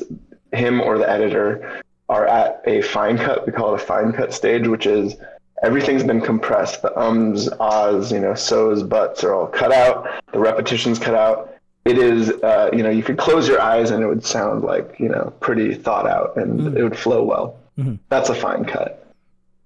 him 0.52 0.80
or 0.80 0.98
the 0.98 1.09
editor 1.11 1.80
are 2.11 2.26
at 2.26 2.61
a 2.66 2.82
fine 2.82 3.16
cut, 3.18 3.46
we 3.46 3.52
call 3.52 3.74
it 3.74 3.80
a 3.80 3.84
fine 3.84 4.12
cut 4.12 4.32
stage, 4.34 4.66
which 4.68 4.86
is 4.86 5.16
everything's 5.62 6.04
been 6.04 6.20
compressed. 6.20 6.82
The 6.82 6.98
ums, 6.98 7.48
ahs, 7.61 8.12
you 8.12 8.20
know, 8.20 8.34
so's, 8.34 8.82
buts 8.82 9.24
are 9.24 9.34
all 9.34 9.46
cut 9.46 9.72
out. 9.72 10.06
The 10.32 10.38
repetitions 10.38 10.98
cut 10.98 11.14
out. 11.14 11.54
It 11.84 11.96
is, 11.98 12.30
uh, 12.42 12.68
you 12.72 12.82
know, 12.82 12.90
you 12.90 13.02
could 13.02 13.16
close 13.16 13.48
your 13.48 13.61
eyes 13.61 13.90
and 13.90 14.02
it 14.02 14.06
would 14.06 14.24
sound 14.24 14.62
like, 14.62 14.96
you 14.98 15.09
know, 15.09 15.32
pretty 15.40 15.74
thought 15.74 16.06
out 16.06 16.36
and 16.36 16.61
Mm. 16.61 16.76
it 16.76 16.82
would 16.82 16.98
flow 16.98 17.22
well. 17.24 17.56
Mhm. 17.79 17.99
That's 18.09 18.29
a 18.29 18.35
fine 18.35 18.64
cut. 18.64 19.05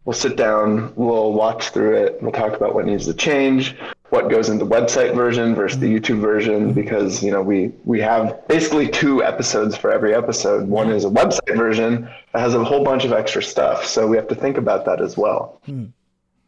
We'll 0.05 0.15
sit 0.15 0.37
down, 0.37 0.93
we'll 0.97 1.33
watch 1.33 1.69
through 1.69 1.97
it, 1.97 2.19
we'll 2.21 2.33
talk 2.33 2.55
about 2.55 2.75
what 2.75 2.87
needs 2.87 3.07
to 3.07 3.15
change, 3.15 3.77
what 4.11 4.29
goes 4.29 4.49
in 4.49 4.59
the 4.59 4.67
website 4.67 5.15
version 5.15 5.55
versus 5.55 5.79
the 5.79 5.87
YouTube 5.87 6.21
version, 6.21 6.73
because 6.73 7.23
you 7.23 7.31
know 7.31 7.41
we 7.41 7.73
we 7.85 8.01
have 8.01 8.47
basically 8.49 8.89
two 8.89 9.23
episodes 9.23 9.77
for 9.77 9.93
every 9.93 10.13
episode. 10.15 10.69
One 10.69 10.91
is 10.91 11.05
a 11.05 11.09
website 11.09 11.57
version 11.57 12.09
that 12.33 12.41
has 12.41 12.55
a 12.55 12.63
whole 12.65 12.85
bunch 12.85 13.05
of 13.05 13.13
extra 13.13 13.43
stuff, 13.43 13.87
so 13.87 14.07
we 14.07 14.17
have 14.17 14.29
to 14.29 14.35
think 14.35 14.59
about 14.59 14.85
that 14.87 15.01
as 15.01 15.17
well. 15.17 15.61
Hmm. 15.67 15.87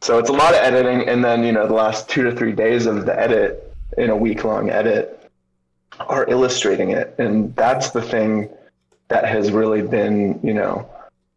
So 0.02 0.18
it's 0.18 0.28
a 0.28 0.34
lot 0.34 0.52
of 0.52 0.60
editing, 0.60 1.08
and 1.08 1.24
then 1.24 1.44
you 1.44 1.52
know 1.52 1.66
the 1.66 1.74
last 1.74 2.08
two 2.08 2.24
to 2.24 2.36
three 2.36 2.52
days 2.52 2.86
of 2.86 3.06
the 3.06 3.18
edit 3.18 3.72
in 3.96 4.10
a 4.10 4.16
week 4.16 4.44
long 4.44 4.68
edit 4.68 5.30
are 6.00 6.28
illustrating 6.28 6.90
it, 6.90 7.14
and 7.18 7.54
that's 7.54 7.90
the 7.90 8.02
thing 8.02 8.50
that 9.08 9.24
has 9.24 9.52
really 9.52 9.80
been 9.80 10.40
you 10.42 10.52
know 10.52 10.86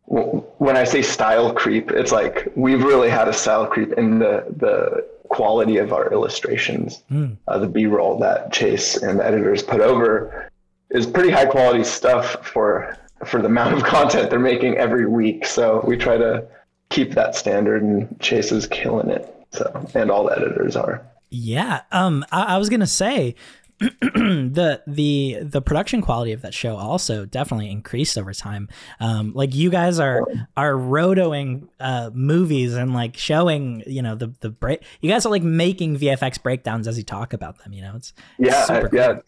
when 0.08 0.78
I 0.78 0.86
say 0.86 1.01
style 1.01 1.53
creep, 1.53 1.91
it's 1.91 2.12
like 2.12 2.51
we've 2.55 2.84
really 2.84 3.10
had 3.10 3.28
a 3.28 3.34
style 3.34 3.68
creep 3.68 3.93
in 3.93 4.20
the 4.20 4.45
the 4.58 5.05
quality 5.28 5.78
of 5.78 5.91
our 5.91 6.12
illustrations. 6.12 7.03
Mm. 7.12 7.36
Uh, 7.47 7.60
the 7.60 7.68
B-roll 7.68 8.18
that 8.20 8.53
Chase 8.53 8.95
and 8.95 9.20
the 9.20 9.26
editors 9.26 9.62
put 9.62 9.82
over 9.82 10.49
is 10.89 11.05
pretty 11.05 11.30
high 11.30 11.45
quality 11.45 11.84
stuff 11.84 12.45
for 12.45 12.97
for 13.26 13.41
the 13.41 13.47
amount 13.47 13.76
of 13.76 13.84
content 13.95 14.30
they're 14.30 14.39
making 14.39 14.78
every 14.78 15.05
week. 15.05 15.45
So 15.45 15.84
we 15.86 15.97
try 15.97 16.18
to 16.18 16.47
keep 16.89 17.12
that 17.16 17.36
standard, 17.36 17.84
and 17.84 18.20
Chase 18.22 18.53
is 18.53 18.66
killing 18.68 19.10
it. 19.10 19.34
So 19.51 19.88
and 19.93 20.10
all 20.10 20.26
the 20.26 20.38
editors 20.38 20.78
are. 20.78 21.05
Yeah. 21.30 21.82
Um, 21.91 22.26
I, 22.32 22.55
I 22.55 22.58
was 22.58 22.70
gonna 22.70 22.88
say 22.88 23.36
the 23.80 24.82
the 24.88 25.38
the 25.44 25.62
production 25.62 26.02
quality 26.02 26.32
of 26.32 26.42
that 26.42 26.54
show 26.54 26.76
also 26.78 27.26
definitely 27.26 27.70
increased 27.70 28.18
over 28.18 28.34
time. 28.34 28.70
Um, 29.00 29.34
like 29.36 29.54
you 29.54 29.70
guys 29.70 30.00
are 30.00 30.24
are 30.56 30.74
rotoing 30.74 31.68
uh 31.80 32.10
movies 32.12 32.74
and 32.74 32.96
like 32.96 33.18
showing 33.18 33.84
you 33.86 34.02
know 34.02 34.16
the 34.16 34.34
the 34.40 34.50
break. 34.50 34.82
You 35.02 35.12
guys 35.12 35.28
are 35.28 35.30
like 35.30 35.44
making 35.44 35.98
VFX 35.98 36.42
breakdowns 36.42 36.88
as 36.88 36.98
you 36.98 37.04
talk 37.04 37.34
about 37.34 37.64
them. 37.64 37.72
You 37.72 37.84
know, 37.84 37.94
it's 37.96 38.14
Yeah, 38.40 38.64
Super 38.64 38.90
yeah. 38.92 39.20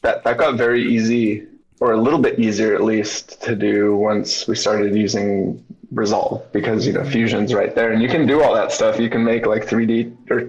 That 0.00 0.24
that 0.24 0.38
got 0.38 0.56
very 0.56 0.82
easy, 0.82 1.46
or 1.84 1.92
a 1.92 1.96
little 2.06 2.18
bit 2.18 2.38
easier 2.38 2.74
at 2.74 2.82
least, 2.82 3.42
to 3.42 3.54
do 3.54 3.94
once 3.94 4.48
we 4.48 4.54
started 4.56 4.94
using 4.96 5.62
Resolve 5.92 6.50
because 6.50 6.86
you 6.88 6.92
know 6.94 7.04
Fusion's 7.04 7.52
right 7.54 7.72
there, 7.74 7.92
and 7.92 8.02
you 8.02 8.08
can 8.08 8.26
do 8.26 8.42
all 8.42 8.52
that 8.54 8.72
stuff. 8.72 8.98
You 8.98 9.10
can 9.10 9.22
make 9.22 9.46
like 9.46 9.64
3D 9.66 10.12
or 10.30 10.40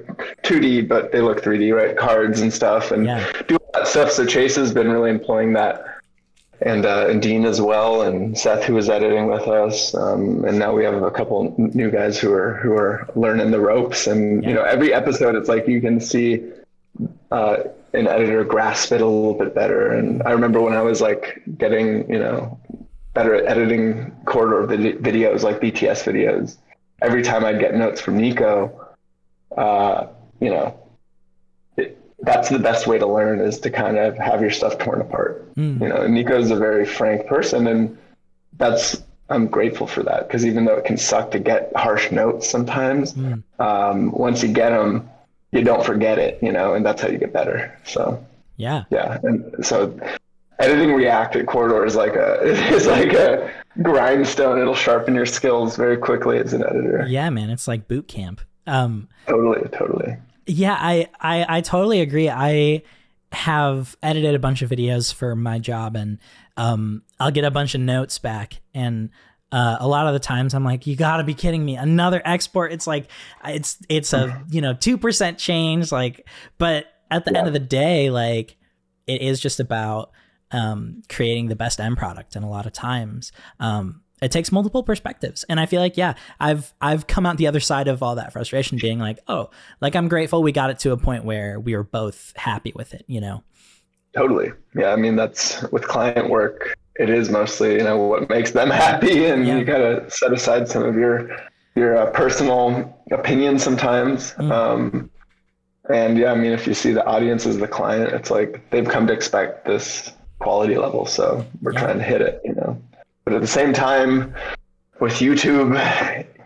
2D, 0.47 0.87
but 0.87 1.11
they 1.11 1.21
look 1.21 1.43
3D, 1.43 1.75
right? 1.75 1.95
Cards 1.95 2.39
and 2.41 2.51
stuff, 2.51 2.91
and 2.91 3.05
Yeah. 3.05 3.23
do 3.47 3.57
all 3.57 3.71
that 3.75 3.87
stuff. 3.87 4.09
So 4.11 4.25
Chase 4.25 4.55
has 4.55 4.73
been 4.73 4.89
really 4.89 5.11
employing 5.11 5.53
that, 5.53 5.85
and 6.61 6.85
uh, 6.85 7.07
and 7.09 7.21
Dean 7.21 7.45
as 7.45 7.59
well, 7.61 8.01
and 8.03 8.35
Seth 8.35 8.63
who 8.63 8.73
was 8.73 8.89
editing 8.89 9.27
with 9.27 9.47
us, 9.47 9.93
um, 9.93 10.45
and 10.45 10.57
now 10.57 10.73
we 10.73 10.83
have 10.85 11.03
a 11.03 11.11
couple 11.11 11.53
new 11.57 11.91
guys 11.91 12.17
who 12.17 12.31
are 12.33 12.53
who 12.63 12.71
are 12.73 13.07
learning 13.15 13.51
the 13.51 13.59
ropes. 13.59 14.07
And 14.07 14.41
Yeah. 14.41 14.49
you 14.49 14.55
know, 14.55 14.63
every 14.63 14.93
episode, 14.93 15.35
it's 15.35 15.49
like 15.49 15.67
you 15.67 15.79
can 15.81 15.99
see 15.99 16.25
uh, 17.31 17.57
an 17.93 18.07
editor 18.07 18.43
grasp 18.43 18.91
it 18.91 19.01
a 19.01 19.05
little 19.05 19.33
bit 19.33 19.53
better. 19.55 19.91
And 19.93 20.21
I 20.23 20.31
remember 20.31 20.61
when 20.61 20.73
I 20.73 20.81
was 20.81 21.01
like 21.01 21.41
getting, 21.57 22.09
you 22.09 22.19
know, 22.19 22.59
better 23.13 23.35
at 23.35 23.45
editing 23.45 24.11
corridor 24.25 24.65
vid- 24.67 24.99
videos 25.01 25.43
like 25.43 25.59
BTS 25.59 26.03
videos, 26.03 26.57
every 27.01 27.21
time 27.23 27.45
I'd 27.45 27.59
get 27.59 27.73
notes 27.75 28.01
from 28.01 28.17
Niko, 28.17 28.71
uh, 29.57 30.07
you 30.39 30.49
know, 30.49 30.77
it, 31.77 31.97
that's 32.21 32.49
the 32.49 32.59
best 32.59 32.87
way 32.87 32.97
to 32.97 33.07
learn 33.07 33.39
is 33.39 33.59
to 33.59 33.69
kind 33.69 33.97
of 33.97 34.17
have 34.17 34.41
your 34.41 34.51
stuff 34.51 34.77
torn 34.77 35.01
apart. 35.01 35.53
Mm. 35.55 35.81
You 35.81 35.89
know, 35.89 35.97
Niko's 36.07 36.51
a 36.51 36.55
very 36.57 36.85
frank 36.85 37.27
person 37.27 37.67
and 37.67 37.97
that's, 38.57 39.01
I'm 39.29 39.47
grateful 39.47 39.87
for 39.87 40.03
that 40.03 40.27
because 40.27 40.45
even 40.45 40.65
though 40.65 40.75
it 40.75 40.85
can 40.85 40.97
suck 40.97 41.31
to 41.31 41.39
get 41.39 41.71
harsh 41.75 42.11
notes 42.11 42.49
sometimes, 42.49 43.13
Mm. 43.13 43.43
um, 43.59 44.11
once 44.11 44.43
you 44.43 44.49
get 44.49 44.69
them, 44.69 45.09
you 45.55 45.63
don't 45.63 45.85
forget 45.85 46.19
it, 46.19 46.37
you 46.41 46.51
know, 46.51 46.73
and 46.73 46.85
that's 46.85 47.01
how 47.01 47.07
you 47.07 47.17
get 47.17 47.31
better. 47.31 47.75
So 47.85 48.23
yeah. 48.57 48.83
yeah, 48.91 49.19
and 49.23 49.65
so 49.65 49.97
editing 50.59 50.93
React 50.93 51.37
at 51.37 51.47
Corridor 51.47 51.85
is 51.85 51.95
like 51.95 52.15
a 52.15 52.41
is 52.43 52.85
like 52.85 53.13
a 53.13 53.51
grindstone. 53.81 54.59
It'll 54.59 54.75
sharpen 54.75 55.15
your 55.15 55.25
skills 55.25 55.77
very 55.77 55.97
quickly 55.97 56.37
as 56.37 56.53
an 56.53 56.63
editor. 56.63 57.05
Yeah, 57.07 57.29
man, 57.29 57.49
it's 57.49 57.67
like 57.67 57.87
boot 57.87 58.07
camp. 58.07 58.41
Um, 58.67 59.07
Totally, 59.27 59.69
totally. 59.69 60.17
Yeah, 60.47 60.77
I, 60.79 61.07
I 61.19 61.57
I 61.57 61.61
totally 61.61 62.01
agree. 62.01 62.29
I 62.29 62.83
have 63.31 63.95
edited 64.03 64.35
a 64.35 64.39
bunch 64.39 64.61
of 64.61 64.69
videos 64.69 65.13
for 65.13 65.35
my 65.35 65.59
job, 65.59 65.95
and 65.95 66.19
um, 66.57 67.03
I'll 67.19 67.31
get 67.31 67.45
a 67.45 67.51
bunch 67.51 67.75
of 67.75 67.81
notes 67.81 68.19
back, 68.19 68.61
and 68.73 69.09
uh, 69.51 69.77
a 69.79 69.87
lot 69.87 70.07
of 70.07 70.13
the 70.13 70.19
times 70.19 70.53
I'm 70.53 70.63
like, 70.63 70.87
"You 70.87 70.95
got 70.95 71.17
to 71.17 71.23
be 71.23 71.33
kidding 71.33 71.63
me! 71.63 71.75
Another 71.75 72.21
export!" 72.25 72.71
It's 72.71 72.87
like 72.87 73.09
it's 73.45 73.77
it's 73.89 74.13
a 74.13 74.43
you 74.49 74.61
know 74.61 74.73
two 74.73 74.97
percent 74.97 75.37
change, 75.37 75.91
like, 75.91 76.27
but 76.57 76.87
at 77.11 77.25
the 77.25 77.37
end 77.37 77.47
of 77.47 77.53
the 77.53 77.59
day, 77.59 78.09
like 78.09 78.57
it 79.07 79.21
is 79.21 79.39
just 79.39 79.59
about 79.59 80.11
um, 80.51 81.03
creating 81.09 81.47
the 81.47 81.55
best 81.55 81.79
end 81.79 81.97
product, 81.97 82.35
and 82.35 82.43
a 82.43 82.49
lot 82.49 82.65
of 82.65 82.73
times. 82.73 83.31
Um, 83.59 84.01
it 84.21 84.31
takes 84.31 84.49
multiple 84.49 84.81
perspectives 84.81 85.43
and 85.49 85.59
i 85.59 85.65
feel 85.65 85.81
like 85.81 85.97
yeah 85.97 86.13
i've 86.39 86.73
i've 86.79 87.05
come 87.05 87.25
out 87.25 87.35
the 87.35 87.47
other 87.47 87.59
side 87.59 87.89
of 87.89 88.01
all 88.01 88.15
that 88.15 88.31
frustration 88.31 88.77
being 88.81 88.97
like 88.97 89.19
oh 89.27 89.49
like 89.81 89.93
i'm 89.93 90.07
grateful 90.07 90.41
we 90.41 90.53
got 90.53 90.69
it 90.69 90.79
to 90.79 90.93
a 90.93 90.97
point 90.97 91.25
where 91.25 91.59
we 91.59 91.75
were 91.75 91.83
both 91.83 92.31
happy 92.37 92.71
with 92.75 92.93
it 92.93 93.03
you 93.07 93.19
know 93.19 93.43
Totally. 94.15 94.51
Yeah, 94.75 94.91
I 94.91 94.95
mean 94.95 95.15
that's 95.15 95.61
with 95.71 95.87
client 95.87 96.29
work. 96.29 96.77
It 96.97 97.09
is 97.09 97.29
mostly 97.29 97.73
you 97.73 97.83
know 97.83 97.97
what 97.97 98.29
makes 98.29 98.51
them 98.51 98.69
happy, 98.85 99.25
and 99.25 99.45
Yeah. 99.45 99.57
you 99.57 99.65
gotta 99.65 100.09
set 100.09 100.31
aside 100.33 100.67
some 100.67 100.83
of 100.83 100.95
your 100.95 101.29
your 101.75 101.97
uh, 101.97 102.05
personal 102.11 102.97
opinions 103.11 103.63
sometimes. 103.63 104.33
Mm. 104.33 104.51
Um, 104.51 105.09
and 105.89 106.17
yeah, 106.17 106.31
I 106.31 106.35
mean 106.35 106.51
if 106.53 106.65
you 106.67 106.73
see 106.73 106.91
the 106.93 107.05
audience 107.05 107.45
as 107.45 107.57
the 107.57 107.67
client, 107.67 108.13
it's 108.13 108.31
like 108.31 108.69
they've 108.71 108.87
come 108.87 109.07
to 109.07 109.13
expect 109.13 109.65
this 109.65 110.11
quality 110.39 110.77
level, 110.77 111.05
so 111.05 111.45
we're 111.61 111.73
Yeah. 111.73 111.81
trying 111.81 111.97
to 111.97 112.03
hit 112.03 112.21
it. 112.21 112.41
You 112.45 112.53
know, 112.55 112.81
but 113.25 113.33
at 113.33 113.41
the 113.41 113.47
same 113.47 113.73
time, 113.73 114.33
with 115.01 115.13
YouTube, 115.13 115.75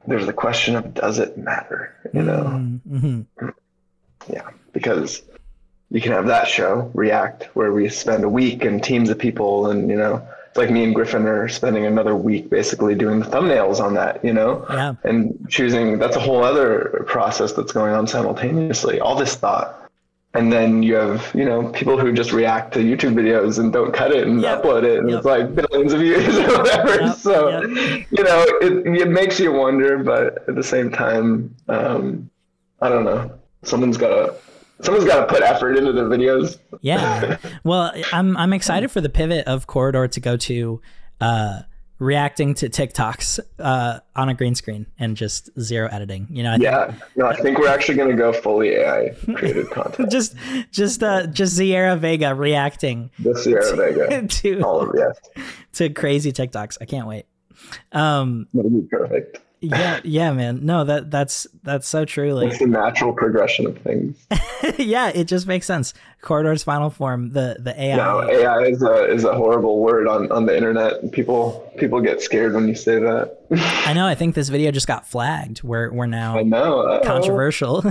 there's 0.08 0.26
the 0.26 0.34
question 0.34 0.76
of 0.76 0.93
does 0.95 1.20
it 1.20 1.38
matter? 1.38 1.93
You 2.14 2.24
know, 2.24 2.43
Mm-hmm. 2.89 3.50
yeah, 4.32 4.50
because 4.74 5.22
you 5.91 6.02
can 6.02 6.12
have 6.12 6.28
that 6.28 6.47
show 6.47 6.89
React 6.93 7.43
where 7.56 7.72
we 7.72 7.88
spend 7.89 8.24
a 8.24 8.30
week 8.30 8.64
and 8.66 8.84
teams 8.84 9.10
of 9.10 9.20
people, 9.20 9.70
and 9.70 9.89
you 9.89 9.95
know, 9.95 10.28
it's 10.50 10.58
like 10.58 10.70
me 10.70 10.84
and 10.84 10.93
Griffin 10.93 11.26
are 11.28 11.47
spending 11.47 11.86
another 11.86 12.16
week 12.16 12.50
basically 12.50 12.95
doing 12.95 13.20
the 13.20 13.26
thumbnails 13.26 13.80
on 13.80 13.93
that. 13.93 14.24
You 14.26 14.34
know, 14.34 14.66
Yeah. 14.70 14.93
and 15.04 15.45
choosing 15.50 15.97
that's 16.00 16.16
a 16.16 16.20
whole 16.20 16.43
other 16.43 17.04
process 17.08 17.54
that's 17.54 17.72
going 17.72 17.93
on 17.93 18.08
simultaneously. 18.08 19.00
All 19.00 19.16
this 19.16 19.36
thought. 19.36 19.76
And 20.36 20.54
then 20.54 20.84
you 20.84 20.93
have, 20.93 21.32
you 21.34 21.43
know, 21.43 21.70
people 21.70 21.97
who 21.97 22.14
just 22.14 22.32
react 22.34 22.74
to 22.76 22.80
YouTube 22.82 23.16
videos 23.16 23.58
and 23.58 23.74
don't 23.74 23.91
cut 23.91 24.12
it 24.12 24.28
and 24.28 24.39
Yep. 24.39 24.62
upload 24.64 24.84
it, 24.84 25.00
and 25.00 25.10
Yep. 25.10 25.18
it's 25.18 25.26
like 25.26 25.56
billions 25.56 25.91
of 25.91 26.00
views 26.02 26.38
or 26.39 26.58
whatever. 26.60 27.02
Yep. 27.02 27.16
So, 27.16 27.62
you 27.68 28.24
know, 28.24 28.45
it, 28.62 29.02
it 29.02 29.10
makes 29.10 29.39
you 29.39 29.52
wonder, 29.52 29.97
but 29.97 30.47
at 30.47 30.54
the 30.56 30.64
same 30.64 30.91
time, 30.91 31.56
um, 31.68 32.30
I 32.80 32.89
don't 32.89 33.06
know. 33.06 33.32
Someone's 33.64 33.97
got 33.97 34.10
to 34.10 34.34
someone's 34.82 35.05
got 35.07 35.27
to 35.27 35.34
put 35.34 35.41
effort 35.43 35.77
into 35.77 35.91
the 35.91 36.03
videos. 36.03 36.57
Yeah. 36.82 37.38
Well, 37.63 37.91
I'm 38.13 38.36
I'm 38.38 38.53
excited 38.53 38.89
for 38.91 39.01
the 39.01 39.09
pivot 39.09 39.45
of 39.47 39.67
Corridor 39.67 40.07
to 40.07 40.19
go 40.19 40.38
to 40.38 40.82
uh, 41.19 41.61
reacting 41.99 42.53
to 42.55 42.69
TikToks 42.69 43.39
uh, 43.59 43.99
on 44.15 44.30
a 44.30 44.34
green 44.34 44.55
screen 44.55 44.86
and 44.97 45.17
just 45.17 45.49
zero 45.59 45.89
editing. 45.91 46.27
You 46.30 46.43
know, 46.43 46.51
I 46.51 46.53
think 46.53 46.63
Yeah. 46.63 46.93
No, 47.17 47.25
I 47.27 47.36
think 47.36 47.57
we're 47.59 47.67
actually 47.67 47.95
going 47.95 48.09
to 48.09 48.15
go 48.15 48.32
fully 48.32 48.69
AI 48.69 49.13
created 49.36 49.69
content. 49.71 50.09
just 50.09 50.36
just 50.71 51.03
uh, 51.03 51.27
just 51.27 51.57
Sierra 51.57 51.95
Vega 51.97 52.34
reacting 52.34 53.11
The 53.19 53.36
Sierra 53.38 53.75
Vega. 53.75 54.27
to 54.27 54.61
All 54.61 54.82
of 54.82 54.95
yes. 54.97 55.19
to 55.73 55.89
crazy 55.89 56.32
TikToks. 56.32 56.77
I 56.82 56.86
can't 56.86 57.07
wait. 57.07 57.25
Um, 57.91 58.47
That'll 58.53 58.71
be 58.71 58.88
perfect. 58.89 59.39
Yeah, 59.62 59.99
yeah, 60.03 60.32
man. 60.32 60.66
No, 60.66 60.84
that 60.84 61.12
that's 61.12 61.47
that's 61.64 61.88
so 61.88 62.05
true. 62.05 62.34
Like, 62.34 62.49
It's 62.49 62.60
the 62.60 62.68
natural 62.68 63.14
progression 63.14 63.66
of 63.68 63.78
things. 63.80 64.18
yeah, 64.78 65.10
it 65.10 65.26
just 65.26 65.47
makes 65.47 65.66
sense. 65.66 65.93
Corridor's 66.22 66.64
final 66.64 66.89
form, 66.89 67.32
the 67.32 67.57
the 67.60 67.80
AI. 67.80 67.95
No, 67.95 68.30
AI 68.30 68.64
is 68.64 68.82
a 68.82 69.12
is 69.12 69.24
a 69.24 69.34
horrible 69.34 69.80
word 69.80 70.07
on, 70.07 70.32
on 70.32 70.45
the 70.45 70.55
internet. 70.55 71.12
People 71.12 71.72
people 71.78 72.01
get 72.01 72.22
scared 72.22 72.53
when 72.53 72.68
you 72.68 72.76
say 72.76 72.99
that. 72.99 73.39
I 73.86 73.93
know. 73.93 74.05
I 74.05 74.16
think 74.16 74.36
this 74.36 74.49
video 74.49 74.72
just 74.72 74.88
got 74.88 75.07
flagged. 75.07 75.64
We're 75.64 75.91
we're 75.91 76.05
now 76.05 76.38
I 76.38 76.43
know. 76.43 76.82
uh-oh. 76.82 77.05
controversial. 77.05 77.84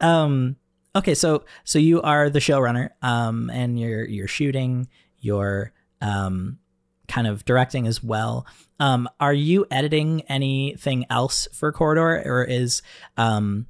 um 0.00 0.56
okay, 0.96 1.14
so 1.14 1.44
so 1.64 1.78
you 1.78 2.00
are 2.02 2.30
the 2.30 2.38
showrunner 2.40 2.90
um 3.02 3.50
and 3.50 3.78
you're 3.78 4.04
you're 4.04 4.28
shooting, 4.28 4.88
you're 5.20 5.72
um 6.00 6.58
kind 7.08 7.26
of 7.26 7.44
directing 7.44 7.86
as 7.86 8.02
well. 8.02 8.46
Um 8.80 9.08
are 9.20 9.34
you 9.34 9.66
editing 9.70 10.22
anything 10.22 11.06
else 11.10 11.48
for 11.52 11.72
Corridor 11.72 12.22
or 12.24 12.44
is 12.44 12.82
um 13.16 13.66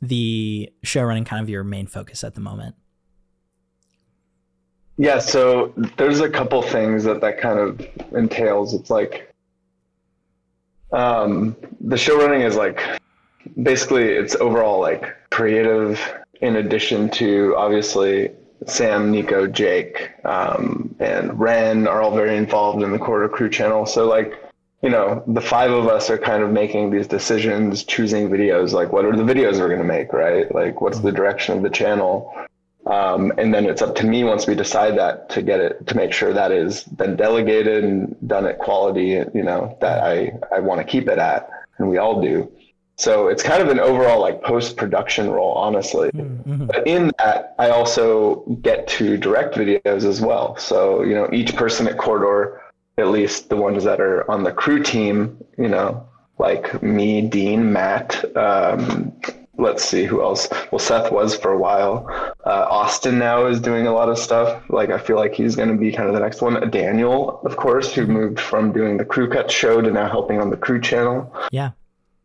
the 0.00 0.70
showrunning 0.84 1.24
kind 1.24 1.42
of 1.42 1.48
your 1.48 1.64
main 1.64 1.86
focus 1.86 2.24
at 2.24 2.34
the 2.34 2.40
moment? 2.40 2.74
Yeah, 4.98 5.20
so 5.20 5.72
there's 5.96 6.20
a 6.20 6.28
couple 6.28 6.60
things 6.62 7.04
that 7.04 7.20
that 7.22 7.40
kind 7.40 7.58
of 7.58 7.80
entails. 8.12 8.74
It's 8.74 8.90
like 8.90 9.32
um, 10.92 11.56
the 11.80 11.96
show 11.96 12.18
running 12.18 12.42
is 12.42 12.56
like 12.56 12.82
basically 13.62 14.04
it's 14.04 14.36
overall 14.36 14.80
like 14.80 15.16
creative 15.30 16.00
in 16.40 16.56
addition 16.56 17.08
to 17.10 17.54
obviously 17.56 18.30
Sam, 18.66 19.12
Niko, 19.12 19.50
Jake, 19.50 20.10
um, 20.24 20.94
and 20.98 21.38
Wren 21.38 21.86
are 21.86 22.02
all 22.02 22.14
very 22.14 22.36
involved 22.36 22.82
in 22.82 22.92
the 22.92 22.98
Corridor 22.98 23.34
Crew 23.34 23.50
channel. 23.50 23.86
So 23.86 24.06
like 24.06 24.38
you 24.82 24.90
know, 24.90 25.22
the 25.28 25.40
five 25.40 25.70
of 25.70 25.86
us 25.86 26.10
are 26.10 26.18
kind 26.18 26.42
of 26.42 26.50
making 26.50 26.90
these 26.90 27.06
decisions, 27.06 27.84
choosing 27.84 28.28
videos, 28.28 28.72
like 28.72 28.92
what 28.92 29.04
are 29.04 29.16
the 29.16 29.22
videos 29.22 29.60
we're 29.60 29.68
going 29.68 29.78
to 29.78 29.84
make, 29.84 30.12
right? 30.12 30.52
Like 30.52 30.80
what's 30.80 30.98
the 30.98 31.12
direction 31.12 31.56
of 31.56 31.62
the 31.62 31.70
channel? 31.70 32.34
Um, 32.86 33.32
and 33.38 33.54
then 33.54 33.66
it's 33.66 33.80
up 33.80 33.94
to 33.96 34.06
me 34.06 34.24
once 34.24 34.48
we 34.48 34.56
decide 34.56 34.98
that 34.98 35.28
to 35.30 35.42
get 35.42 35.60
it 35.60 35.86
to 35.86 35.96
make 35.96 36.12
sure 36.12 36.32
that 36.32 36.50
is 36.50 36.84
then 36.86 37.14
delegated 37.14 37.84
and 37.84 38.16
done 38.26 38.44
at 38.44 38.58
quality, 38.58 39.22
you 39.32 39.44
know, 39.44 39.78
that 39.80 40.02
I, 40.02 40.32
I 40.52 40.58
want 40.58 40.80
to 40.80 40.84
keep 40.84 41.08
it 41.08 41.18
at, 41.18 41.48
and 41.78 41.88
we 41.88 41.98
all 41.98 42.20
do. 42.20 42.50
So 43.02 43.26
it's 43.26 43.42
kind 43.42 43.60
of 43.60 43.68
an 43.68 43.80
overall 43.80 44.20
like 44.20 44.44
post 44.44 44.76
production 44.76 45.28
role, 45.28 45.54
honestly. 45.54 46.08
Mm-hmm. 46.12 46.66
But 46.66 46.86
in 46.86 47.10
that, 47.18 47.56
I 47.58 47.70
also 47.70 48.44
get 48.62 48.86
to 48.98 49.16
direct 49.16 49.56
videos 49.56 50.04
as 50.04 50.20
well. 50.20 50.56
So, 50.56 51.02
you 51.02 51.14
know, 51.14 51.28
each 51.32 51.56
person 51.56 51.88
at 51.88 51.98
Corridor, 51.98 52.62
at 52.98 53.08
least 53.08 53.48
the 53.48 53.56
ones 53.56 53.82
that 53.82 54.00
are 54.00 54.30
on 54.30 54.44
the 54.44 54.52
crew 54.52 54.80
team, 54.80 55.36
you 55.58 55.66
know, 55.66 56.06
like 56.38 56.80
me, 56.80 57.22
Dean, 57.22 57.72
Matt, 57.72 58.24
um, 58.36 59.12
let's 59.58 59.82
see 59.82 60.04
who 60.04 60.22
else. 60.22 60.48
Well, 60.70 60.78
Seth 60.78 61.10
was 61.10 61.36
for 61.36 61.50
a 61.50 61.58
while. 61.58 62.06
Uh, 62.46 62.66
Austin 62.70 63.18
now 63.18 63.46
is 63.46 63.60
doing 63.60 63.88
a 63.88 63.92
lot 63.92 64.10
of 64.10 64.18
stuff. 64.18 64.62
Like, 64.68 64.90
I 64.90 64.98
feel 64.98 65.16
like 65.16 65.34
he's 65.34 65.56
going 65.56 65.70
to 65.70 65.76
be 65.76 65.90
kind 65.90 66.08
of 66.08 66.14
the 66.14 66.20
next 66.20 66.40
one. 66.40 66.70
Daniel, 66.70 67.40
of 67.44 67.56
course, 67.56 67.92
who 67.92 68.06
moved 68.06 68.38
from 68.38 68.70
doing 68.70 68.96
the 68.96 69.04
crew 69.04 69.28
cut 69.28 69.50
show 69.50 69.80
to 69.80 69.90
now 69.90 70.08
helping 70.08 70.40
on 70.40 70.50
the 70.50 70.56
crew 70.56 70.80
channel 70.80 71.34
Yeah. 71.50 71.72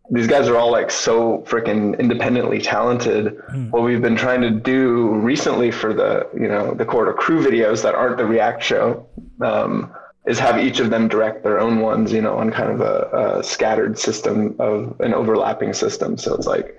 These 0.10 0.28
guys 0.28 0.48
are 0.48 0.58
all 0.58 0.72
like 0.72 0.90
so 0.90 1.40
freaking 1.48 2.00
independently 2.00 2.62
talented. 2.62 3.42
What 3.72 3.84
we've 3.84 4.02
been 4.02 4.16
trying 4.16 4.42
to 4.42 4.50
do 4.50 5.10
recently 5.16 5.72
for 5.72 5.94
the 5.94 6.30
you 6.34 6.48
know 6.48 6.74
the 6.74 6.86
Corridor 6.86 7.14
Crew 7.14 7.44
videos 7.44 7.84
that 7.84 7.94
aren't 7.94 8.18
the 8.18 8.26
React 8.26 8.64
show 8.64 9.08
um, 9.42 9.94
is 10.26 10.40
have 10.40 10.60
each 10.60 10.80
of 10.80 10.90
them 10.90 11.08
direct 11.08 11.44
their 11.44 11.60
own 11.60 11.80
ones, 11.80 12.12
you 12.12 12.22
know, 12.22 12.38
on 12.38 12.52
kind 12.52 12.70
of 12.70 12.82
a, 12.82 13.38
a 13.40 13.44
scattered 13.44 13.98
system 13.98 14.56
of 14.60 15.00
an 15.00 15.14
overlapping 15.14 15.74
system. 15.74 16.18
So 16.18 16.36
it's 16.36 16.48
like 16.48 16.78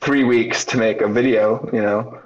three 0.00 0.24
weeks 0.24 0.64
to 0.66 0.76
make 0.76 1.00
a 1.00 1.08
video, 1.08 1.68
you 1.72 1.82
know. 1.82 2.20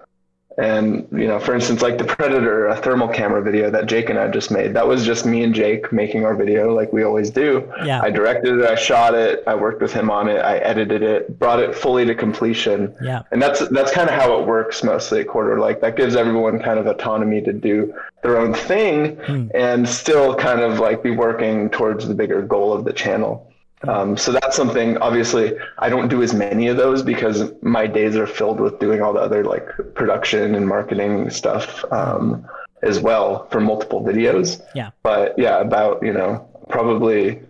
And 0.56 1.08
you 1.10 1.26
know, 1.26 1.40
for 1.40 1.54
instance, 1.54 1.82
like 1.82 1.98
the 1.98 2.04
Predator 2.04 2.66
a 2.68 2.76
thermal 2.76 3.08
camera 3.08 3.42
video 3.42 3.70
that 3.70 3.86
Jake 3.86 4.08
and 4.08 4.18
I 4.18 4.28
just 4.28 4.50
made, 4.50 4.74
that 4.74 4.86
was 4.86 5.04
just 5.04 5.26
me 5.26 5.42
and 5.42 5.54
Jake 5.54 5.92
making 5.92 6.24
our 6.24 6.34
video 6.36 6.72
like 6.72 6.92
we 6.92 7.02
always 7.02 7.30
do. 7.30 7.70
Yeah. 7.84 8.00
I 8.00 8.10
directed 8.10 8.58
it, 8.60 8.64
I 8.64 8.76
shot 8.76 9.14
it, 9.14 9.42
I 9.46 9.54
worked 9.56 9.82
with 9.82 9.92
him 9.92 10.10
on 10.10 10.28
it, 10.28 10.38
I 10.38 10.58
edited 10.58 11.02
it, 11.02 11.38
brought 11.38 11.58
it 11.60 11.74
fully 11.74 12.04
to 12.06 12.14
completion. 12.14 12.94
Yeah. 13.02 13.22
And 13.32 13.42
that's 13.42 13.66
that's 13.70 13.90
kind 13.92 14.08
of 14.08 14.14
how 14.14 14.38
it 14.40 14.46
works 14.46 14.84
mostly 14.84 15.20
at 15.20 15.28
Corridor. 15.28 15.58
Like 15.60 15.80
that 15.80 15.96
gives 15.96 16.14
everyone 16.14 16.60
kind 16.60 16.78
of 16.78 16.86
autonomy 16.86 17.40
to 17.42 17.52
do 17.52 17.92
their 18.22 18.38
own 18.38 18.54
thing 18.54 19.16
Hmm. 19.26 19.48
and 19.54 19.88
still 19.88 20.34
kind 20.34 20.60
of 20.60 20.78
like 20.78 21.02
be 21.02 21.10
working 21.10 21.68
towards 21.70 22.06
the 22.06 22.14
bigger 22.14 22.42
goal 22.42 22.72
of 22.72 22.84
the 22.84 22.92
channel. 22.92 23.50
Um, 23.88 24.16
so 24.16 24.32
that's 24.32 24.56
something. 24.56 24.96
Obviously, 24.98 25.56
I 25.78 25.88
don't 25.88 26.08
do 26.08 26.22
as 26.22 26.34
many 26.34 26.68
of 26.68 26.76
those 26.76 27.02
because 27.02 27.52
my 27.62 27.86
days 27.86 28.16
are 28.16 28.26
filled 28.26 28.60
with 28.60 28.78
doing 28.78 29.02
all 29.02 29.12
the 29.12 29.20
other 29.20 29.44
like 29.44 29.66
production 29.94 30.54
and 30.54 30.66
marketing 30.66 31.30
stuff 31.30 31.84
um, 31.92 32.46
as 32.82 33.00
well 33.00 33.46
for 33.50 33.60
multiple 33.60 34.02
videos. 34.02 34.60
Yeah. 34.74 34.90
But 35.02 35.38
yeah, 35.38 35.60
about 35.60 36.02
you 36.02 36.12
know 36.12 36.48
probably 36.68 37.40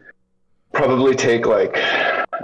probably 0.73 1.15
take 1.15 1.47
like 1.47 1.77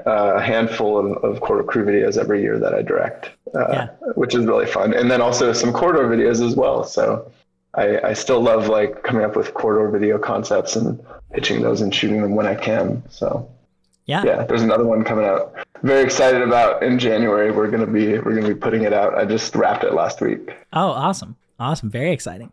a 0.06 0.40
handful 0.40 0.98
of, 0.98 1.24
of 1.24 1.40
Corridor 1.40 1.66
Crew 1.66 1.84
videos 1.84 2.16
every 2.16 2.42
year 2.42 2.58
that 2.58 2.74
I 2.74 2.82
direct, 2.82 3.30
uh, 3.54 3.66
Yeah. 3.72 3.86
which 4.14 4.34
is 4.34 4.46
really 4.46 4.66
fun. 4.66 4.94
And 4.94 5.10
then 5.10 5.20
also 5.20 5.52
some 5.52 5.72
corridor 5.72 6.08
videos 6.08 6.44
as 6.46 6.54
well. 6.54 6.84
So 6.84 7.30
I, 7.74 8.00
I 8.00 8.12
still 8.14 8.40
love 8.40 8.68
like 8.68 9.02
coming 9.02 9.24
up 9.24 9.36
with 9.36 9.52
corridor 9.54 9.90
video 9.90 10.16
concepts 10.18 10.76
and 10.76 11.04
pitching 11.32 11.62
those 11.62 11.80
and 11.80 11.94
shooting 11.94 12.22
them 12.22 12.34
when 12.36 12.46
I 12.46 12.54
can. 12.54 13.02
So 13.10 13.48
Yeah. 14.10 14.24
yeah, 14.24 14.44
there's 14.44 14.62
another 14.62 14.84
one 14.84 15.04
coming 15.04 15.24
out. 15.24 15.54
Very 15.82 16.02
excited 16.02 16.42
about 16.42 16.82
in 16.82 16.98
January. 16.98 17.50
We're 17.52 17.70
gonna 17.70 17.86
be 17.86 18.18
we're 18.18 18.34
gonna 18.34 18.48
be 18.48 18.54
putting 18.54 18.82
it 18.82 18.92
out. 18.92 19.16
I 19.16 19.24
just 19.24 19.54
wrapped 19.54 19.84
it 19.84 19.94
last 19.94 20.20
week. 20.20 20.50
Oh, 20.72 20.90
awesome. 20.90 21.36
Awesome. 21.58 21.90
Very 21.90 22.12
exciting. 22.12 22.52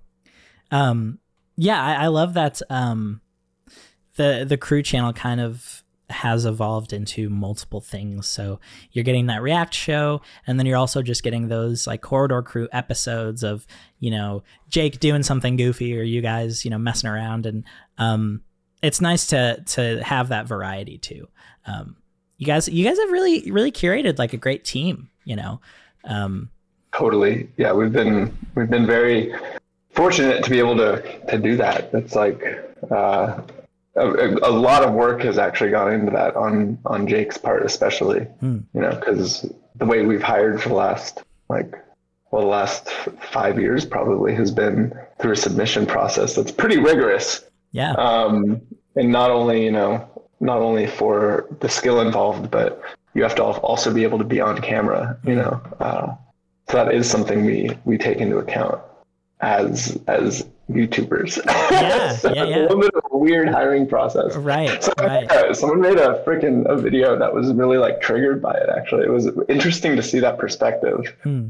Um 0.71 1.19
yeah, 1.55 1.83
I, 1.83 2.05
I 2.05 2.07
love 2.07 2.35
that 2.35 2.61
um 2.69 3.21
the 4.15 4.45
the 4.47 4.57
crew 4.57 4.83
channel 4.83 5.13
kind 5.13 5.41
of 5.41 5.83
has 6.09 6.45
evolved 6.45 6.93
into 6.93 7.29
multiple 7.29 7.81
things. 7.81 8.27
So 8.27 8.59
you're 8.91 9.03
getting 9.03 9.25
that 9.25 9.41
React 9.41 9.73
show, 9.73 10.21
and 10.45 10.57
then 10.57 10.65
you're 10.65 10.77
also 10.77 11.01
just 11.01 11.23
getting 11.23 11.47
those 11.47 11.85
like 11.85 12.01
corridor 12.01 12.41
crew 12.41 12.69
episodes 12.71 13.43
of, 13.43 13.67
you 13.99 14.09
know, 14.11 14.43
Jake 14.69 14.99
doing 14.99 15.23
something 15.23 15.57
goofy 15.57 15.99
or 15.99 16.03
you 16.03 16.21
guys, 16.21 16.63
you 16.63 16.71
know, 16.71 16.77
messing 16.77 17.09
around. 17.09 17.45
And 17.45 17.65
um 17.97 18.41
it's 18.81 19.01
nice 19.01 19.27
to 19.27 19.63
to 19.67 20.03
have 20.03 20.29
that 20.29 20.47
variety 20.47 20.97
too. 20.97 21.27
Um 21.65 21.97
you 22.37 22.45
guys 22.45 22.67
you 22.67 22.83
guys 22.83 22.97
have 22.99 23.11
really, 23.11 23.49
really 23.51 23.71
curated 23.71 24.19
like 24.19 24.33
a 24.33 24.37
great 24.37 24.63
team, 24.63 25.09
you 25.25 25.35
know. 25.35 25.59
Um 26.03 26.49
Totally. 26.93 27.49
Yeah, 27.57 27.73
we've 27.73 27.91
been 27.91 28.35
we've 28.55 28.69
been 28.69 28.85
very 28.85 29.33
fortunate 29.91 30.43
to 30.43 30.49
be 30.49 30.59
able 30.59 30.77
to 30.77 31.01
to 31.27 31.37
do 31.37 31.57
that. 31.57 31.89
It's 31.93 32.15
like 32.15 32.43
uh, 32.91 33.41
a, 33.95 34.27
a 34.43 34.51
lot 34.51 34.83
of 34.83 34.93
work 34.93 35.21
has 35.21 35.37
actually 35.37 35.71
gone 35.71 35.91
into 35.91 36.11
that 36.11 36.35
on 36.35 36.77
on 36.85 37.07
Jake's 37.07 37.37
part, 37.37 37.65
especially. 37.65 38.21
Hmm. 38.39 38.59
You 38.73 38.81
know, 38.81 38.91
because 38.91 39.51
the 39.75 39.85
way 39.85 40.05
we've 40.05 40.21
hired 40.21 40.61
for 40.61 40.69
the 40.69 40.75
last 40.75 41.23
like 41.49 41.73
well, 42.31 42.41
the 42.41 42.47
last 42.47 42.89
five 43.31 43.59
years 43.59 43.85
probably 43.85 44.35
has 44.35 44.51
been 44.51 44.93
through 45.19 45.31
a 45.31 45.35
submission 45.35 45.85
process 45.85 46.35
that's 46.35 46.51
pretty 46.51 46.77
rigorous. 46.77 47.43
Yeah. 47.71 47.91
Um, 47.93 48.61
and 48.95 49.11
not 49.11 49.31
only 49.31 49.63
you 49.63 49.71
know 49.71 50.09
not 50.39 50.59
only 50.59 50.87
for 50.87 51.47
the 51.59 51.69
skill 51.69 52.01
involved, 52.01 52.51
but 52.51 52.81
you 53.13 53.23
have 53.23 53.35
to 53.35 53.43
also 53.43 53.93
be 53.93 54.03
able 54.03 54.17
to 54.19 54.23
be 54.23 54.39
on 54.39 54.61
camera. 54.61 55.17
You 55.25 55.35
know, 55.35 55.61
uh, 55.79 56.15
so 56.69 56.77
that 56.85 56.93
is 56.93 57.09
something 57.09 57.45
we 57.45 57.77
we 57.85 57.97
take 57.97 58.17
into 58.17 58.37
account 58.37 58.81
as 59.41 59.99
as 60.07 60.47
YouTubers. 60.69 61.43
Yeah, 61.71 62.11
so 62.15 62.33
yeah, 62.33 62.43
yeah. 62.45 62.57
A 62.57 62.61
little 62.61 62.81
bit 62.81 62.93
of 62.93 63.06
weird 63.17 63.49
hiring 63.49 63.87
process. 63.87 64.35
Right, 64.35 64.81
So, 64.87 64.91
right. 64.99 65.27
yeah, 65.29 65.51
someone 65.53 65.81
made 65.81 65.97
a 65.97 66.23
freaking 66.25 66.65
a 66.69 66.75
video 66.77 67.17
that 67.17 67.33
was 67.33 67.51
really 67.53 67.77
like 67.77 68.01
triggered 68.01 68.41
by 68.41 68.53
it. 68.53 68.69
Actually, 68.75 69.03
it 69.03 69.11
was 69.11 69.29
interesting 69.49 69.95
to 69.95 70.03
see 70.03 70.19
that 70.19 70.37
perspective 70.37 71.15
Hmm. 71.23 71.47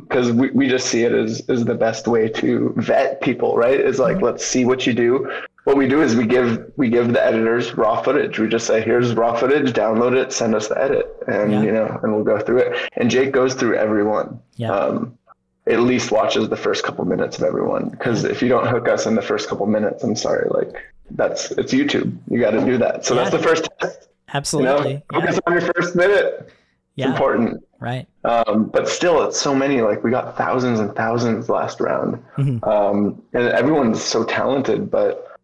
because 0.00 0.32
we, 0.32 0.50
we 0.50 0.68
just 0.68 0.86
see 0.86 1.02
it 1.04 1.12
as 1.12 1.40
as 1.48 1.64
the 1.64 1.74
best 1.74 2.06
way 2.06 2.28
to 2.28 2.72
vet 2.76 3.20
people. 3.20 3.56
Right? 3.56 3.78
It's 3.80 3.98
Mm-hmm. 3.98 4.14
like 4.14 4.22
let's 4.22 4.44
see 4.46 4.64
what 4.64 4.86
you 4.86 4.92
do. 4.94 5.30
What 5.64 5.76
we 5.76 5.86
do 5.86 6.00
is 6.00 6.16
we 6.16 6.24
give 6.26 6.70
we 6.76 6.88
give 6.88 7.12
the 7.12 7.22
editors 7.24 7.74
raw 7.76 8.00
footage. 8.00 8.38
We 8.38 8.48
just 8.48 8.66
say 8.66 8.80
here's 8.80 9.14
raw 9.14 9.34
footage, 9.36 9.72
download 9.72 10.14
it, 10.16 10.32
send 10.32 10.54
us 10.54 10.68
the 10.68 10.80
edit, 10.82 11.06
and 11.26 11.52
Yeah. 11.52 11.62
you 11.62 11.72
know, 11.72 12.00
and 12.02 12.14
we'll 12.14 12.24
go 12.24 12.38
through 12.38 12.58
it. 12.58 12.90
And 12.96 13.10
Jake 13.10 13.32
goes 13.32 13.54
through 13.54 13.74
everyone. 13.76 14.40
Yeah. 14.56 14.70
Um, 14.72 15.18
at 15.66 15.80
least 15.80 16.10
watches 16.10 16.48
the 16.48 16.56
first 16.56 16.82
couple 16.84 17.04
minutes 17.04 17.36
of 17.36 17.44
everyone 17.44 17.90
because 17.90 18.24
if 18.24 18.40
you 18.40 18.48
don't 18.48 18.66
hook 18.66 18.88
us 18.88 19.04
in 19.04 19.14
the 19.14 19.20
first 19.20 19.50
couple 19.50 19.66
minutes, 19.66 20.02
I'm 20.02 20.16
sorry, 20.16 20.48
like 20.48 20.72
that's 21.12 21.50
it's 21.52 21.72
YouTube. 21.72 22.16
You 22.30 22.40
got 22.40 22.50
to 22.52 22.64
do 22.64 22.78
that. 22.78 23.04
So 23.04 23.14
that's 23.14 23.30
the 23.30 23.38
first 23.38 23.68
test. 23.80 24.02
You 24.02 24.08
Absolutely. 24.34 24.94
know, 24.94 25.02
yeah. 25.12 25.20
focus 25.20 25.40
on 25.46 25.52
your 25.54 25.72
first 25.74 25.96
minute. 25.96 26.34
It's 26.46 26.52
yeah. 26.96 27.10
important. 27.10 27.64
Right. 27.80 28.06
Um, 28.24 28.66
but 28.72 28.88
still, 28.88 29.22
it's 29.26 29.38
so 29.40 29.54
many. 29.54 29.80
Like 29.80 30.02
we 30.04 30.10
got 30.10 30.36
thousands 30.36 30.80
and 30.80 30.94
thousands 30.94 31.48
last 31.48 31.80
round, 31.80 32.22
Mhm. 32.36 32.66
um, 32.66 33.22
and 33.32 33.44
everyone's 33.48 34.02
so 34.02 34.24
talented. 34.24 34.90
But 34.90 35.38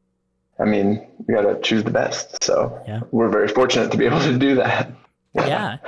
I 0.59 0.65
mean, 0.65 1.07
you 1.29 1.35
got 1.35 1.43
to 1.43 1.61
choose 1.61 1.83
the 1.85 1.91
best. 1.91 2.43
So 2.45 2.81
Yeah. 2.87 3.01
we're 3.11 3.29
very 3.31 3.49
fortunate 3.49 3.91
to 3.93 3.97
be 3.97 4.05
able 4.07 4.21
to 4.21 4.37
do 4.39 4.55
that. 4.57 4.91
yeah 5.35 5.79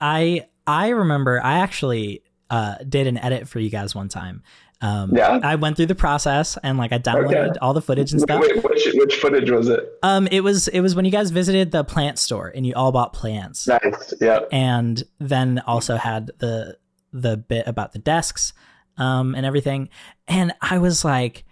I 0.00 0.46
I 0.66 0.88
remember 0.90 1.40
i 1.42 1.54
actually 1.58 2.22
uh 2.50 2.74
did 2.88 3.06
an 3.06 3.16
edit 3.18 3.48
for 3.48 3.58
you 3.60 3.70
guys 3.70 3.94
one 3.94 4.08
time 4.08 4.42
um 4.82 5.10
Yeah? 5.14 5.38
i 5.42 5.54
went 5.54 5.76
through 5.76 5.86
the 5.86 5.94
process 5.94 6.58
and 6.62 6.76
like 6.76 6.92
i 6.92 6.98
downloaded 6.98 7.50
Okay. 7.50 7.58
all 7.62 7.72
the 7.72 7.80
footage 7.80 8.12
and 8.12 8.20
stuff 8.20 8.40
wait, 8.42 8.62
which, 8.62 8.88
which 8.94 9.14
footage 9.16 9.50
was 9.50 9.68
it? 9.68 9.88
um 10.02 10.26
it 10.28 10.40
was 10.40 10.68
it 10.68 10.80
was 10.80 10.94
when 10.94 11.04
you 11.06 11.10
guys 11.10 11.30
visited 11.30 11.70
the 11.70 11.84
plant 11.84 12.18
store 12.18 12.52
and 12.54 12.66
you 12.66 12.74
all 12.74 12.92
bought 12.92 13.12
plants 13.14 13.66
Nice. 13.66 14.12
Yeah. 14.20 14.40
and 14.52 15.02
then 15.18 15.62
also 15.66 15.96
had 15.96 16.30
the 16.38 16.76
the 17.12 17.36
bit 17.36 17.66
about 17.66 17.92
the 17.92 17.98
desks 17.98 18.52
um 18.98 19.34
and 19.34 19.46
everything 19.46 19.88
and 20.28 20.52
i 20.60 20.76
was 20.78 21.04
like 21.04 21.44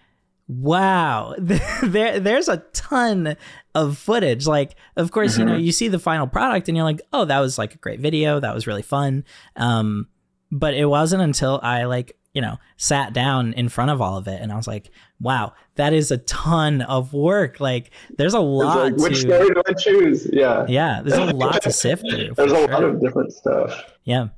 wow 0.49 1.35
there 1.39 2.19
there's 2.19 2.49
a 2.49 2.57
ton 2.73 3.37
of 3.77 3.97
footage 3.97 4.47
like 4.49 4.75
of 4.97 5.13
course 5.13 5.39
you 5.39 5.45
know 5.45 5.57
you 5.57 5.71
see 5.71 5.87
the 5.87 5.99
final 5.99 6.27
product 6.27 6.67
and 6.69 6.77
you're 6.77 6.85
like 6.85 7.01
oh 7.13 7.25
that 7.25 7.39
was 7.39 7.57
like 7.57 7.73
a 7.75 7.79
great 7.79 8.01
video 8.01 8.41
that 8.41 8.53
was 8.53 8.67
really 8.67 8.83
fun 8.83 9.25
um 9.55 10.09
but 10.51 10.75
it 10.75 10.87
wasn't 10.87 11.23
until 11.23 11.61
i 11.63 11.85
like 11.85 12.17
you 12.35 12.41
know 12.41 12.57
sat 12.77 13.13
down 13.13 13.53
in 13.55 13.69
front 13.69 13.91
of 13.91 14.01
all 14.01 14.17
of 14.17 14.29
it 14.29 14.41
and 14.41 14.53
i 14.53 14.57
was 14.57 14.67
like 14.69 14.91
wow 15.21 15.53
that 15.75 15.93
is 15.93 16.11
a 16.11 16.19
ton 16.19 16.81
of 16.83 17.13
work 17.13 17.59
like 17.61 17.91
there's 18.19 18.35
a 18.35 18.39
lot 18.41 18.93
like, 18.93 18.97
which 18.97 19.15
to 19.15 19.21
story 19.21 19.49
do 19.55 19.63
I 19.69 19.73
choose? 19.73 20.29
Yeah. 20.33 20.65
yeah 20.69 21.03
there's 21.03 21.19
a 21.31 21.35
lot 21.35 21.63
to 21.63 21.73
sift 21.85 22.03
through 22.09 22.35
There's 22.37 22.53
a 22.53 22.67
lot 22.69 22.85
of 22.85 23.01
different 23.01 23.33
stuff. 23.33 23.83
yeah 24.05 24.29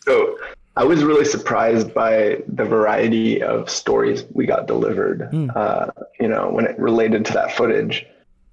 So 0.00 0.38
I 0.76 0.84
was 0.84 1.04
really 1.04 1.26
surprised 1.26 1.92
by 1.92 2.42
the 2.48 2.64
variety 2.64 3.42
of 3.42 3.68
stories 3.68 4.24
we 4.32 4.46
got 4.46 4.66
delivered, 4.66 5.28
Hmm. 5.30 5.50
uh, 5.54 5.88
you 6.18 6.28
know, 6.28 6.48
when 6.48 6.64
it 6.64 6.78
related 6.78 7.26
to 7.26 7.32
that 7.34 7.54
footage. 7.54 8.06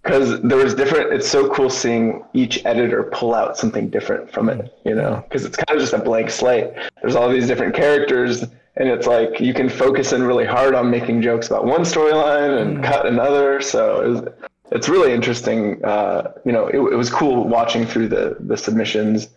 Because 0.04 0.42
there 0.42 0.58
was 0.58 0.76
different, 0.76 1.14
it's 1.14 1.28
so 1.30 1.50
cool 1.50 1.70
seeing 1.70 2.22
each 2.34 2.66
editor 2.66 3.04
pull 3.14 3.34
out 3.34 3.58
something 3.58 3.90
different 3.90 4.30
from 4.34 4.50
it, 4.50 4.74
you 4.86 4.96
know, 4.96 5.24
because 5.30 5.46
it's 5.46 5.56
kind 5.56 5.78
of 5.78 5.80
just 5.82 5.94
a 5.94 6.00
blank 6.00 6.30
slate. 6.30 6.68
There's 7.02 7.16
all 7.16 7.30
these 7.30 7.48
different 7.48 7.74
characters, 7.74 8.46
and 8.80 8.88
it's 8.90 9.06
like 9.08 9.40
you 9.40 9.54
can 9.54 9.70
focus 9.70 10.14
in 10.14 10.24
really 10.24 10.46
hard 10.46 10.74
on 10.74 10.90
making 10.90 11.22
jokes 11.22 11.48
about 11.48 11.66
one 11.66 11.82
storyline 11.82 12.62
and 12.62 12.84
cut 12.84 13.06
another. 13.06 13.62
So 13.62 14.02
it 14.02 14.08
was, 14.10 14.34
it's 14.72 14.90
really 14.90 15.12
interesting. 15.14 15.84
Uh, 15.84 16.32
you 16.46 16.52
know, 16.52 16.68
it, 16.68 16.78
it 16.78 16.96
was 16.96 17.10
cool 17.10 17.44
watching 17.48 17.86
through 17.86 18.08
the 18.08 18.38
the 18.40 18.56
submissions, 18.58 19.30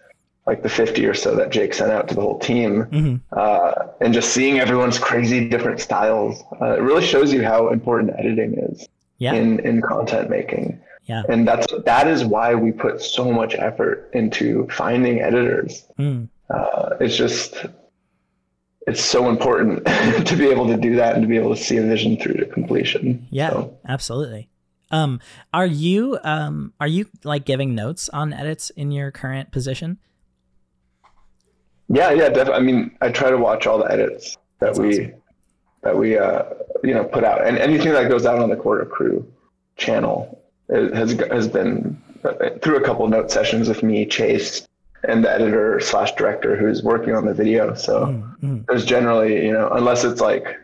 like 0.47 0.63
the 0.63 0.69
50 0.69 1.05
or 1.07 1.15
so 1.15 1.35
that 1.37 1.51
Jake 1.51 1.75
sent 1.75 1.91
out 1.91 2.09
to 2.09 2.15
the 2.15 2.21
whole 2.21 2.39
team, 2.39 2.85
Mhm. 2.85 3.21
uh, 3.33 3.73
and 4.01 4.15
just 4.15 4.31
seeing 4.33 4.59
everyone's 4.61 4.99
crazy 4.99 5.49
different 5.49 5.81
styles. 5.81 6.43
Uh, 6.61 6.77
it 6.79 6.83
really 6.83 7.05
shows 7.05 7.33
you 7.33 7.43
how 7.45 7.69
important 7.69 8.13
editing 8.19 8.55
is 8.71 8.89
yeah 9.19 9.35
in 9.35 9.59
in 9.61 9.83
content 9.83 10.31
making. 10.31 10.79
Yeah. 11.07 11.25
And 11.29 11.49
that's 11.49 11.67
that 11.85 12.07
is 12.07 12.25
why 12.25 12.55
we 12.55 12.71
put 12.71 13.03
so 13.03 13.33
much 13.33 13.57
effort 13.57 14.09
into 14.13 14.69
finding 14.69 15.21
editors. 15.21 15.85
Mm. 15.99 16.29
Uh, 16.49 16.91
it's 17.01 17.17
just 17.17 17.67
it's 18.87 19.03
so 19.03 19.29
important 19.29 19.85
to 20.27 20.37
be 20.37 20.49
able 20.49 20.67
to 20.67 20.77
do 20.77 20.97
that 20.97 21.15
and 21.15 21.23
to 21.23 21.29
be 21.29 21.37
able 21.37 21.55
to 21.55 21.63
see 21.63 21.77
a 21.77 21.83
vision 21.83 22.17
through 22.17 22.35
to 22.35 22.47
completion. 22.47 23.27
Yeah, 23.31 23.51
So, 23.51 23.79
absolutely. 23.87 24.49
Um, 24.91 25.21
are 25.55 25.67
you 25.67 26.19
um 26.23 26.75
are 26.81 26.87
you 26.87 27.07
like 27.25 27.45
giving 27.47 27.75
notes 27.75 28.09
on 28.11 28.33
edits 28.33 28.69
in 28.71 28.91
your 28.93 29.11
current 29.11 29.51
position? 29.51 29.99
yeah, 31.89 32.11
yeah, 32.11 32.29
definitely. 32.29 32.55
I 32.55 32.61
mean, 32.61 32.97
I 33.01 33.09
try 33.11 33.31
to 33.31 33.39
watch 33.39 33.67
all 33.67 33.79
the 33.79 33.91
edits 33.91 34.37
that 34.61 34.67
That's 34.75 34.79
we 34.79 34.89
awesome. 35.07 35.23
that 35.83 35.97
we 35.97 36.19
uh, 36.19 36.43
you 36.85 36.95
know 36.95 37.05
put 37.05 37.25
out, 37.25 37.47
and 37.47 37.59
anything 37.59 37.93
that 37.93 38.09
goes 38.11 38.27
out 38.27 38.39
on 38.39 38.49
the 38.51 38.57
Corridor 38.57 38.89
Crew 38.91 39.27
channel 39.77 40.43
has 40.71 41.13
has 41.31 41.49
been 41.49 42.01
uh, 42.25 42.51
through 42.63 42.77
a 42.77 42.83
couple 42.83 43.07
note 43.09 43.31
sessions 43.31 43.69
with 43.69 43.83
me, 43.83 44.07
Chase, 44.07 44.67
and 45.09 45.25
the 45.25 45.31
editor 45.31 45.81
slash 45.81 46.13
director 46.15 46.57
who's 46.57 46.83
working 46.83 47.15
on 47.15 47.25
the 47.27 47.35
video. 47.35 47.75
So 47.75 48.07
Mm, 48.07 48.39
mm. 48.41 48.67
there's 48.67 48.85
generally, 48.85 49.45
you 49.47 49.53
know, 49.53 49.69
unless 49.71 50.05
it's 50.05 50.21
like 50.21 50.57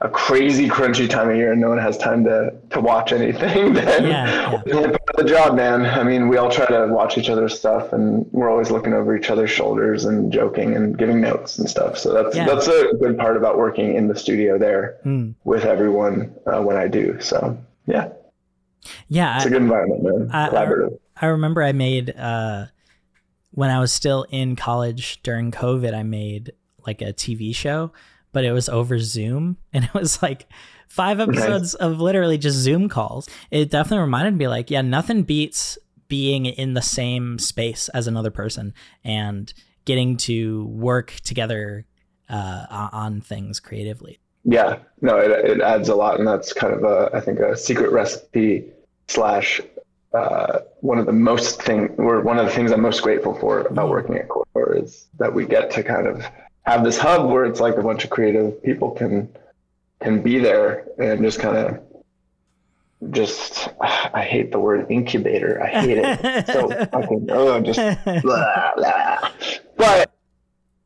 a 0.00 0.08
crazy 0.08 0.68
crunchy 0.68 1.08
time 1.08 1.30
of 1.30 1.36
year 1.36 1.52
and 1.52 1.60
no 1.60 1.68
one 1.68 1.78
has 1.78 1.96
time 1.96 2.24
to 2.24 2.52
to 2.70 2.80
watch 2.80 3.12
anything, 3.12 3.72
then 3.78 4.04
Yeah, 4.04 4.60
yeah. 4.66 4.86
part 4.88 5.10
of 5.10 5.16
the 5.16 5.24
job, 5.24 5.54
man. 5.56 5.86
I 5.86 6.02
mean, 6.02 6.28
we 6.28 6.36
all 6.36 6.50
try 6.50 6.66
to 6.66 6.88
watch 6.92 7.16
each 7.16 7.30
other's 7.30 7.56
stuff, 7.56 7.92
and 7.92 8.26
we're 8.32 8.50
always 8.50 8.70
looking 8.70 8.92
over 8.92 9.16
each 9.16 9.30
other's 9.30 9.50
shoulders 9.50 10.04
and 10.04 10.32
joking 10.32 10.74
and 10.76 10.98
giving 10.98 11.20
notes 11.20 11.58
and 11.58 11.70
stuff. 11.70 11.96
So 11.96 12.12
that's 12.12 12.36
Yeah. 12.36 12.46
that's 12.46 12.66
a 12.66 12.88
good 13.00 13.16
part 13.16 13.36
about 13.36 13.56
working 13.56 13.94
in 13.94 14.08
the 14.08 14.16
studio 14.16 14.58
there 14.58 14.96
Mm. 15.06 15.34
with 15.44 15.64
everyone 15.64 16.34
uh, 16.46 16.60
when 16.60 16.76
I 16.76 16.88
do. 16.88 17.18
So 17.20 17.56
yeah, 17.86 18.08
Yeah, 19.08 19.36
it's 19.36 19.44
a 19.44 19.48
I, 19.48 19.52
good 19.52 19.62
environment, 19.62 20.02
man. 20.02 20.30
I- 20.32 20.46
I- 20.46 20.50
Collaborative. 20.50 20.98
I 21.16 21.26
remember 21.26 21.62
I 21.62 21.72
made 21.72 22.10
uh 22.18 22.66
when 23.54 23.70
I 23.70 23.78
was 23.78 23.92
still 23.92 24.26
in 24.30 24.56
college 24.56 25.22
during 25.22 25.52
COVID, 25.52 25.94
I 25.94 26.02
made 26.02 26.52
like 26.86 27.00
a 27.00 27.12
TV 27.12 27.54
show, 27.54 27.92
but 28.32 28.44
it 28.44 28.52
was 28.52 28.68
over 28.68 28.98
Zoom 28.98 29.56
and 29.72 29.84
it 29.84 29.94
was 29.94 30.20
like 30.22 30.46
five 30.88 31.20
episodes 31.20 31.74
of 31.74 32.00
literally 32.00 32.36
just 32.36 32.58
Zoom 32.58 32.88
calls. 32.88 33.28
It 33.50 33.70
definitely 33.70 34.02
reminded 34.02 34.36
me 34.36 34.48
like, 34.48 34.70
yeah, 34.70 34.82
nothing 34.82 35.22
beats 35.22 35.78
being 36.08 36.46
in 36.46 36.74
the 36.74 36.82
same 36.82 37.38
space 37.38 37.88
as 37.90 38.06
another 38.06 38.30
person 38.30 38.74
and 39.04 39.52
getting 39.84 40.16
to 40.16 40.66
work 40.66 41.12
together 41.24 41.86
uh, 42.28 42.88
on 42.92 43.20
things 43.20 43.60
creatively. 43.60 44.18
Yeah, 44.44 44.78
no, 45.00 45.16
it, 45.18 45.30
it 45.30 45.60
adds 45.60 45.88
a 45.88 45.94
lot, 45.94 46.18
and 46.18 46.28
that's 46.28 46.52
kind 46.52 46.74
of 46.74 46.84
a 46.84 47.10
I 47.14 47.20
think 47.20 47.38
a 47.40 47.56
secret 47.56 47.90
recipe 47.92 48.66
slash 49.08 49.60
uh, 50.14 50.60
one 50.80 50.98
of 50.98 51.06
the 51.06 51.12
most 51.12 51.62
thing 51.62 51.88
or 51.98 52.20
one 52.20 52.38
of 52.38 52.46
the 52.46 52.52
things 52.52 52.70
I'm 52.72 52.82
most 52.82 53.02
grateful 53.02 53.34
for 53.34 53.60
about 53.62 53.88
working 53.88 54.16
at 54.16 54.28
Core 54.28 54.76
is 54.76 55.06
that 55.18 55.32
we 55.32 55.44
get 55.44 55.70
to 55.72 55.82
kind 55.82 56.06
of 56.06 56.24
have 56.62 56.84
this 56.84 56.96
hub 56.96 57.30
where 57.30 57.44
it's 57.44 57.60
like 57.60 57.76
a 57.76 57.82
bunch 57.82 58.04
of 58.04 58.10
creative 58.10 58.62
people 58.62 58.92
can 58.92 59.28
can 60.00 60.22
be 60.22 60.38
there 60.38 60.86
and 60.98 61.22
just 61.22 61.40
kind 61.40 61.56
of 61.56 61.80
just 63.10 63.68
I 63.80 64.22
hate 64.22 64.52
the 64.52 64.60
word 64.60 64.90
incubator. 64.90 65.60
I 65.62 65.80
hate 65.80 65.98
it. 65.98 66.46
So 66.46 66.68
fucking 66.92 67.28
oh 67.30 67.60
just 67.60 67.80
blah, 68.22 68.70
blah. 68.76 69.30
But 69.76 70.14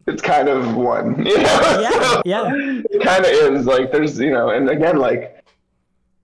it's 0.07 0.23
kind 0.23 0.49
of 0.49 0.75
one, 0.75 1.19
you 1.27 1.37
know? 1.37 1.81
Yeah, 1.81 2.23
yeah. 2.25 2.53
It 2.91 3.03
kind 3.03 3.25
of 3.25 3.31
is 3.31 3.67
like 3.67 3.93
there's, 3.93 4.19
you 4.19 4.31
know, 4.31 4.49
and 4.49 4.71
again, 4.71 4.97
like 4.97 5.38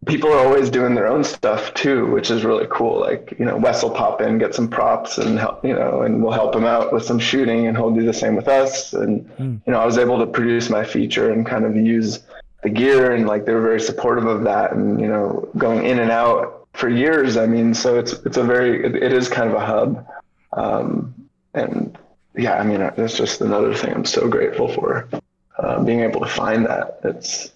people 0.07 0.31
are 0.33 0.39
always 0.39 0.71
doing 0.71 0.95
their 0.95 1.07
own 1.07 1.23
stuff 1.25 1.73
too, 1.75 2.07
which 2.07 2.31
is 2.31 2.45
really 2.45 2.67
cool. 2.71 2.99
Like, 3.01 3.35
you 3.39 3.45
know, 3.45 3.57
Wes 3.57 3.83
will 3.83 3.91
pop 3.91 4.21
in, 4.21 4.39
get 4.39 4.55
some 4.55 4.69
props 4.69 5.19
and 5.19 5.39
help, 5.39 5.65
you 5.65 5.75
know, 5.75 6.03
and 6.03 6.23
we'll 6.23 6.33
help 6.33 6.55
him 6.55 6.65
out 6.65 6.93
with 6.93 7.05
some 7.05 7.19
shooting 7.19 7.67
and 7.67 7.77
he'll 7.77 7.91
do 7.91 8.05
the 8.05 8.13
same 8.13 8.35
with 8.37 8.49
us. 8.49 8.93
And, 8.93 9.29
Mm. 9.37 9.61
you 9.67 9.73
know, 9.73 9.79
I 9.81 9.87
was 9.87 9.99
able 9.99 10.19
to 10.19 10.27
produce 10.27 10.69
my 10.71 10.85
feature 10.85 11.31
and 11.33 11.47
kind 11.47 11.65
of 11.65 11.77
use 11.77 12.21
the 12.63 12.71
gear 12.71 13.13
and 13.13 13.27
like 13.27 13.45
they 13.45 13.53
were 13.55 13.61
very 13.63 13.81
supportive 13.81 14.27
of 14.27 14.45
that 14.45 14.73
and, 14.73 15.01
you 15.01 15.07
know, 15.09 15.49
going 15.59 15.85
in 15.85 15.99
and 15.99 16.11
out 16.11 16.67
for 16.73 16.89
years. 16.89 17.37
I 17.37 17.47
mean, 17.47 17.75
so 17.75 17.99
it's, 17.99 18.13
it's 18.27 18.37
a 18.37 18.43
very, 18.45 18.85
it, 18.85 18.97
it 18.97 19.13
is 19.13 19.29
kind 19.29 19.49
of 19.49 19.55
a 19.57 19.65
hub. 19.65 20.07
Um, 20.55 21.15
and 21.55 21.97
yeah, 22.37 22.55
I 22.55 22.65
mean, 22.65 22.81
that's 22.81 23.17
just 23.17 23.41
another 23.41 23.75
thing 23.75 23.93
I'm 23.95 24.05
so 24.05 24.29
grateful 24.29 24.69
for. 24.69 25.09
Uh, 25.57 25.83
being 25.85 26.01
able 26.01 26.21
to 26.21 26.27
find 26.27 26.67
that. 26.67 26.99
It's, 27.05 27.53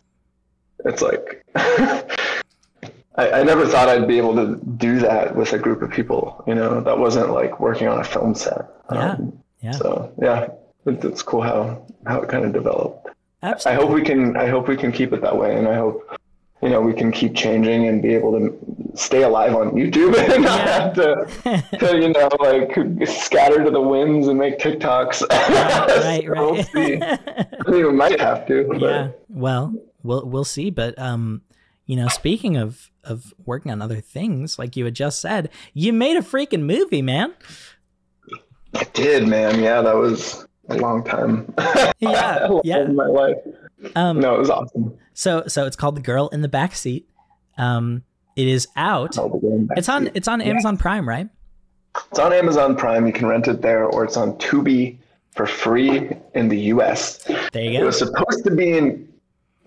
it's 0.84 1.02
like, 1.02 1.44
I, 3.18 3.40
I 3.40 3.42
never 3.42 3.66
thought 3.66 3.88
I'd 3.88 4.06
be 4.08 4.16
able 4.18 4.34
to 4.36 4.56
do 4.76 4.98
that 5.00 5.34
with 5.36 5.52
a 5.52 5.58
group 5.58 5.82
of 5.82 5.90
people. 5.90 6.42
You 6.46 6.54
know, 6.54 6.80
that 6.80 6.98
wasn't 6.98 7.30
like 7.30 7.58
working 7.60 7.88
on 7.88 7.98
a 8.00 8.04
film 8.04 8.34
set. 8.34 8.62
Yeah. 8.92 9.10
Um, 9.12 9.38
Yeah. 9.60 9.72
So 9.72 10.12
yeah, 10.22 10.48
it, 10.86 11.04
it's 11.04 11.22
cool 11.22 11.42
how 11.42 11.82
how 12.06 12.20
it 12.22 12.28
kind 12.28 12.44
of 12.44 12.52
developed. 12.52 13.08
Absolutely. 13.42 13.72
I 13.82 13.84
hope 13.86 13.94
we 13.94 14.02
can. 14.02 14.36
I 14.36 14.46
hope 14.46 14.68
we 14.68 14.76
can 14.76 14.92
keep 14.92 15.12
it 15.12 15.20
that 15.22 15.36
way, 15.36 15.56
and 15.56 15.66
I 15.68 15.74
hope 15.74 15.96
you 16.62 16.68
know 16.70 16.80
we 16.80 16.92
can 16.92 17.10
keep 17.12 17.34
changing 17.36 17.86
and 17.88 18.00
be 18.02 18.14
able 18.14 18.32
to 18.38 18.56
stay 18.94 19.22
alive 19.22 19.54
on 19.54 19.72
YouTube 19.72 20.16
and 20.34 20.42
not 20.44 20.58
Yeah. 20.58 20.80
have 20.80 20.94
to, 20.94 21.78
to 21.78 21.98
you 22.02 22.08
know 22.10 22.28
like 22.40 22.70
scatter 23.08 23.62
to 23.64 23.70
the 23.70 23.80
winds 23.80 24.26
and 24.28 24.38
make 24.38 24.58
TikToks. 24.58 25.22
right, 25.28 26.24
So 26.26 26.54
right. 26.54 26.66
see. 26.72 27.00
I 27.02 27.70
mean, 27.70 27.86
we 27.86 27.92
might 27.92 28.20
have 28.20 28.46
to. 28.48 28.64
But 28.68 28.80
yeah. 28.80 29.08
Well, 29.28 29.74
we'll 30.02 30.24
we'll 30.26 30.44
see. 30.44 30.70
But 30.70 30.98
um, 30.98 31.42
you 31.88 31.96
know, 31.96 32.06
speaking 32.06 32.56
of 32.56 32.90
of 33.02 33.34
working 33.46 33.72
on 33.72 33.80
other 33.82 34.00
things, 34.00 34.58
like 34.58 34.76
you 34.76 34.84
had 34.84 34.94
just 34.94 35.20
said, 35.20 35.48
you 35.74 35.92
made 35.92 36.16
a 36.16 36.20
freaking 36.20 36.62
movie, 36.62 37.02
man. 37.02 37.32
I 38.74 38.84
did, 38.92 39.26
man. 39.26 39.60
Yeah, 39.60 39.80
that 39.82 39.96
was 39.96 40.46
a 40.68 40.76
long 40.76 41.02
time. 41.02 41.52
Yeah, 42.00 42.48
yeah. 42.64 42.84
my 42.84 43.06
life. 43.06 43.36
Um, 43.96 44.20
No, 44.20 44.34
it 44.36 44.38
was 44.38 44.50
awesome. 44.50 44.96
so 45.14 45.44
so 45.48 45.66
it's 45.66 45.74
called 45.76 45.96
The 45.96 46.00
Girl 46.02 46.28
in 46.28 46.42
the 46.42 46.48
Backseat. 46.48 47.04
Um, 47.56 48.04
it 48.36 48.46
is 48.46 48.68
out. 48.76 49.18
All 49.18 49.28
the 49.30 49.36
way 49.38 49.58
back 49.64 49.78
It's 49.78 49.88
on 49.88 50.10
it's 50.14 50.28
on 50.28 50.40
Amazon 50.40 50.76
Prime, 50.76 51.08
right? 51.08 51.28
It's 52.10 52.18
on 52.20 52.32
Amazon 52.32 52.76
Prime. 52.76 53.06
You 53.06 53.12
can 53.12 53.26
rent 53.26 53.48
it 53.48 53.62
there, 53.62 53.84
or 53.86 54.04
it's 54.04 54.16
on 54.16 54.34
Tubi 54.34 54.98
for 55.34 55.46
free 55.46 56.10
in 56.34 56.48
the 56.48 56.58
U.S. 56.74 57.24
There 57.52 57.64
you 57.64 57.72
go. 57.78 57.82
It 57.82 57.84
was 57.86 57.98
supposed 57.98 58.44
to 58.44 58.50
be 58.54 58.76
in 58.78 59.08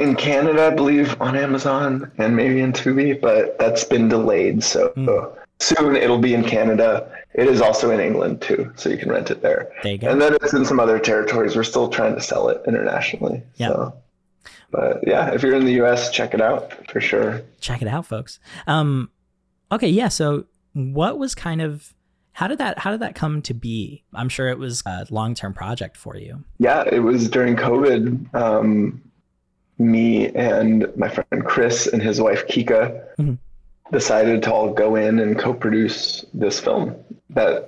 in 0.01 0.15
Canada, 0.15 0.67
I 0.67 0.69
believe, 0.71 1.19
on 1.21 1.35
Amazon 1.35 2.11
and 2.17 2.35
maybe 2.35 2.59
in 2.61 2.73
Tubi, 2.73 3.19
but 3.19 3.57
that's 3.59 3.83
been 3.83 4.07
delayed. 4.09 4.63
So 4.63 4.89
Hmm. 4.95 5.07
soon 5.59 5.95
it'll 5.95 6.17
be 6.19 6.33
in 6.33 6.43
Canada. 6.43 7.09
It 7.33 7.47
is 7.47 7.61
also 7.61 7.91
in 7.91 7.99
England 7.99 8.41
too, 8.41 8.71
so 8.75 8.89
you 8.89 8.97
can 8.97 9.09
rent 9.09 9.31
it 9.31 9.41
there. 9.41 9.71
There 9.83 9.91
you 9.93 9.97
go. 9.97 10.09
And 10.09 10.21
then 10.21 10.33
it's 10.35 10.53
in 10.53 10.65
some 10.65 10.79
other 10.79 10.99
territories. 10.99 11.55
We're 11.55 11.63
still 11.63 11.87
trying 11.89 12.15
to 12.15 12.21
sell 12.21 12.49
it 12.49 12.61
internationally. 12.67 13.43
Yeah. 13.55 13.67
So. 13.69 13.93
But 14.71 14.99
yeah, 15.05 15.31
if 15.33 15.43
you're 15.43 15.55
in 15.55 15.65
the 15.65 15.73
U.S., 15.73 16.11
check 16.11 16.33
it 16.33 16.41
out 16.41 16.73
for 16.89 16.99
sure. 17.01 17.41
check 17.59 17.81
it 17.81 17.87
out 17.87 18.05
folks 18.05 18.39
um 18.67 19.09
okay 19.71 19.87
yeah 19.87 20.07
so 20.07 20.45
what 20.73 21.17
was 21.19 21.35
kind 21.35 21.61
of 21.61 21.93
how 22.33 22.47
did 22.47 22.57
that 22.57 22.79
how 22.79 22.89
did 22.91 23.01
that 23.01 23.13
come 23.13 23.41
to 23.41 23.53
be 23.53 24.03
i'm 24.13 24.29
sure 24.29 24.47
it 24.49 24.57
was 24.57 24.81
a 24.85 25.05
long-term 25.09 25.53
project 25.53 25.95
for 25.97 26.15
you 26.17 26.43
Yeah, 26.57 26.83
it 26.89 26.99
was 26.99 27.29
during 27.29 27.55
COVID. 27.55 28.33
Um, 28.33 29.01
me 29.81 30.27
and 30.35 30.85
my 30.95 31.09
friend 31.09 31.43
Chris 31.45 31.87
and 31.87 32.01
his 32.01 32.21
wife 32.21 32.47
Kika 32.47 33.01
Mhm. 33.19 33.37
decided 33.91 34.43
to 34.43 34.53
all 34.53 34.73
go 34.73 34.95
in 34.95 35.19
and 35.19 35.37
co-produce 35.37 36.25
this 36.33 36.59
film 36.59 36.95
that 37.31 37.67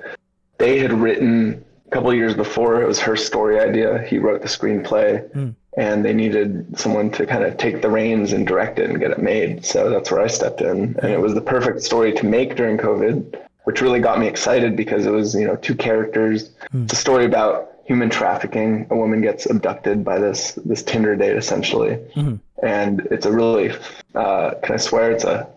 they 0.58 0.80
had 0.80 0.94
written 0.94 1.64
a 1.88 1.90
couple 1.92 2.10
of 2.12 2.16
years 2.16 2.34
before. 2.34 2.82
It 2.82 2.88
was 2.88 3.00
her 3.00 3.16
story 3.16 3.60
idea. 3.60 4.00
He 4.08 4.20
wrote 4.20 4.42
the 4.42 4.48
screenplay, 4.48 5.24
Mm. 5.32 5.56
and 5.78 6.06
they 6.06 6.14
needed 6.14 6.78
someone 6.78 7.10
to 7.12 7.26
kind 7.26 7.44
of 7.44 7.58
take 7.58 7.82
the 7.82 7.90
reins 7.90 8.32
and 8.34 8.48
direct 8.48 8.80
it 8.80 8.90
and 8.90 9.00
get 9.00 9.12
it 9.12 9.22
made. 9.22 9.66
So 9.66 9.90
that's 9.90 10.12
where 10.12 10.22
I 10.22 10.28
stepped 10.28 10.62
in, 10.62 10.96
and 11.02 11.12
it 11.12 11.20
was 11.20 11.34
the 11.34 11.42
perfect 11.42 11.82
story 11.82 12.14
to 12.14 12.26
make 12.26 12.56
during 12.56 12.78
COVID, 12.78 13.36
which 13.66 13.82
really 13.82 14.00
got 14.00 14.20
me 14.20 14.28
excited 14.28 14.76
because 14.76 15.06
it 15.06 15.12
was 15.12 15.34
you 15.36 15.46
know 15.48 15.56
two 15.58 15.76
characters. 15.76 16.52
It's 16.74 16.94
a 16.94 16.98
story 16.98 17.26
about 17.26 17.72
human 17.86 18.10
trafficking. 18.10 18.88
A 18.90 18.96
woman 18.96 19.22
gets 19.22 19.46
abducted 19.46 20.04
by 20.04 20.20
this 20.20 20.54
this 20.66 20.84
Tinder 20.84 21.16
date 21.16 21.36
essentially, 21.38 21.98
Mhm. 22.16 22.40
and 22.62 23.08
it's 23.12 23.26
a 23.26 23.32
really 23.32 23.72
uh, 24.16 24.52
can 24.64 24.76
I 24.76 24.78
swear 24.78 25.12
it's 25.12 25.24
a 25.24 25.48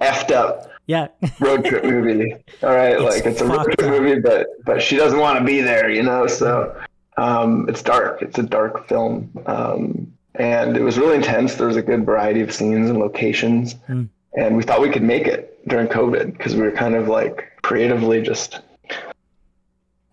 effed 0.00 0.30
up 0.32 0.70
yeah 0.86 1.08
road 1.40 1.64
trip 1.64 1.84
movie. 1.94 2.34
All 2.62 2.70
right, 2.74 2.92
It's 2.92 3.02
like 3.02 3.26
it's 3.26 3.40
a 3.40 3.46
road 3.46 3.64
trip 3.64 3.80
up. 3.82 3.90
movie, 3.90 4.20
but 4.20 4.46
but 4.64 4.82
she 4.82 4.96
doesn't 4.96 5.18
want 5.18 5.38
to 5.38 5.44
be 5.44 5.60
there, 5.60 5.88
you 5.90 6.02
know. 6.02 6.26
So 6.26 6.74
um, 7.16 7.68
it's 7.68 7.82
dark. 7.82 8.22
It's 8.22 8.38
a 8.38 8.42
dark 8.42 8.88
film, 8.88 9.30
um, 9.46 10.12
and 10.34 10.76
it 10.76 10.82
was 10.82 10.98
really 10.98 11.14
intense. 11.16 11.54
There 11.54 11.66
was 11.68 11.76
a 11.76 11.82
good 11.82 12.04
variety 12.04 12.40
of 12.40 12.52
scenes 12.52 12.90
and 12.90 12.98
locations, 12.98 13.74
Mm. 13.88 14.08
and 14.36 14.56
we 14.56 14.62
thought 14.64 14.80
we 14.80 14.90
could 14.90 15.02
make 15.04 15.26
it 15.26 15.56
during 15.68 15.86
COVID 15.86 16.32
because 16.36 16.56
we 16.56 16.62
were 16.62 16.72
kind 16.72 16.94
of 16.94 17.08
like 17.08 17.52
creatively 17.62 18.20
just. 18.22 18.60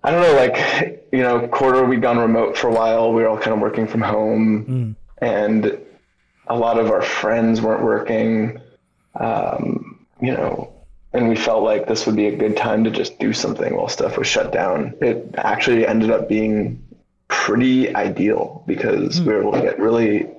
I 0.03 0.11
don't 0.11 0.21
know, 0.21 0.33
like 0.33 1.07
you 1.11 1.19
know, 1.19 1.47
Corridor 1.47 1.85
we'd 1.85 2.01
gone 2.01 2.17
remote 2.17 2.57
for 2.57 2.67
a 2.67 2.73
while. 2.73 3.13
We 3.13 3.21
were 3.21 3.29
all 3.29 3.37
kind 3.37 3.53
of 3.53 3.59
working 3.59 3.87
from 3.87 4.01
home. 4.01 4.65
Mm. 4.65 4.95
and 5.21 5.79
a 6.47 6.57
lot 6.57 6.79
of 6.79 6.89
our 6.89 7.01
friends 7.01 7.61
weren't 7.61 7.83
working. 7.83 8.59
Um, 9.15 10.05
you 10.21 10.31
know 10.31 10.71
and 11.13 11.27
we 11.27 11.35
felt 11.35 11.63
like 11.63 11.87
this 11.87 12.05
would 12.05 12.15
be 12.15 12.27
a 12.27 12.35
good 12.35 12.55
time 12.55 12.83
to 12.83 12.91
just 12.91 13.19
do 13.19 13.33
something 13.33 13.75
while 13.75 13.89
stuff 13.89 14.17
was 14.17 14.27
shut 14.27 14.51
down. 14.51 14.93
It 15.01 15.35
actually 15.37 15.85
ended 15.85 16.09
up 16.09 16.29
being 16.29 16.81
pretty 17.27 17.93
ideal 17.95 18.63
because 18.65 19.21
we 19.21 19.27
were 19.27 19.41
able 19.41 19.51
to 19.53 19.61
get 19.61 19.79
really 19.79 20.29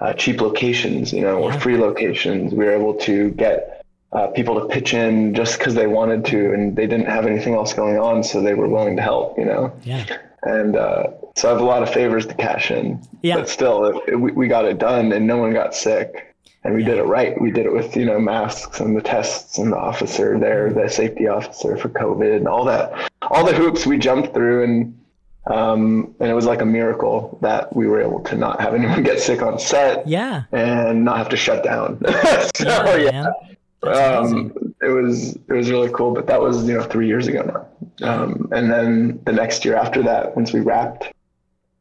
uh, 0.00 0.12
cheap 0.14 0.40
locations 0.40 1.12
you 1.12 1.22
know 1.22 1.42
or 1.42 1.52
free 1.52 1.78
locations. 1.78 2.52
We 2.52 2.64
were 2.64 2.72
able 2.72 2.94
to 2.94 3.30
get 3.30 3.81
uh, 4.12 4.26
people 4.28 4.60
to 4.60 4.66
pitch 4.66 4.92
in 4.94 5.34
just 5.34 5.58
because 5.58 5.74
they 5.74 5.86
wanted 5.86 6.24
to 6.26 6.52
and 6.52 6.76
they 6.76 6.86
didn't 6.86 7.06
have 7.06 7.26
anything 7.26 7.54
else 7.54 7.72
going 7.72 7.98
on 7.98 8.22
so 8.22 8.40
they 8.42 8.54
were 8.54 8.68
willing 8.68 8.94
to 8.96 9.02
help 9.02 9.38
you 9.38 9.44
know 9.44 9.72
yeah 9.84 10.04
and 10.44 10.74
uh, 10.76 11.04
so 11.36 11.48
I 11.48 11.52
have 11.52 11.60
a 11.60 11.64
lot 11.64 11.82
of 11.84 11.90
favors 11.90 12.26
to 12.26 12.34
cash 12.34 12.72
in. 12.72 13.00
Yeah. 13.22 13.36
But 13.36 13.48
still, 13.48 13.84
it, 13.84 13.96
it- 14.08 14.16
we, 14.20 14.32
we 14.32 14.48
got 14.48 14.64
it 14.64 14.78
done, 14.78 15.12
and 15.12 15.24
no 15.24 15.36
one 15.36 15.52
got 15.52 15.72
sick, 15.72 16.34
and 16.64 16.74
we 16.74 16.82
did 16.82 16.98
it 16.98 17.04
right. 17.04 17.40
We 17.40 17.52
did 17.52 17.64
it 17.64 17.72
with 17.72 17.96
you 17.96 18.04
know 18.04 18.18
masks 18.18 18.80
and 18.80 18.96
the 18.96 19.02
tests 19.02 19.56
and 19.58 19.70
the 19.72 19.76
officer 19.78 20.36
there, 20.40 20.72
the 20.72 20.88
safety 20.88 21.28
officer 21.28 21.76
for 21.76 21.90
COVID, 21.90 22.36
and 22.38 22.48
all 22.48 22.64
that, 22.64 23.08
all 23.22 23.46
the 23.46 23.54
hoops 23.54 23.86
we 23.86 23.98
jumped 23.98 24.34
through, 24.34 24.64
and 24.64 24.98
um, 25.46 26.12
and 26.18 26.28
it 26.28 26.34
was 26.34 26.44
like 26.44 26.60
a 26.60 26.66
miracle 26.66 27.38
that 27.40 27.74
we 27.76 27.86
were 27.86 28.00
able 28.02 28.18
to 28.24 28.36
not 28.36 28.60
have 28.60 28.74
anyone 28.74 29.02
get 29.10 29.20
sick 29.20 29.42
on 29.42 29.58
set 29.60 30.06
yeah 30.08 30.42
and 30.50 31.04
not 31.04 31.18
have 31.18 31.28
to 31.28 31.36
shut 31.36 31.62
down. 31.62 32.00
so 32.56 32.96
yeah, 32.96 32.96
yeah, 32.98 33.10
man. 33.10 33.24
That's 33.24 33.30
amazing. 33.32 33.51
Um, 33.82 34.52
it 34.80 34.88
was 34.88 35.34
it 35.34 35.52
was 35.52 35.70
really 35.70 35.90
cool, 35.90 36.12
but 36.12 36.26
that 36.26 36.40
was 36.40 36.66
you 36.68 36.74
know 36.74 36.82
three 36.82 37.06
years 37.06 37.26
ago 37.26 37.42
now. 37.42 38.08
Um, 38.08 38.48
and 38.52 38.70
then 38.70 39.20
the 39.24 39.32
next 39.32 39.64
year 39.64 39.76
after 39.76 40.02
that, 40.02 40.36
once 40.36 40.52
we 40.52 40.60
wrapped, 40.60 41.12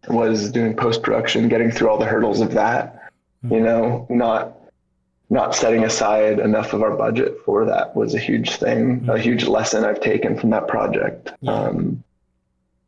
was 0.08 0.52
doing 0.52 0.76
post 0.76 1.04
production, 1.04 1.48
getting 1.48 1.72
through 1.72 1.90
all 1.90 1.98
the 1.98 2.06
hurdles 2.06 2.42
of 2.42 2.52
that. 2.54 3.12
Hmm. 3.42 3.54
You 3.54 3.60
know, 3.62 4.08
not 4.10 4.58
not 5.30 5.56
setting 5.56 5.84
aside 5.84 6.40
enough 6.40 6.74
of 6.74 6.82
our 6.82 6.96
budget 6.96 7.40
for 7.46 7.66
that 7.66 7.96
was 7.96 8.16
a 8.16 8.20
huge 8.20 8.56
thing, 8.56 9.08
a 9.08 9.18
huge 9.18 9.46
lesson 9.46 9.86
I've 9.86 10.02
taken 10.02 10.38
from 10.38 10.50
that 10.50 10.68
project. 10.68 11.30
Hmm. 11.40 11.46
Yeah. 11.46 11.54
Um, 11.54 12.04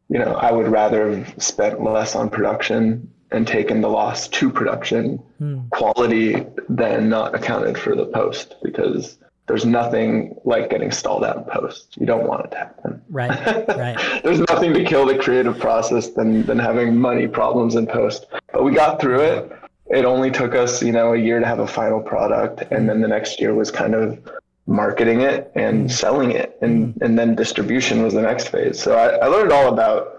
you 0.10 0.20
know, 0.20 0.34
I 0.34 0.52
would 0.52 0.68
rather 0.68 1.16
have 1.16 1.42
spent 1.42 1.82
less 1.82 2.16
on 2.16 2.30
production 2.30 3.13
and 3.34 3.48
taken 3.48 3.82
the 3.82 3.90
loss 3.90 4.28
to 4.30 4.50
production 4.50 5.18
Hmm. 5.40 5.60
quality 5.72 6.46
than 6.70 7.10
not 7.10 7.36
accounted 7.36 7.78
for 7.78 7.96
the 7.96 8.06
post 8.06 8.56
because 8.64 9.18
there's 9.48 9.66
nothing 9.66 10.36
like 10.46 10.70
getting 10.70 10.90
stalled 10.92 11.26
out 11.26 11.36
in 11.38 11.44
post. 11.44 11.98
You 12.00 12.06
don't 12.06 12.26
want 12.28 12.46
it 12.46 12.52
to 12.52 12.58
happen. 12.58 13.02
right 13.10 13.68
right 13.78 14.22
There's 14.24 14.40
nothing 14.40 14.74
to 14.76 14.86
kill 14.86 15.06
the 15.06 15.18
creative 15.18 15.60
process 15.60 16.10
than 16.12 16.46
than 16.46 16.60
having 16.60 16.96
money 16.96 17.28
problems 17.28 17.76
in 17.76 17.86
post. 17.88 18.26
But 18.54 18.64
we 18.64 18.72
got 18.74 19.02
through 19.02 19.22
it. 19.22 19.52
It 19.88 20.06
only 20.06 20.32
took 20.32 20.56
us, 20.56 20.82
you 20.82 20.94
know, 20.94 21.14
a 21.14 21.18
year 21.18 21.40
to 21.42 21.46
have 21.46 21.60
a 21.60 21.68
final 21.68 22.00
product, 22.02 22.64
and 22.72 22.88
then 22.88 23.02
the 23.02 23.08
next 23.08 23.42
year 23.42 23.54
was 23.54 23.70
kind 23.70 23.94
of 23.94 24.18
marketing 24.66 25.20
it 25.22 25.52
and 25.56 25.92
selling 25.92 26.32
it, 26.32 26.58
and 26.62 26.98
and 27.02 27.20
then 27.20 27.36
distribution 27.36 28.02
was 28.02 28.14
the 28.14 28.22
next 28.22 28.48
phase. 28.48 28.80
So 28.82 28.96
I, 28.98 29.08
I 29.26 29.28
learned 29.28 29.52
all 29.52 29.68
about 29.68 30.13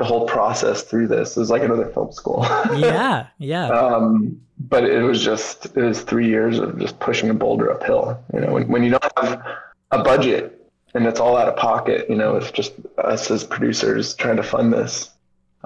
the 0.00 0.06
whole 0.06 0.26
process 0.26 0.82
through 0.82 1.06
this. 1.06 1.36
It 1.36 1.40
was 1.40 1.50
like 1.50 1.62
another 1.62 1.84
film 1.84 2.10
school. 2.10 2.40
yeah 2.74 3.26
yeah 3.36 3.68
um, 3.68 4.40
but 4.58 4.84
it 4.84 5.02
was 5.02 5.22
just 5.22 5.66
it 5.76 5.82
was 5.82 6.00
three 6.00 6.26
years 6.26 6.58
of 6.58 6.78
just 6.78 6.98
pushing 7.00 7.28
a 7.28 7.34
boulder 7.34 7.70
uphill. 7.70 8.18
You 8.32 8.40
know, 8.40 8.52
when, 8.54 8.66
when 8.68 8.82
you 8.82 8.92
don't 8.92 9.04
have 9.18 9.46
a 9.90 10.02
budget 10.02 10.58
and 10.94 11.06
it's 11.06 11.20
all 11.20 11.36
out 11.36 11.48
of 11.48 11.56
pocket, 11.56 12.08
you 12.08 12.16
know, 12.16 12.36
it's 12.36 12.50
just 12.50 12.72
us 12.96 13.30
as 13.30 13.44
producers 13.44 14.14
trying 14.14 14.36
to 14.36 14.42
fund 14.42 14.72
this. 14.72 15.10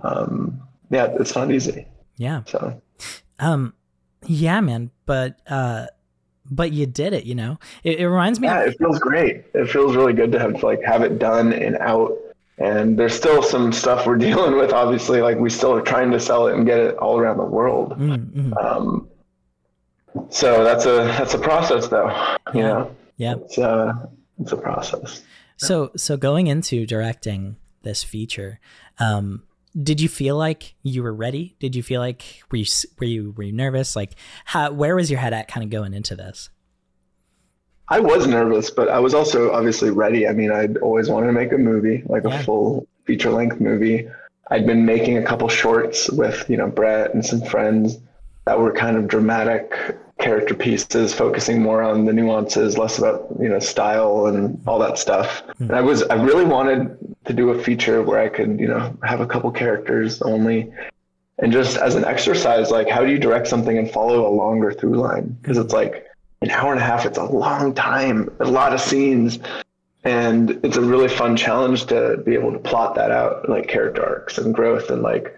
Um, 0.03 0.61
yeah, 0.91 1.15
it's 1.21 1.37
not 1.37 1.53
easy. 1.53 1.87
yeah 2.17 2.43
So 2.47 2.83
um 3.39 3.73
yeah 4.27 4.61
man 4.61 4.91
but 5.07 5.39
uh 5.49 5.87
but 6.51 6.73
you 6.73 6.87
did 6.87 7.13
it 7.13 7.25
you 7.25 7.35
know 7.35 7.59
it, 7.85 7.99
it 8.01 8.09
reminds 8.09 8.41
me 8.41 8.49
yeah, 8.49 8.63
of, 8.63 8.69
it 8.69 8.79
feels 8.79 8.99
great. 8.99 9.45
It 9.55 9.69
feels 9.69 9.95
really 9.95 10.13
good 10.13 10.33
to 10.33 10.41
have 10.41 10.63
like 10.65 10.83
have 10.83 11.03
it 11.03 11.21
done 11.21 11.53
and 11.53 11.77
out. 11.77 12.17
And 12.59 12.97
there's 12.99 13.15
still 13.15 13.43
some 13.43 13.73
stuff 13.73 14.07
we're 14.07 14.17
dealing 14.29 14.57
with. 14.57 14.73
Obviously, 14.73 15.21
like 15.23 15.39
we 15.39 15.51
still 15.51 15.75
are 15.75 15.83
trying 15.83 16.11
to 16.13 16.21
sell 16.21 16.47
it 16.47 16.55
and 16.55 16.65
get 16.67 16.79
it 16.79 16.97
all 16.99 17.19
around 17.19 17.39
the 17.39 17.45
world. 17.45 17.99
Mm, 17.99 18.31
mhm. 18.33 18.65
Um, 18.65 19.09
so 20.31 20.63
that's 20.65 20.87
a 20.87 20.97
that's 21.19 21.35
a 21.35 21.39
process, 21.39 21.89
though. 21.89 22.09
You 22.55 22.61
Yeah. 22.61 22.69
know, 22.69 22.97
yeah 23.17 23.35
it's 23.37 23.59
uh 23.59 23.93
it's 24.41 24.53
a 24.53 24.57
process. 24.57 25.23
So 25.57 25.91
so 25.97 26.17
going 26.17 26.47
into 26.47 26.87
directing 26.87 27.57
this 27.83 28.03
feature, 28.05 28.61
um, 28.99 29.43
did 29.81 30.01
you 30.01 30.09
feel 30.09 30.37
like 30.37 30.75
you 30.83 31.03
were 31.03 31.13
ready? 31.15 31.57
Did 31.59 31.75
you 31.75 31.83
feel 31.83 32.01
like 32.01 32.43
were 32.51 32.59
you 32.59 32.67
were 33.01 33.07
you 33.07 33.35
were 33.37 33.43
you 33.45 33.53
nervous? 33.53 33.97
Like 33.97 34.15
how 34.45 34.71
where 34.73 34.95
was 34.95 35.11
your 35.11 35.19
head 35.21 35.33
at 35.33 35.49
kind 35.49 35.65
of 35.65 35.71
going 35.71 35.93
into 35.95 36.15
this? 36.15 36.51
I 37.89 38.01
was 38.01 38.27
nervous, 38.27 38.71
but 38.71 38.89
I 38.89 38.99
was 38.99 39.15
also 39.15 39.53
obviously 39.53 39.91
ready. 39.91 40.27
I 40.27 40.33
mean, 40.33 40.51
I'd 40.51 40.79
always 40.79 41.09
wanted 41.09 41.27
to 41.27 41.33
make 41.33 41.53
a 41.53 41.59
movie, 41.59 42.03
like 42.07 42.25
Yeah. 42.25 42.41
a 42.41 42.43
full 42.43 42.87
feature 43.05 43.31
length 43.31 43.61
movie. 43.61 44.09
I'd 44.51 44.67
been 44.67 44.85
making 44.87 45.19
a 45.19 45.23
couple 45.23 45.49
shorts 45.49 46.11
with, 46.11 46.49
you 46.49 46.57
know, 46.57 46.67
Brett 46.69 47.15
and 47.15 47.25
some 47.25 47.43
friends 47.43 47.99
that 48.47 48.59
were 48.59 48.73
kind 48.73 48.97
of 48.97 49.09
dramatic 49.09 49.75
character 50.19 50.55
pieces, 50.55 51.13
focusing 51.15 51.61
more 51.63 51.83
on 51.83 52.05
the 52.05 52.13
nuances, 52.13 52.79
less 52.79 52.99
about, 52.99 53.27
you 53.41 53.49
know, 53.49 53.59
style 53.59 54.27
and 54.27 54.61
all 54.67 54.79
that 54.79 54.97
stuff. 54.99 55.43
Hmm. 55.59 55.65
And 55.65 55.73
I 55.73 55.81
was, 55.81 56.03
I 56.05 56.15
really 56.15 56.45
wanted 56.45 56.97
to 57.27 57.33
do 57.33 57.51
a 57.51 57.63
feature 57.63 58.03
where 58.03 58.21
I 58.21 58.29
could, 58.29 58.61
you 58.61 58.69
know, 58.69 58.97
have 59.03 59.21
a 59.21 59.27
couple 59.27 59.51
characters 59.51 60.23
only. 60.23 60.73
And 61.39 61.53
just 61.53 61.77
as 61.77 61.97
an 61.97 62.05
exercise, 62.05 62.71
like, 62.71 62.89
how 62.89 63.05
do 63.05 63.11
you 63.11 63.19
direct 63.19 63.49
something 63.49 63.77
and 63.77 63.91
follow 63.91 64.27
a 64.27 64.33
longer 64.33 64.73
through 64.73 64.95
line? 65.01 65.37
Because 65.43 65.59
it's 65.59 65.73
like, 65.73 66.07
an 66.43 66.51
hour 66.51 66.73
and 66.73 66.81
a 66.81 66.85
half 66.85 67.07
it's 67.07 67.19
a 67.19 67.25
long 67.25 67.75
time 67.75 68.31
a 68.41 68.45
lot 68.45 68.73
of 68.73 68.81
scenes. 68.81 69.39
And 70.07 70.61
it's 70.63 70.77
a 70.77 70.83
really 70.83 71.09
fun 71.09 71.35
challenge 71.35 71.87
to 71.87 72.19
be 72.19 72.35
able 72.35 72.53
to 72.53 72.59
plot 72.59 72.95
that 72.97 73.11
out 73.11 73.49
like 73.49 73.69
character 73.69 74.05
arcs 74.05 74.37
and 74.37 74.55
growth 74.55 74.91
and 74.91 75.03
like 75.03 75.35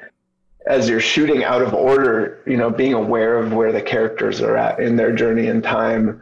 as 0.66 0.88
you're 0.88 1.00
shooting 1.00 1.44
out 1.44 1.62
of 1.62 1.72
order 1.72 2.42
you 2.46 2.56
know 2.56 2.68
being 2.68 2.92
aware 2.92 3.38
of 3.38 3.52
where 3.52 3.70
the 3.70 3.80
characters 3.80 4.40
are 4.40 4.56
at 4.56 4.80
in 4.80 4.96
their 4.96 5.14
journey 5.14 5.46
in 5.46 5.62
time 5.62 6.20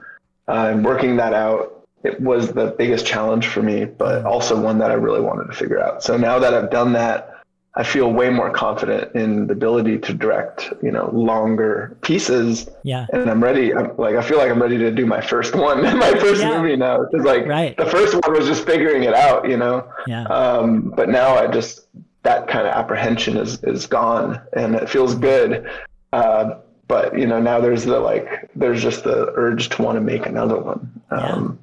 uh, 0.49 0.69
and 0.71 0.85
working 0.85 1.17
that 1.17 1.33
out 1.33 1.87
it 2.03 2.21
was 2.21 2.53
the 2.53 2.75
biggest 2.77 3.07
challenge 3.07 3.47
for 3.47 3.63
me 3.63 3.87
but 3.87 4.27
also 4.27 4.61
one 4.61 4.79
that 4.79 4.91
i 4.91 4.95
really 4.95 5.23
wanted 5.23 5.47
to 5.47 5.55
figure 5.55 5.83
out. 5.83 6.03
So 6.03 6.19
now 6.19 6.39
that 6.39 6.53
i've 6.53 6.71
done 6.71 6.93
that 6.93 7.34
I 7.77 7.83
feel 7.83 8.13
way 8.13 8.31
more 8.31 8.51
confident 8.51 9.15
in 9.17 9.49
the 9.49 9.53
ability 9.53 9.99
to 9.99 10.15
direct, 10.15 10.73
you 10.81 10.93
know, 10.93 11.11
longer 11.13 11.97
pieces 12.03 12.69
Yeah. 12.85 13.07
and 13.13 13.29
I'm 13.29 13.43
ready. 13.43 13.75
I'm 13.75 13.97
like, 13.97 14.15
I 14.15 14.23
feel 14.23 14.39
like 14.39 14.49
I'm 14.51 14.63
ready 14.63 14.79
to 14.79 14.93
do 14.93 15.07
my 15.07 15.21
first 15.21 15.55
one, 15.69 15.83
my 15.83 16.13
first 16.19 16.41
Yeah. 16.43 16.57
movie 16.57 16.77
now. 16.77 17.05
Because 17.05 17.27
like 17.27 17.47
Right. 17.47 17.77
the 17.77 17.87
first 17.87 18.15
one 18.15 18.33
was 18.33 18.47
just 18.47 18.65
figuring 18.65 19.03
it 19.03 19.15
out, 19.15 19.49
you 19.49 19.57
know. 19.57 19.85
Yeah. 20.07 20.23
Um, 20.25 20.93
but 20.97 21.09
now 21.09 21.35
I 21.35 21.49
just 21.49 21.87
that 22.23 22.47
kind 22.49 22.67
of 22.67 22.73
apprehension 22.75 23.37
is 23.37 23.63
is 23.65 23.87
gone, 23.87 24.41
and 24.55 24.75
it 24.77 24.89
feels 24.89 25.15
good. 25.15 25.69
Uh, 26.13 26.55
but 26.87 27.19
you 27.19 27.27
know, 27.27 27.41
now 27.41 27.61
there's 27.61 27.85
the 27.85 27.99
like, 27.99 28.49
there's 28.55 28.83
just 28.83 29.03
the 29.05 29.33
urge 29.35 29.69
to 29.71 29.83
want 29.83 29.97
to 29.97 30.01
make 30.01 30.27
another 30.27 30.59
one, 30.59 31.03
um, 31.11 31.59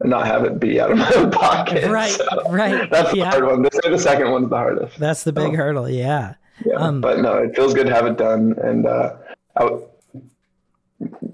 and 0.00 0.10
not 0.10 0.26
have 0.26 0.44
it 0.44 0.58
be 0.60 0.80
out 0.80 0.90
of 0.90 0.98
my 1.04 1.12
own 1.14 1.30
pocket. 1.30 1.90
Right, 1.90 2.10
So 2.10 2.26
right, 2.50 2.90
That's 2.90 3.10
the 3.12 3.18
yeah. 3.18 3.30
hard 3.30 3.44
one. 3.46 3.62
This 3.62 3.78
the 3.82 3.98
second 3.98 4.30
one's 4.30 4.50
the 4.50 4.56
hardest. 4.56 4.98
That's 4.98 5.22
the 5.24 5.32
big 5.32 5.52
Oh. 5.52 5.56
hurdle. 5.56 5.88
Yeah. 5.88 6.34
Yeah, 6.64 6.74
Um, 6.76 7.00
but 7.00 7.20
no, 7.20 7.34
it 7.38 7.54
feels 7.56 7.74
good 7.74 7.86
to 7.86 7.94
have 7.94 8.06
it 8.06 8.16
done. 8.16 8.54
And 8.62 8.86
uh, 8.86 9.16
w- 9.58 9.86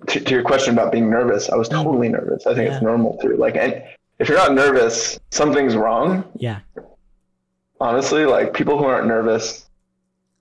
to, 0.09 0.21
to 0.21 0.35
your 0.35 0.43
question 0.43 0.73
about 0.73 0.93
being 0.93 1.11
nervous, 1.11 1.51
I 1.51 1.57
was 1.57 1.69
totally 1.69 2.09
nervous. 2.09 2.47
I 2.47 2.55
think 2.55 2.69
Yeah. 2.69 2.75
it's 2.77 2.83
normal 2.83 3.19
too. 3.19 3.37
Like, 3.37 3.57
and 3.57 3.83
if 4.19 4.29
you're 4.29 4.39
not 4.39 4.55
nervous, 4.55 5.19
something's 5.31 5.77
wrong. 5.77 6.25
Yeah. 6.37 6.61
Honestly, 7.81 8.25
like 8.27 8.53
people 8.55 8.79
who 8.79 8.85
aren't 8.85 9.07
nervous, 9.07 9.67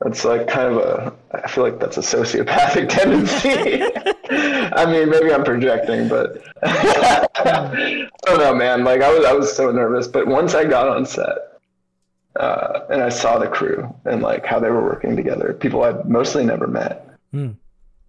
that's 0.02 0.24
like 0.26 0.48
kind 0.48 0.68
of 0.74 0.78
a. 0.78 1.14
I 1.34 1.48
feel 1.50 1.64
like 1.64 1.80
that's 1.80 1.98
a 1.98 2.02
sociopathic 2.02 2.90
tendency. 2.98 3.84
I 4.30 4.86
mean, 4.86 5.10
maybe 5.10 5.34
I'm 5.34 5.44
projecting, 5.44 6.08
but 6.08 6.44
I 6.64 8.08
don't 8.26 8.40
know, 8.40 8.54
man. 8.56 8.84
Like 8.84 9.02
I 9.02 9.12
was, 9.12 9.26
I 9.26 9.34
was 9.34 9.56
so 9.56 9.72
nervous. 9.72 10.08
But 10.08 10.28
once 10.28 10.54
I 10.54 10.66
got 10.66 10.88
on 10.88 11.06
set, 11.06 11.38
uh, 12.36 12.82
and 12.90 13.02
I 13.02 13.10
saw 13.10 13.40
the 13.40 13.48
crew 13.48 13.94
and 14.06 14.22
like 14.22 14.46
how 14.46 14.60
they 14.60 14.70
were 14.70 14.84
working 14.84 15.16
together, 15.16 15.54
people 15.54 15.84
I'd 15.84 16.08
mostly 16.08 16.46
never 16.46 16.68
met, 16.68 17.06
Hmm. 17.32 17.52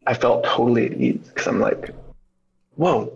I 0.07 0.15
felt 0.15 0.45
totally 0.45 0.87
at 0.87 0.93
ease 0.95 1.21
because 1.29 1.47
I'm 1.47 1.61
like, 1.61 1.91
whoa, 2.77 3.13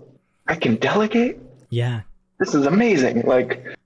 I 0.47 0.55
can 0.55 0.77
delegate. 0.77 1.39
Yeah. 1.71 2.03
This 2.39 2.55
is 2.55 2.67
amazing. 2.67 3.23
Like 3.23 3.77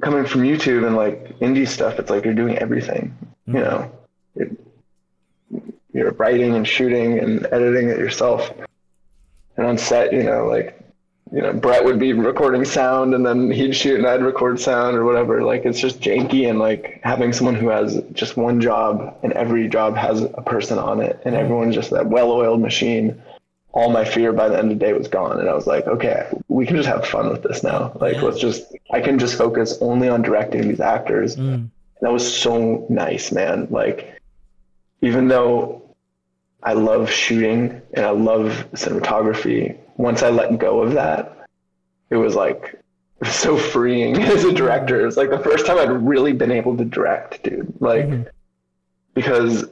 coming 0.00 0.24
from 0.24 0.42
YouTube 0.42 0.86
and 0.86 0.96
like 0.96 1.38
indie 1.40 1.68
stuff, 1.68 1.98
it's 1.98 2.10
like 2.10 2.24
you're 2.24 2.34
doing 2.34 2.56
everything. 2.58 3.16
You 3.46 3.54
know, 3.54 3.92
you're, 4.34 4.48
you're 5.94 6.12
writing 6.12 6.54
and 6.54 6.66
shooting 6.68 7.18
and 7.18 7.46
editing 7.46 7.88
it 7.88 7.98
yourself. 7.98 8.52
And 9.56 9.66
on 9.66 9.78
set, 9.78 10.12
you 10.12 10.24
know, 10.24 10.46
like 10.46 10.78
you 11.32 11.40
know, 11.40 11.52
Brett 11.52 11.84
would 11.84 11.98
be 11.98 12.12
recording 12.12 12.64
sound 12.64 13.14
and 13.14 13.24
then 13.26 13.50
he'd 13.50 13.74
shoot 13.74 13.98
and 13.98 14.06
I'd 14.06 14.22
record 14.22 14.60
sound 14.60 14.96
or 14.96 15.04
whatever. 15.04 15.42
Like 15.42 15.64
it's 15.64 15.80
just 15.80 16.00
janky 16.00 16.48
and 16.48 16.58
like 16.58 17.00
having 17.02 17.32
someone 17.32 17.54
who 17.54 17.68
has 17.68 18.00
just 18.12 18.36
one 18.36 18.60
job 18.60 19.18
and 19.22 19.32
every 19.32 19.68
job 19.68 19.96
has 19.96 20.22
a 20.22 20.42
person 20.42 20.78
on 20.78 21.00
it 21.00 21.20
and 21.24 21.34
everyone's 21.34 21.74
just 21.74 21.90
that 21.90 22.06
well 22.06 22.30
oiled 22.30 22.60
machine. 22.60 23.20
All 23.72 23.90
my 23.90 24.04
fear 24.04 24.32
by 24.32 24.48
the 24.48 24.56
end 24.56 24.70
of 24.70 24.78
the 24.78 24.84
day 24.84 24.92
was 24.92 25.08
gone. 25.08 25.40
And 25.40 25.48
I 25.48 25.54
was 25.54 25.66
like, 25.66 25.86
okay, 25.88 26.30
we 26.46 26.66
can 26.66 26.76
just 26.76 26.88
have 26.88 27.04
fun 27.04 27.28
with 27.28 27.42
this 27.42 27.64
now. 27.64 27.96
Like 28.00 28.22
let's 28.22 28.38
just 28.38 28.72
I 28.92 29.00
can 29.00 29.18
just 29.18 29.36
focus 29.36 29.78
only 29.80 30.08
on 30.08 30.22
directing 30.22 30.68
these 30.68 30.80
actors. 30.80 31.34
Mm. 31.36 31.70
That 32.00 32.12
was 32.12 32.36
so 32.36 32.86
nice, 32.88 33.32
man. 33.32 33.66
Like 33.70 34.20
even 35.00 35.26
though 35.26 35.83
I 36.64 36.72
love 36.72 37.10
shooting 37.10 37.80
and 37.94 38.04
I 38.06 38.10
love 38.10 38.66
cinematography, 38.72 39.76
once 39.96 40.22
I 40.22 40.30
let 40.30 40.58
go 40.58 40.82
of 40.82 40.92
that, 40.94 41.46
it 42.10 42.16
was 42.16 42.34
like 42.34 42.62
it 43.20 43.26
was 43.28 43.34
so 43.46 43.56
freeing 43.56 44.16
as 44.22 44.44
a 44.44 44.52
director. 44.52 45.00
It 45.00 45.06
was 45.06 45.16
like 45.16 45.30
the 45.30 45.38
first 45.38 45.66
time 45.66 45.78
I'd 45.78 45.90
really 45.90 46.32
been 46.32 46.50
able 46.50 46.76
to 46.76 46.84
direct, 46.84 47.42
dude. 47.44 47.72
Like 47.80 48.06
Mhm. 48.06 48.26
because 49.14 49.62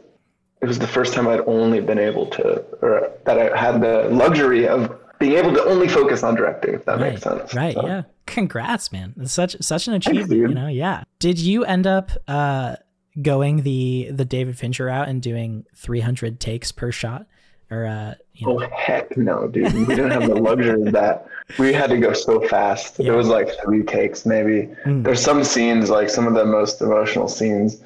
it 0.60 0.66
was 0.66 0.78
the 0.78 0.86
first 0.86 1.12
time 1.14 1.26
I'd 1.26 1.40
only 1.40 1.80
been 1.80 1.98
able 1.98 2.26
to 2.26 2.64
or 2.82 3.10
that 3.24 3.38
I 3.38 3.56
had 3.58 3.80
the 3.80 4.08
luxury 4.10 4.68
of 4.68 4.96
being 5.18 5.32
able 5.34 5.52
to 5.54 5.64
only 5.64 5.88
focus 5.88 6.22
on 6.22 6.34
directing, 6.34 6.74
if 6.74 6.84
that 6.84 6.98
Right. 7.00 7.10
makes 7.12 7.22
sense. 7.22 7.54
Right. 7.54 7.74
So, 7.74 7.86
Yeah. 7.86 8.02
Congrats, 8.26 8.92
man. 8.92 9.14
It's 9.20 9.32
such 9.32 9.56
such 9.60 9.88
an 9.88 9.94
achievement, 9.94 10.30
dude. 10.30 10.48
you 10.50 10.54
know? 10.54 10.68
Yeah. 10.68 11.02
Did 11.18 11.38
you 11.38 11.64
end 11.64 11.86
up 11.86 12.10
uh 12.28 12.76
going 13.20 13.62
the 13.62 14.10
the 14.12 14.24
David 14.24 14.58
Fincher 14.58 14.86
route 14.86 15.08
and 15.08 15.20
doing 15.20 15.66
300 15.74 16.40
takes 16.40 16.72
per 16.72 16.90
shot 16.90 17.26
or 17.70 17.84
uh 17.86 18.14
you 18.34 18.46
know 18.46 18.62
Oh 18.62 18.68
heck 18.74 19.16
no, 19.16 19.48
dude. 19.48 19.72
We 19.72 19.84
didn't 19.84 20.10
have 20.12 20.28
the 20.28 20.34
luxury 20.34 20.86
of 20.86 20.92
that. 20.92 21.26
We 21.58 21.72
had 21.72 21.90
to 21.90 21.98
go 21.98 22.12
so 22.12 22.40
fast. 22.48 22.98
Yeah. 22.98 23.12
It 23.12 23.16
was 23.16 23.28
like 23.28 23.50
three 23.62 23.82
takes 23.82 24.24
maybe. 24.24 24.74
Mm. 24.84 25.04
There's 25.04 25.20
some 25.20 25.44
scenes, 25.44 25.90
like 25.90 26.08
some 26.08 26.26
of 26.26 26.34
the 26.34 26.46
most 26.46 26.80
emotional 26.80 27.28
scenes 27.28 27.82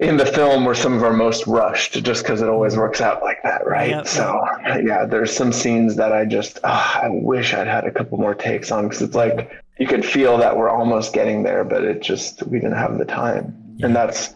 in 0.00 0.16
the 0.16 0.26
film 0.26 0.64
were 0.64 0.74
some 0.74 0.92
of 0.92 1.02
our 1.02 1.12
most 1.12 1.46
rushed 1.46 2.02
just 2.04 2.22
because 2.22 2.42
it 2.42 2.48
always 2.48 2.76
works 2.76 3.00
out 3.00 3.22
like 3.22 3.42
that, 3.42 3.66
right? 3.66 3.90
Yep. 3.90 4.06
So 4.06 4.44
yeah, 4.84 5.06
there's 5.06 5.34
some 5.34 5.52
scenes 5.52 5.96
that 5.96 6.12
I 6.12 6.24
just 6.24 6.58
ah, 6.64 7.00
I 7.02 7.08
wish 7.08 7.54
I'd 7.54 7.66
had 7.66 7.84
a 7.84 7.90
couple 7.90 8.18
more 8.18 8.34
takes 8.34 8.70
on 8.70 8.84
because 8.84 9.02
it's 9.02 9.14
like 9.14 9.50
you 9.78 9.86
could 9.86 10.04
feel 10.04 10.38
that 10.38 10.56
we're 10.56 10.68
almost 10.68 11.12
getting 11.12 11.42
there, 11.42 11.64
but 11.64 11.84
it 11.84 12.02
just 12.02 12.42
we 12.46 12.58
didn't 12.58 12.76
have 12.76 12.98
the 12.98 13.04
time. 13.04 13.65
Yeah. 13.76 13.86
And 13.86 13.96
that's 13.96 14.34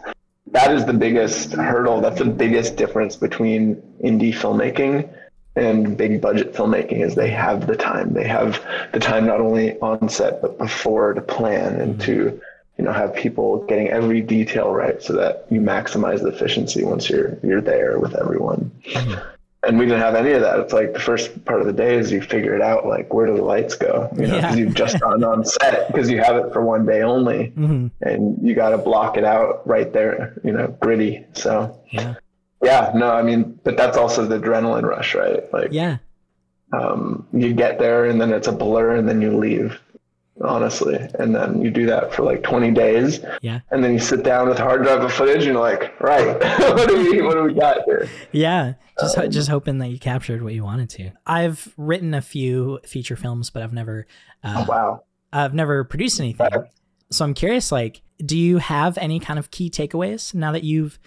that 0.52 0.72
is 0.72 0.84
the 0.84 0.92
biggest 0.92 1.52
hurdle. 1.52 2.00
That's 2.00 2.18
the 2.18 2.24
biggest 2.24 2.76
difference 2.76 3.16
between 3.16 3.76
indie 4.02 4.34
filmmaking 4.34 5.08
and 5.56 5.96
big 5.96 6.20
budget 6.20 6.54
filmmaking 6.54 7.04
is 7.04 7.14
they 7.14 7.30
have 7.30 7.66
the 7.66 7.76
time. 7.76 8.12
They 8.12 8.26
have 8.26 8.64
the 8.92 9.00
time 9.00 9.26
not 9.26 9.40
only 9.40 9.78
on 9.80 10.08
set 10.08 10.40
but 10.42 10.58
before 10.58 11.14
to 11.14 11.20
plan 11.20 11.80
and 11.80 11.94
mm-hmm. 11.94 12.02
to 12.02 12.40
you 12.78 12.84
know 12.84 12.92
have 12.92 13.14
people 13.14 13.64
getting 13.66 13.88
every 13.88 14.20
detail 14.20 14.70
right 14.70 15.02
so 15.02 15.12
that 15.14 15.46
you 15.50 15.60
maximize 15.60 16.22
the 16.22 16.28
efficiency 16.28 16.84
once 16.84 17.10
you're 17.10 17.38
you're 17.42 17.60
there 17.60 17.98
with 17.98 18.14
everyone. 18.14 18.70
Mm-hmm. 18.86 19.20
And 19.62 19.78
we 19.78 19.84
didn't 19.84 20.00
have 20.00 20.14
any 20.14 20.32
of 20.32 20.40
that. 20.40 20.58
It's 20.58 20.72
like 20.72 20.94
the 20.94 20.98
first 21.00 21.44
part 21.44 21.60
of 21.60 21.66
the 21.66 21.72
day 21.72 21.96
is 21.96 22.10
you 22.10 22.22
figure 22.22 22.54
it 22.54 22.62
out, 22.62 22.86
like 22.86 23.12
where 23.12 23.26
do 23.26 23.36
the 23.36 23.42
lights 23.42 23.74
go? 23.74 24.08
You 24.16 24.26
know, 24.26 24.34
Yeah. 24.36 24.40
because 24.40 24.58
you've 24.58 24.74
just 24.74 24.98
gone 25.00 25.22
on 25.22 25.44
set 25.44 25.86
because 25.88 26.10
you 26.10 26.18
have 26.22 26.36
it 26.36 26.50
for 26.52 26.64
one 26.64 26.86
day 26.86 27.02
only 27.02 27.52
Mhm. 27.58 27.90
and 28.00 28.38
you 28.40 28.54
got 28.54 28.70
to 28.70 28.78
block 28.78 29.18
it 29.18 29.24
out 29.24 29.60
right 29.68 29.92
there, 29.92 30.32
you 30.44 30.52
know, 30.52 30.68
gritty. 30.80 31.26
So, 31.34 31.76
Yeah. 31.90 32.14
yeah, 32.62 32.92
no, 32.94 33.10
I 33.10 33.20
mean, 33.22 33.58
but 33.62 33.76
that's 33.76 33.98
also 33.98 34.24
the 34.24 34.38
adrenaline 34.38 34.84
rush, 34.84 35.14
right? 35.14 35.52
Like, 35.52 35.72
Yeah. 35.72 35.98
um, 36.72 37.26
you 37.34 37.52
get 37.52 37.78
there 37.78 38.06
and 38.06 38.18
then 38.18 38.32
it's 38.32 38.48
a 38.48 38.52
blur 38.52 38.92
and 38.94 39.06
then 39.06 39.20
you 39.20 39.36
leave, 39.36 39.78
honestly. 40.42 40.96
And 41.18 41.34
then 41.34 41.60
you 41.62 41.70
do 41.70 41.86
that 41.86 42.12
for 42.12 42.22
like 42.22 42.42
20 42.42 42.70
days. 42.72 43.20
Yeah. 43.42 43.60
And 43.70 43.82
then 43.84 43.92
you 43.92 43.98
sit 43.98 44.22
down 44.22 44.48
with 44.48 44.58
hard 44.58 44.82
drive 44.82 45.02
of 45.02 45.12
footage 45.12 45.36
and 45.44 45.54
you're 45.54 45.60
like, 45.60 45.98
right, 46.00 46.38
what 46.58 46.88
do 46.88 46.96
we, 47.10 47.22
what 47.22 47.34
do 47.34 47.42
we 47.44 47.54
got 47.54 47.84
here? 47.84 48.08
Yeah, 48.32 48.74
just 48.98 49.18
Um, 49.18 49.30
just 49.30 49.48
hoping 49.48 49.78
that 49.78 49.88
you 49.88 49.98
captured 49.98 50.42
what 50.42 50.54
you 50.54 50.64
wanted 50.64 50.90
to. 50.90 51.10
I've 51.26 51.72
written 51.76 52.14
a 52.14 52.22
few 52.22 52.80
feature 52.86 53.16
films, 53.16 53.50
but 53.50 53.62
I've 53.62 53.72
never 53.72 54.06
uh, 54.42 54.64
Oh, 54.66 54.70
wow. 54.70 55.04
I've 55.32 55.54
never 55.54 55.84
produced 55.84 56.18
anything. 56.20 56.48
Right. 56.52 56.64
So 57.10 57.24
I'm 57.24 57.34
curious, 57.34 57.70
like, 57.72 58.02
do 58.24 58.36
you 58.38 58.58
have 58.58 58.96
any 58.98 59.18
kind 59.20 59.38
of 59.38 59.50
key 59.50 59.68
takeaways 59.70 60.34
now 60.34 60.52
that 60.52 60.64
you've 60.64 60.98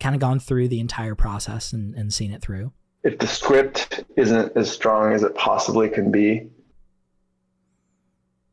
kind 0.00 0.14
of 0.14 0.20
gone 0.20 0.40
through 0.40 0.68
the 0.68 0.80
entire 0.80 1.14
process 1.14 1.72
and, 1.72 1.94
and 1.94 2.12
seen 2.12 2.32
it 2.32 2.40
through? 2.42 2.72
If 3.04 3.18
the 3.18 3.26
script 3.26 4.04
isn't 4.16 4.56
as 4.56 4.70
strong 4.70 5.12
as 5.12 5.22
it 5.24 5.34
possibly 5.34 5.88
can 5.88 6.10
be, 6.10 6.48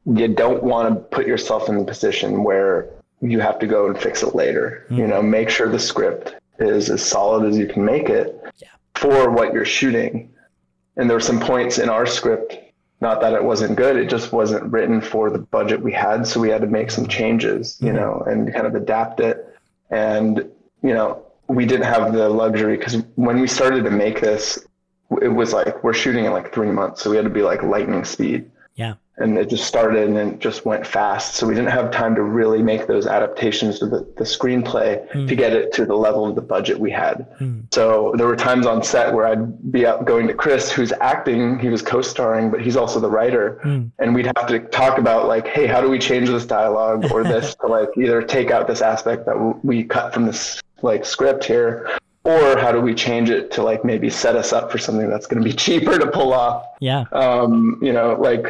you 0.05 0.27
don't 0.27 0.63
want 0.63 0.93
to 0.93 1.01
put 1.15 1.27
yourself 1.27 1.69
in 1.69 1.77
the 1.77 1.85
position 1.85 2.43
where 2.43 2.89
you 3.21 3.39
have 3.39 3.59
to 3.59 3.67
go 3.67 3.87
and 3.87 3.99
fix 3.99 4.23
it 4.23 4.33
later. 4.33 4.85
You 4.89 5.07
know, 5.07 5.21
make 5.21 5.49
sure 5.49 5.69
the 5.69 5.79
script 5.79 6.35
is 6.59 6.89
as 6.89 7.05
solid 7.05 7.47
as 7.47 7.57
you 7.57 7.67
can 7.67 7.83
make 7.85 8.09
it 8.09 8.41
Yeah. 8.57 8.69
for 8.95 9.29
what 9.29 9.53
you're 9.53 9.65
shooting. 9.65 10.29
And 10.97 11.09
there 11.09 11.15
were 11.15 11.21
some 11.21 11.39
points 11.39 11.79
in 11.79 11.89
our 11.89 12.05
script 12.05 12.57
not 13.01 13.21
that 13.21 13.33
it 13.33 13.43
wasn't 13.43 13.77
good, 13.77 13.95
it 13.95 14.09
just 14.09 14.33
wasn't 14.33 14.71
written 14.71 14.99
for 14.99 15.29
the 15.29 15.39
budget 15.39 15.81
we 15.81 15.93
had. 15.93 16.27
So 16.27 16.39
we 16.39 16.49
had 16.49 16.61
to 16.61 16.67
make 16.67 16.91
some 16.91 17.07
changes, 17.07 17.77
you 17.79 17.87
mm-hmm. 17.87 17.97
know, 17.97 18.23
and 18.27 18.53
kind 18.53 18.67
of 18.67 18.75
adapt 18.75 19.19
it. 19.19 19.45
And, 19.89 20.39
you 20.83 20.93
know, 20.93 21.25
we 21.47 21.65
didn't 21.65 21.85
have 21.85 22.13
the 22.13 22.29
luxury 22.29 22.77
because 22.77 23.01
when 23.15 23.39
we 23.39 23.47
started 23.47 23.85
to 23.85 23.91
make 23.91 24.21
this, 24.21 24.65
it 25.21 25.29
was 25.29 25.53
like 25.53 25.83
we're 25.83 25.93
shooting 25.93 26.25
in 26.25 26.31
like 26.31 26.53
three 26.53 26.69
months. 26.69 27.01
So 27.01 27.09
we 27.09 27.15
had 27.15 27.23
to 27.23 27.31
be 27.31 27.41
like 27.41 27.63
lightning 27.63 28.03
speed. 28.03 28.51
And 29.19 29.37
it 29.37 29.49
just 29.49 29.65
started 29.65 30.07
and 30.07 30.17
it 30.17 30.39
just 30.39 30.65
went 30.65 30.85
fast. 30.85 31.35
So 31.35 31.47
we 31.47 31.53
didn't 31.53 31.71
have 31.71 31.91
time 31.91 32.15
to 32.15 32.23
really 32.23 32.61
make 32.61 32.87
those 32.87 33.05
adaptations 33.07 33.79
to 33.79 33.85
the, 33.85 33.99
the 34.17 34.23
screenplay 34.23 35.07
mm. 35.11 35.27
to 35.27 35.35
get 35.35 35.53
it 35.53 35.73
to 35.73 35.85
the 35.85 35.95
level 35.95 36.25
of 36.25 36.35
the 36.35 36.41
budget 36.41 36.79
we 36.79 36.91
had. 36.91 37.27
Mm. 37.39 37.65
So 37.73 38.13
there 38.15 38.27
were 38.27 38.35
times 38.35 38.65
on 38.65 38.83
set 38.83 39.13
where 39.13 39.27
I'd 39.27 39.71
be 39.71 39.85
out 39.85 40.05
going 40.05 40.27
to 40.27 40.33
Chris, 40.33 40.71
who's 40.71 40.91
acting, 40.93 41.59
he 41.59 41.69
was 41.69 41.81
co-starring, 41.81 42.49
but 42.49 42.61
he's 42.61 42.75
also 42.75 42.99
the 42.99 43.09
writer. 43.09 43.59
Mm. 43.63 43.91
And 43.99 44.15
we'd 44.15 44.27
have 44.37 44.47
to 44.47 44.59
talk 44.59 44.97
about 44.97 45.27
like, 45.27 45.47
hey, 45.47 45.67
how 45.67 45.81
do 45.81 45.89
we 45.89 45.99
change 45.99 46.29
this 46.29 46.45
dialogue 46.45 47.11
or 47.11 47.23
this 47.23 47.55
to 47.61 47.67
like 47.67 47.89
either 47.97 48.21
take 48.21 48.51
out 48.51 48.67
this 48.67 48.81
aspect 48.81 49.25
that 49.25 49.59
we 49.63 49.83
cut 49.83 50.13
from 50.13 50.25
this 50.25 50.61
like 50.81 51.05
script 51.05 51.43
here 51.43 51.89
or 52.23 52.57
how 52.57 52.71
do 52.71 52.81
we 52.81 52.93
change 52.93 53.29
it 53.29 53.51
to 53.51 53.63
like 53.63 53.85
maybe 53.85 54.09
set 54.09 54.35
us 54.35 54.53
up 54.53 54.71
for 54.71 54.77
something 54.77 55.09
that's 55.09 55.25
going 55.25 55.41
to 55.41 55.47
be 55.47 55.55
cheaper 55.65 55.97
to 55.97 56.07
pull 56.07 56.33
off 56.33 56.65
yeah 56.79 57.05
um 57.11 57.79
you 57.81 57.93
know 57.93 58.15
like 58.19 58.45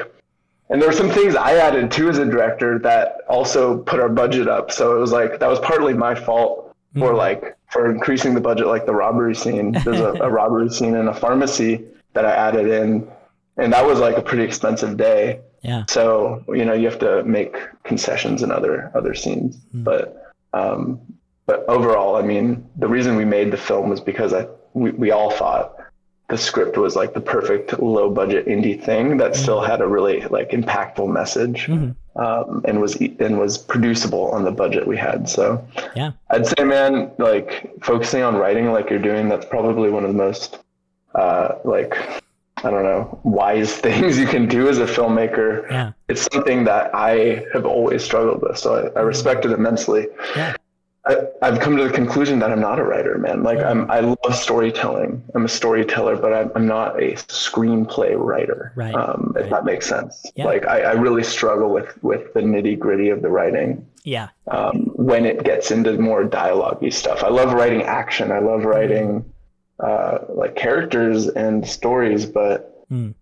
and 0.70 0.82
there 0.82 0.88
were 0.88 0.96
some 0.96 1.10
things 1.10 1.36
I 1.36 1.56
added 1.56 1.92
too 1.92 2.10
as 2.10 2.20
a 2.20 2.26
director 2.26 2.78
that 2.80 3.22
also 3.28 3.80
put 3.80 4.00
our 4.00 4.10
budget 4.10 4.48
up. 4.48 4.72
So 4.72 4.96
it 4.96 5.00
was 5.00 5.12
like 5.12 5.40
that 5.40 5.50
was 5.50 5.60
partly 5.60 5.94
my 5.94 6.14
fault 6.14 6.76
mm. 6.96 7.00
for 7.00 7.14
like 7.14 7.58
for 7.72 7.90
increasing 7.90 8.36
the 8.36 8.42
budget, 8.42 8.68
like 8.68 8.86
the 8.86 8.94
robbery 8.94 9.36
scene. 9.36 9.72
There's 9.72 10.00
a, 10.00 10.14
a 10.14 10.30
robbery 10.40 10.70
scene 10.70 10.96
in 10.96 11.08
a 11.08 11.14
pharmacy 11.14 11.86
that 12.14 12.26
I 12.26 12.32
added 12.32 12.68
in, 12.68 13.08
and 13.58 13.74
that 13.74 13.86
was 13.86 14.00
like 14.00 14.18
a 14.18 14.22
pretty 14.22 14.44
expensive 14.44 14.96
day. 14.96 15.42
Yeah. 15.64 15.86
So 15.88 16.44
you 16.50 16.66
know 16.66 16.74
you 16.74 16.86
have 16.86 17.00
to 17.00 17.24
make 17.24 17.58
concessions 17.84 18.44
in 18.44 18.52
other 18.52 18.92
other 18.94 19.16
scenes, 19.16 19.58
mm. 19.74 19.84
but 19.84 20.32
um, 20.54 21.02
but 21.48 21.68
overall, 21.68 22.16
I 22.16 22.22
mean, 22.22 22.70
the 22.76 22.88
reason 22.88 23.16
we 23.16 23.26
made 23.26 23.50
the 23.50 23.58
film 23.58 23.90
was 23.90 24.02
because 24.02 24.34
I 24.34 24.48
we, 24.74 24.92
we 24.92 25.10
all 25.10 25.32
thought 25.32 25.79
the 26.30 26.38
script 26.38 26.78
was 26.78 26.96
like 26.96 27.14
the 27.14 27.22
perfect 27.22 27.80
low 27.82 28.10
budget 28.10 28.46
indie 28.46 28.82
thing 28.82 29.18
that 29.18 29.32
mm-hmm. 29.32 29.42
still 29.42 29.62
had 29.62 29.82
a 29.82 29.88
really 29.88 30.22
like 30.28 30.52
impactful 30.52 31.12
message 31.12 31.66
mm-hmm. 31.66 31.92
um, 32.22 32.64
and 32.66 32.80
was 32.80 32.96
and 32.96 33.38
was 33.38 33.58
producible 33.58 34.30
on 34.32 34.44
the 34.44 34.52
budget 34.52 34.88
we 34.88 34.96
had 34.96 35.28
so 35.28 35.64
yeah 35.96 36.12
i'd 36.30 36.46
say 36.46 36.64
man 36.64 37.12
like 37.18 37.72
focusing 37.82 38.22
on 38.22 38.36
writing 38.36 38.72
like 38.72 38.90
you're 38.90 39.00
doing 39.00 39.28
that's 39.28 39.46
probably 39.46 39.90
one 39.90 40.04
of 40.04 40.12
the 40.12 40.18
most 40.18 40.60
uh, 41.16 41.56
like 41.66 41.98
i 42.64 42.70
don't 42.70 42.84
know 42.84 43.20
wise 43.24 43.76
things 43.88 44.18
you 44.20 44.28
can 44.28 44.48
do 44.48 44.70
as 44.70 44.78
a 44.78 44.86
filmmaker 44.86 45.70
yeah 45.72 45.92
it's 46.08 46.28
something 46.32 46.64
that 46.64 46.94
i 46.94 47.44
have 47.54 47.66
always 47.66 48.04
struggled 48.04 48.42
with 48.44 48.58
so 48.58 48.76
i, 48.76 48.80
I 48.80 48.84
mm-hmm. 48.90 49.08
respect 49.08 49.46
it 49.46 49.52
immensely 49.52 50.08
yeah 50.36 50.56
I, 51.06 51.28
have 51.42 51.60
come 51.60 51.78
to 51.78 51.84
the 51.84 51.94
conclusion 51.94 52.40
that 52.40 52.52
I'm 52.52 52.60
not 52.60 52.78
a 52.78 52.84
writer, 52.84 53.18
man. 53.18 53.42
Like 53.42 53.60
I'm, 53.60 53.90
I 53.90 54.02
love 54.02 54.36
storytelling. 54.36 55.24
I'm 55.34 55.46
a 55.46 55.50
storyteller, 55.50 56.18
but 56.18 56.34
I'm, 56.34 56.52
I'm 56.56 56.68
not 56.68 57.02
a 57.02 57.14
screenplay 57.14 58.16
writer. 58.18 58.74
Right. 58.76 58.94
Um, 58.94 59.34
if 59.36 59.44
right. 59.44 59.52
that 59.52 59.66
makes 59.66 59.88
sense. 59.88 60.26
Yeah. 60.36 60.46
Like 60.46 60.68
I, 60.68 60.82
I, 60.82 60.92
really 60.92 61.24
struggle 61.24 61.70
with 61.70 62.02
with 62.04 62.34
the 62.34 62.42
nitty 62.42 62.78
gritty 62.78 63.10
of 63.10 63.22
the 63.22 63.30
writing. 63.30 63.88
Yeah. 64.04 64.30
Um, 64.48 64.92
when 64.96 65.26
it 65.26 65.44
gets 65.44 65.72
into 65.72 65.98
more 65.98 66.24
dialogue-y 66.24 66.90
stuff, 66.90 67.24
I 67.24 67.30
love 67.30 67.54
writing 67.54 67.84
action. 67.84 68.32
I 68.32 68.40
love 68.40 68.66
writing 68.66 69.26
uh, 69.80 70.20
like 70.30 70.56
characters 70.56 71.28
and 71.28 71.66
stories, 71.66 72.26
but 72.26 72.86
mm. 72.90 73.14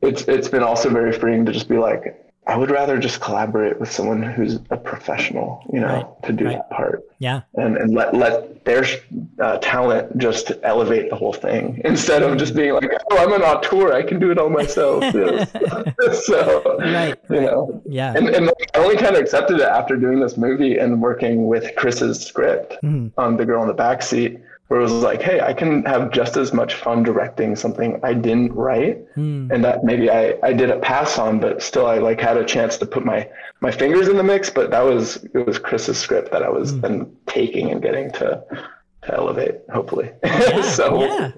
it's 0.00 0.22
it's 0.22 0.48
been 0.48 0.62
also 0.62 0.90
very 0.90 1.12
freeing 1.12 1.44
to 1.46 1.52
just 1.52 1.68
be 1.68 1.78
like, 1.78 2.21
I 2.44 2.56
would 2.56 2.70
rather 2.70 2.98
just 2.98 3.20
collaborate 3.20 3.78
with 3.78 3.90
someone 3.90 4.20
who's 4.20 4.58
a 4.70 4.76
professional, 4.76 5.64
you 5.72 5.78
know, 5.78 5.86
right, 5.86 6.22
to 6.24 6.32
do 6.32 6.46
right. 6.46 6.56
that 6.56 6.70
part. 6.70 7.04
Yeah. 7.20 7.42
And 7.54 7.76
and 7.76 7.94
let 7.94 8.14
let 8.14 8.64
their 8.64 8.84
uh, 9.38 9.58
talent 9.58 10.18
just 10.18 10.50
elevate 10.64 11.10
the 11.10 11.16
whole 11.16 11.32
thing 11.32 11.80
instead 11.84 12.22
of 12.22 12.36
just 12.38 12.54
being 12.54 12.74
like, 12.74 12.90
oh, 13.10 13.18
I'm 13.18 13.32
an 13.32 13.42
auteur, 13.42 13.92
I 13.92 14.02
can 14.02 14.18
do 14.18 14.32
it 14.32 14.38
all 14.38 14.50
myself. 14.50 15.04
so, 16.24 16.78
right, 16.80 17.16
you 17.30 17.40
know, 17.42 17.82
yeah. 17.86 18.12
And, 18.16 18.28
and 18.28 18.50
I 18.74 18.78
only 18.78 18.96
kind 18.96 19.14
of 19.14 19.22
accepted 19.22 19.60
it 19.60 19.68
after 19.68 19.96
doing 19.96 20.18
this 20.18 20.36
movie 20.36 20.78
and 20.78 21.00
working 21.00 21.46
with 21.46 21.74
Chris's 21.76 22.24
script 22.24 22.76
mm-hmm. 22.82 23.08
on 23.20 23.36
The 23.36 23.44
Girl 23.44 23.62
in 23.62 23.68
the 23.68 23.74
Backseat 23.74 24.42
where 24.68 24.80
it 24.80 24.84
was 24.84 24.92
like, 24.92 25.20
hey, 25.20 25.40
I 25.40 25.52
can 25.52 25.84
have 25.84 26.10
just 26.12 26.36
as 26.36 26.52
much 26.52 26.74
fun 26.74 27.02
directing 27.02 27.56
something 27.56 28.00
I 28.02 28.14
didn't 28.14 28.52
write, 28.52 29.04
mm. 29.14 29.50
and 29.50 29.64
that 29.64 29.84
maybe 29.84 30.10
I 30.10 30.34
I 30.42 30.52
did 30.52 30.70
a 30.70 30.78
pass 30.78 31.18
on, 31.18 31.40
but 31.40 31.62
still 31.62 31.86
I 31.86 31.98
like 31.98 32.20
had 32.20 32.36
a 32.36 32.44
chance 32.44 32.78
to 32.78 32.86
put 32.86 33.04
my 33.04 33.28
my 33.60 33.70
fingers 33.70 34.08
in 34.08 34.16
the 34.16 34.22
mix. 34.22 34.48
But 34.50 34.70
that 34.70 34.82
was 34.82 35.24
it 35.34 35.46
was 35.46 35.58
Chris's 35.58 35.98
script 35.98 36.32
that 36.32 36.42
I 36.42 36.48
was 36.48 36.72
mm. 36.72 36.80
then 36.80 37.16
taking 37.26 37.70
and 37.70 37.82
getting 37.82 38.10
to 38.12 38.42
to 39.02 39.14
elevate, 39.14 39.56
hopefully. 39.72 40.10
Yeah, 40.24 40.62
so 40.62 41.02
yeah. 41.02 41.32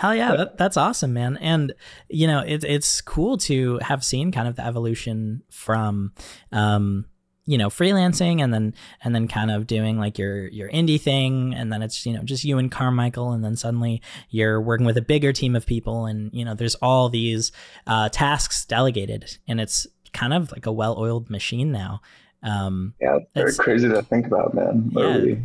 Hell 0.00 0.16
yeah, 0.16 0.34
that, 0.34 0.58
that's 0.58 0.76
awesome, 0.76 1.12
man. 1.12 1.36
And 1.36 1.72
you 2.08 2.26
know, 2.26 2.42
it's 2.44 2.64
it's 2.64 3.00
cool 3.00 3.36
to 3.38 3.78
have 3.78 4.04
seen 4.04 4.32
kind 4.32 4.48
of 4.48 4.56
the 4.56 4.66
evolution 4.66 5.42
from 5.50 6.12
um 6.50 7.06
you 7.46 7.56
know 7.56 7.68
freelancing 7.68 8.42
and 8.42 8.52
then 8.52 8.74
and 9.02 9.14
then 9.14 9.28
kind 9.28 9.50
of 9.50 9.66
doing 9.66 9.98
like 9.98 10.18
your 10.18 10.48
your 10.48 10.68
indie 10.70 11.00
thing. 11.00 11.54
And 11.54 11.72
then 11.72 11.80
it's 11.82 12.04
you 12.04 12.12
know 12.12 12.22
just 12.22 12.44
you 12.44 12.58
and 12.58 12.70
carmichael. 12.70 13.32
And 13.32 13.44
then 13.44 13.56
suddenly 13.56 14.02
you're 14.28 14.60
working 14.60 14.84
with 14.84 14.96
a 14.96 15.02
bigger 15.02 15.32
team 15.32 15.56
of 15.56 15.64
people. 15.64 16.06
And 16.06 16.30
you 16.32 16.44
know 16.44 16.54
there's 16.54 16.74
all 16.76 17.08
these 17.08 17.52
uh, 17.86 18.08
tasks 18.10 18.64
delegated. 18.64 19.38
And 19.48 19.60
it's 19.60 19.86
kind 20.12 20.34
of 20.34 20.50
like 20.52 20.66
a 20.66 20.72
well-oiled 20.72 21.30
machine 21.30 21.72
now. 21.72 22.00
Um 22.42 22.94
yeah 23.00 23.18
very 23.34 23.48
it's, 23.48 23.58
crazy 23.58 23.88
to 23.88 24.02
think 24.02 24.26
about 24.26 24.52
man. 24.52 24.90
Yeah. 24.92 25.36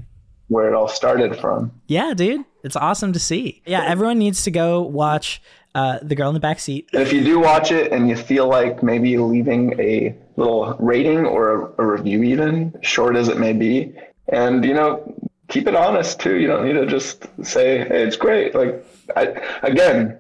where 0.48 0.68
it 0.68 0.74
all 0.74 0.88
started 0.88 1.38
from. 1.38 1.72
Yeah 1.88 2.14
dude. 2.14 2.46
It's 2.64 2.76
awesome 2.76 3.14
to 3.14 3.20
see. 3.20 3.62
Yeah 3.66 3.84
everyone 3.86 4.18
needs 4.20 4.44
to 4.44 4.52
go 4.52 4.82
watch 4.82 5.42
uh, 5.74 6.00
the 6.02 6.16
girl 6.16 6.30
in 6.30 6.34
the 6.34 6.40
back 6.40 6.60
seat. 6.60 6.90
And 6.94 7.02
if 7.02 7.14
you 7.14 7.24
do 7.24 7.40
watch 7.40 7.72
it 7.72 7.92
and 7.92 8.10
you 8.10 8.16
feel 8.16 8.48
like 8.48 8.84
maybe 8.84 9.18
leaving 9.18 9.80
a 9.80 10.16
little 10.42 10.76
rating 10.80 11.26
or 11.26 11.74
a, 11.78 11.84
a 11.84 11.86
review, 11.86 12.24
even 12.24 12.74
short 12.82 13.16
as 13.16 13.28
it 13.28 13.38
may 13.38 13.54
be, 13.54 13.94
and 14.28 14.66
you 14.66 14.74
know, 14.74 15.16
keep 15.48 15.68
it 15.68 15.76
honest 15.76 16.20
too. 16.20 16.38
You 16.38 16.48
don't 16.48 16.66
need 16.66 16.74
to 16.74 16.86
just 16.86 17.28
say, 17.46 17.80
"Hey, 17.80 18.04
it's 18.04 18.18
great." 18.18 18.56
Like, 18.56 18.86
I, 19.16 19.42
again, 19.64 20.20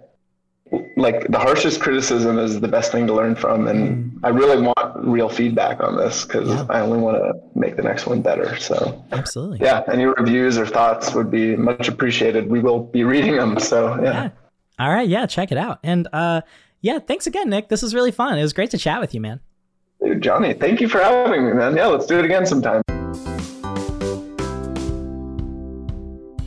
like 0.95 1.27
the 1.27 1.39
harshest 1.39 1.81
criticism 1.81 2.37
is 2.37 2.59
the 2.59 2.67
best 2.67 2.91
thing 2.91 3.07
to 3.07 3.13
learn 3.13 3.35
from, 3.35 3.67
and 3.67 4.13
mm. 4.13 4.19
I 4.23 4.29
really 4.29 4.61
want 4.61 5.05
real 5.05 5.29
feedback 5.29 5.81
on 5.81 5.97
this 5.97 6.25
because 6.25 6.49
yeah. 6.49 6.65
I 6.69 6.79
only 6.81 6.99
want 6.99 7.17
to 7.17 7.59
make 7.59 7.75
the 7.75 7.83
next 7.83 8.05
one 8.05 8.21
better. 8.21 8.57
So, 8.57 9.03
absolutely, 9.11 9.59
yeah. 9.61 9.83
Any 9.91 10.05
reviews 10.05 10.57
or 10.57 10.65
thoughts 10.65 11.13
would 11.13 11.31
be 11.31 11.55
much 11.55 11.87
appreciated. 11.87 12.49
We 12.49 12.59
will 12.59 12.79
be 12.79 13.03
reading 13.03 13.35
them. 13.35 13.59
So, 13.59 13.95
yeah. 14.01 14.03
yeah. 14.03 14.29
All 14.79 14.89
right, 14.89 15.07
yeah, 15.07 15.25
check 15.25 15.51
it 15.51 15.57
out. 15.57 15.79
And 15.83 16.07
uh, 16.13 16.41
yeah, 16.81 16.99
thanks 16.99 17.27
again, 17.27 17.49
Nick. 17.49 17.69
This 17.69 17.81
was 17.81 17.93
really 17.93 18.11
fun. 18.11 18.37
It 18.37 18.41
was 18.41 18.53
great 18.53 18.71
to 18.71 18.77
chat 18.77 18.99
with 18.99 19.13
you, 19.13 19.21
man. 19.21 19.39
Johny, 20.19 20.53
thank 20.53 20.81
you 20.81 20.89
for 20.89 20.99
having 20.99 21.45
me, 21.45 21.53
man. 21.53 21.75
Yeah, 21.75 21.87
let's 21.87 22.05
do 22.05 22.17
it 22.17 22.25
again 22.25 22.45
sometime. 22.45 22.81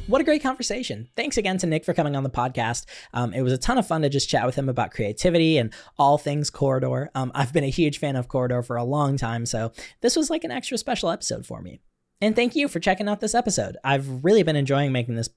What 0.07 0.21
a 0.21 0.25
great 0.25 0.43
conversation. 0.43 1.09
Thanks 1.17 1.39
again 1.39 1.59
to 1.59 1.67
Nick 1.67 1.85
for 1.85 1.95
coming 1.95 2.15
on 2.15 2.23
the 2.23 2.31
podcast. 2.31 2.87
Um, 3.15 3.33
it 3.33 3.43
was 3.43 3.53
a 3.53 3.59
ton 3.59 3.79
of 3.79 3.87
fun 3.87 4.03
to 4.03 4.09
just 4.09 4.29
chat 4.29 4.45
with 4.45 4.55
him 4.55 4.69
about 4.69 4.91
creativity 4.91 5.59
and 5.59 5.73
all 5.99 6.19
things 6.19 6.51
Corridor. 6.51 7.11
Um, 7.15 7.33
I've 7.35 7.53
been 7.53 7.65
a 7.65 7.69
huge 7.71 7.99
fan 7.99 8.15
of 8.15 8.29
Corridor 8.29 8.63
for 8.63 8.77
a 8.77 8.85
long 8.85 9.17
time, 9.17 9.47
so 9.47 9.73
this 10.03 10.15
was 10.15 10.31
like 10.31 10.45
an 10.45 10.51
extra 10.51 10.79
special 10.79 11.11
episode 11.11 11.47
for 11.47 11.63
me. 11.63 11.81
And 12.21 12.37
thank 12.37 12.55
you 12.55 12.69
for 12.69 12.81
checking 12.81 13.09
out 13.09 13.21
this 13.21 13.35
episode. 13.35 13.77
I've 13.83 14.25
really 14.25 14.43
been 14.43 14.57
enjoying 14.57 14.93
making 14.93 15.17
this 15.17 15.31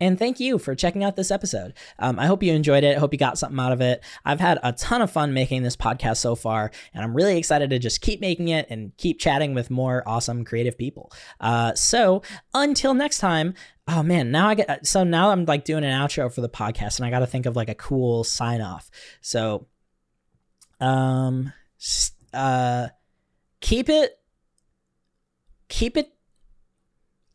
and 0.00 0.18
thank 0.18 0.40
you 0.40 0.58
for 0.58 0.74
checking 0.74 1.04
out 1.04 1.14
this 1.16 1.30
episode. 1.30 1.72
Um, 1.98 2.18
I 2.18 2.26
hope 2.26 2.42
you 2.42 2.52
enjoyed 2.52 2.82
it. 2.82 2.96
I 2.96 3.00
hope 3.00 3.12
you 3.12 3.18
got 3.18 3.38
something 3.38 3.58
out 3.60 3.72
of 3.72 3.80
it. 3.80 4.02
I've 4.24 4.40
had 4.40 4.58
a 4.62 4.72
ton 4.72 5.02
of 5.02 5.10
fun 5.10 5.32
making 5.32 5.62
this 5.62 5.76
podcast 5.76 6.16
so 6.16 6.34
far, 6.34 6.72
and 6.92 7.04
I'm 7.04 7.14
really 7.14 7.38
excited 7.38 7.70
to 7.70 7.78
just 7.78 8.00
keep 8.00 8.20
making 8.20 8.48
it 8.48 8.66
and 8.70 8.96
keep 8.96 9.20
chatting 9.20 9.54
with 9.54 9.70
more 9.70 10.02
awesome 10.06 10.44
creative 10.44 10.76
people. 10.76 11.12
Uh, 11.40 11.74
so 11.74 12.22
until 12.54 12.92
next 12.92 13.18
time, 13.18 13.54
oh 13.86 14.02
man, 14.02 14.30
now 14.30 14.48
I 14.48 14.54
get 14.54 14.86
so 14.86 15.04
now 15.04 15.30
I'm 15.30 15.44
like 15.44 15.64
doing 15.64 15.84
an 15.84 15.92
outro 15.92 16.32
for 16.32 16.40
the 16.40 16.48
podcast, 16.48 16.98
and 16.98 17.06
I 17.06 17.10
got 17.10 17.20
to 17.20 17.26
think 17.26 17.46
of 17.46 17.54
like 17.54 17.68
a 17.68 17.74
cool 17.74 18.24
sign 18.24 18.60
off. 18.60 18.90
So, 19.20 19.68
um, 20.80 21.52
uh, 22.32 22.88
keep 23.60 23.88
it, 23.88 24.18
keep 25.68 25.96
it 25.96 26.13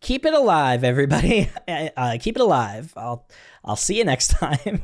keep 0.02 0.26
it 0.26 0.34
alive, 0.34 0.84
everybody. 0.84 1.50
Uh, 1.70 2.18
keep 2.20 2.36
it 2.36 2.42
alive. 2.42 2.94
I'll 2.98 3.28
I'll 3.64 3.76
see 3.76 3.98
you 3.98 4.04
next 4.04 4.28
time. 4.40 4.84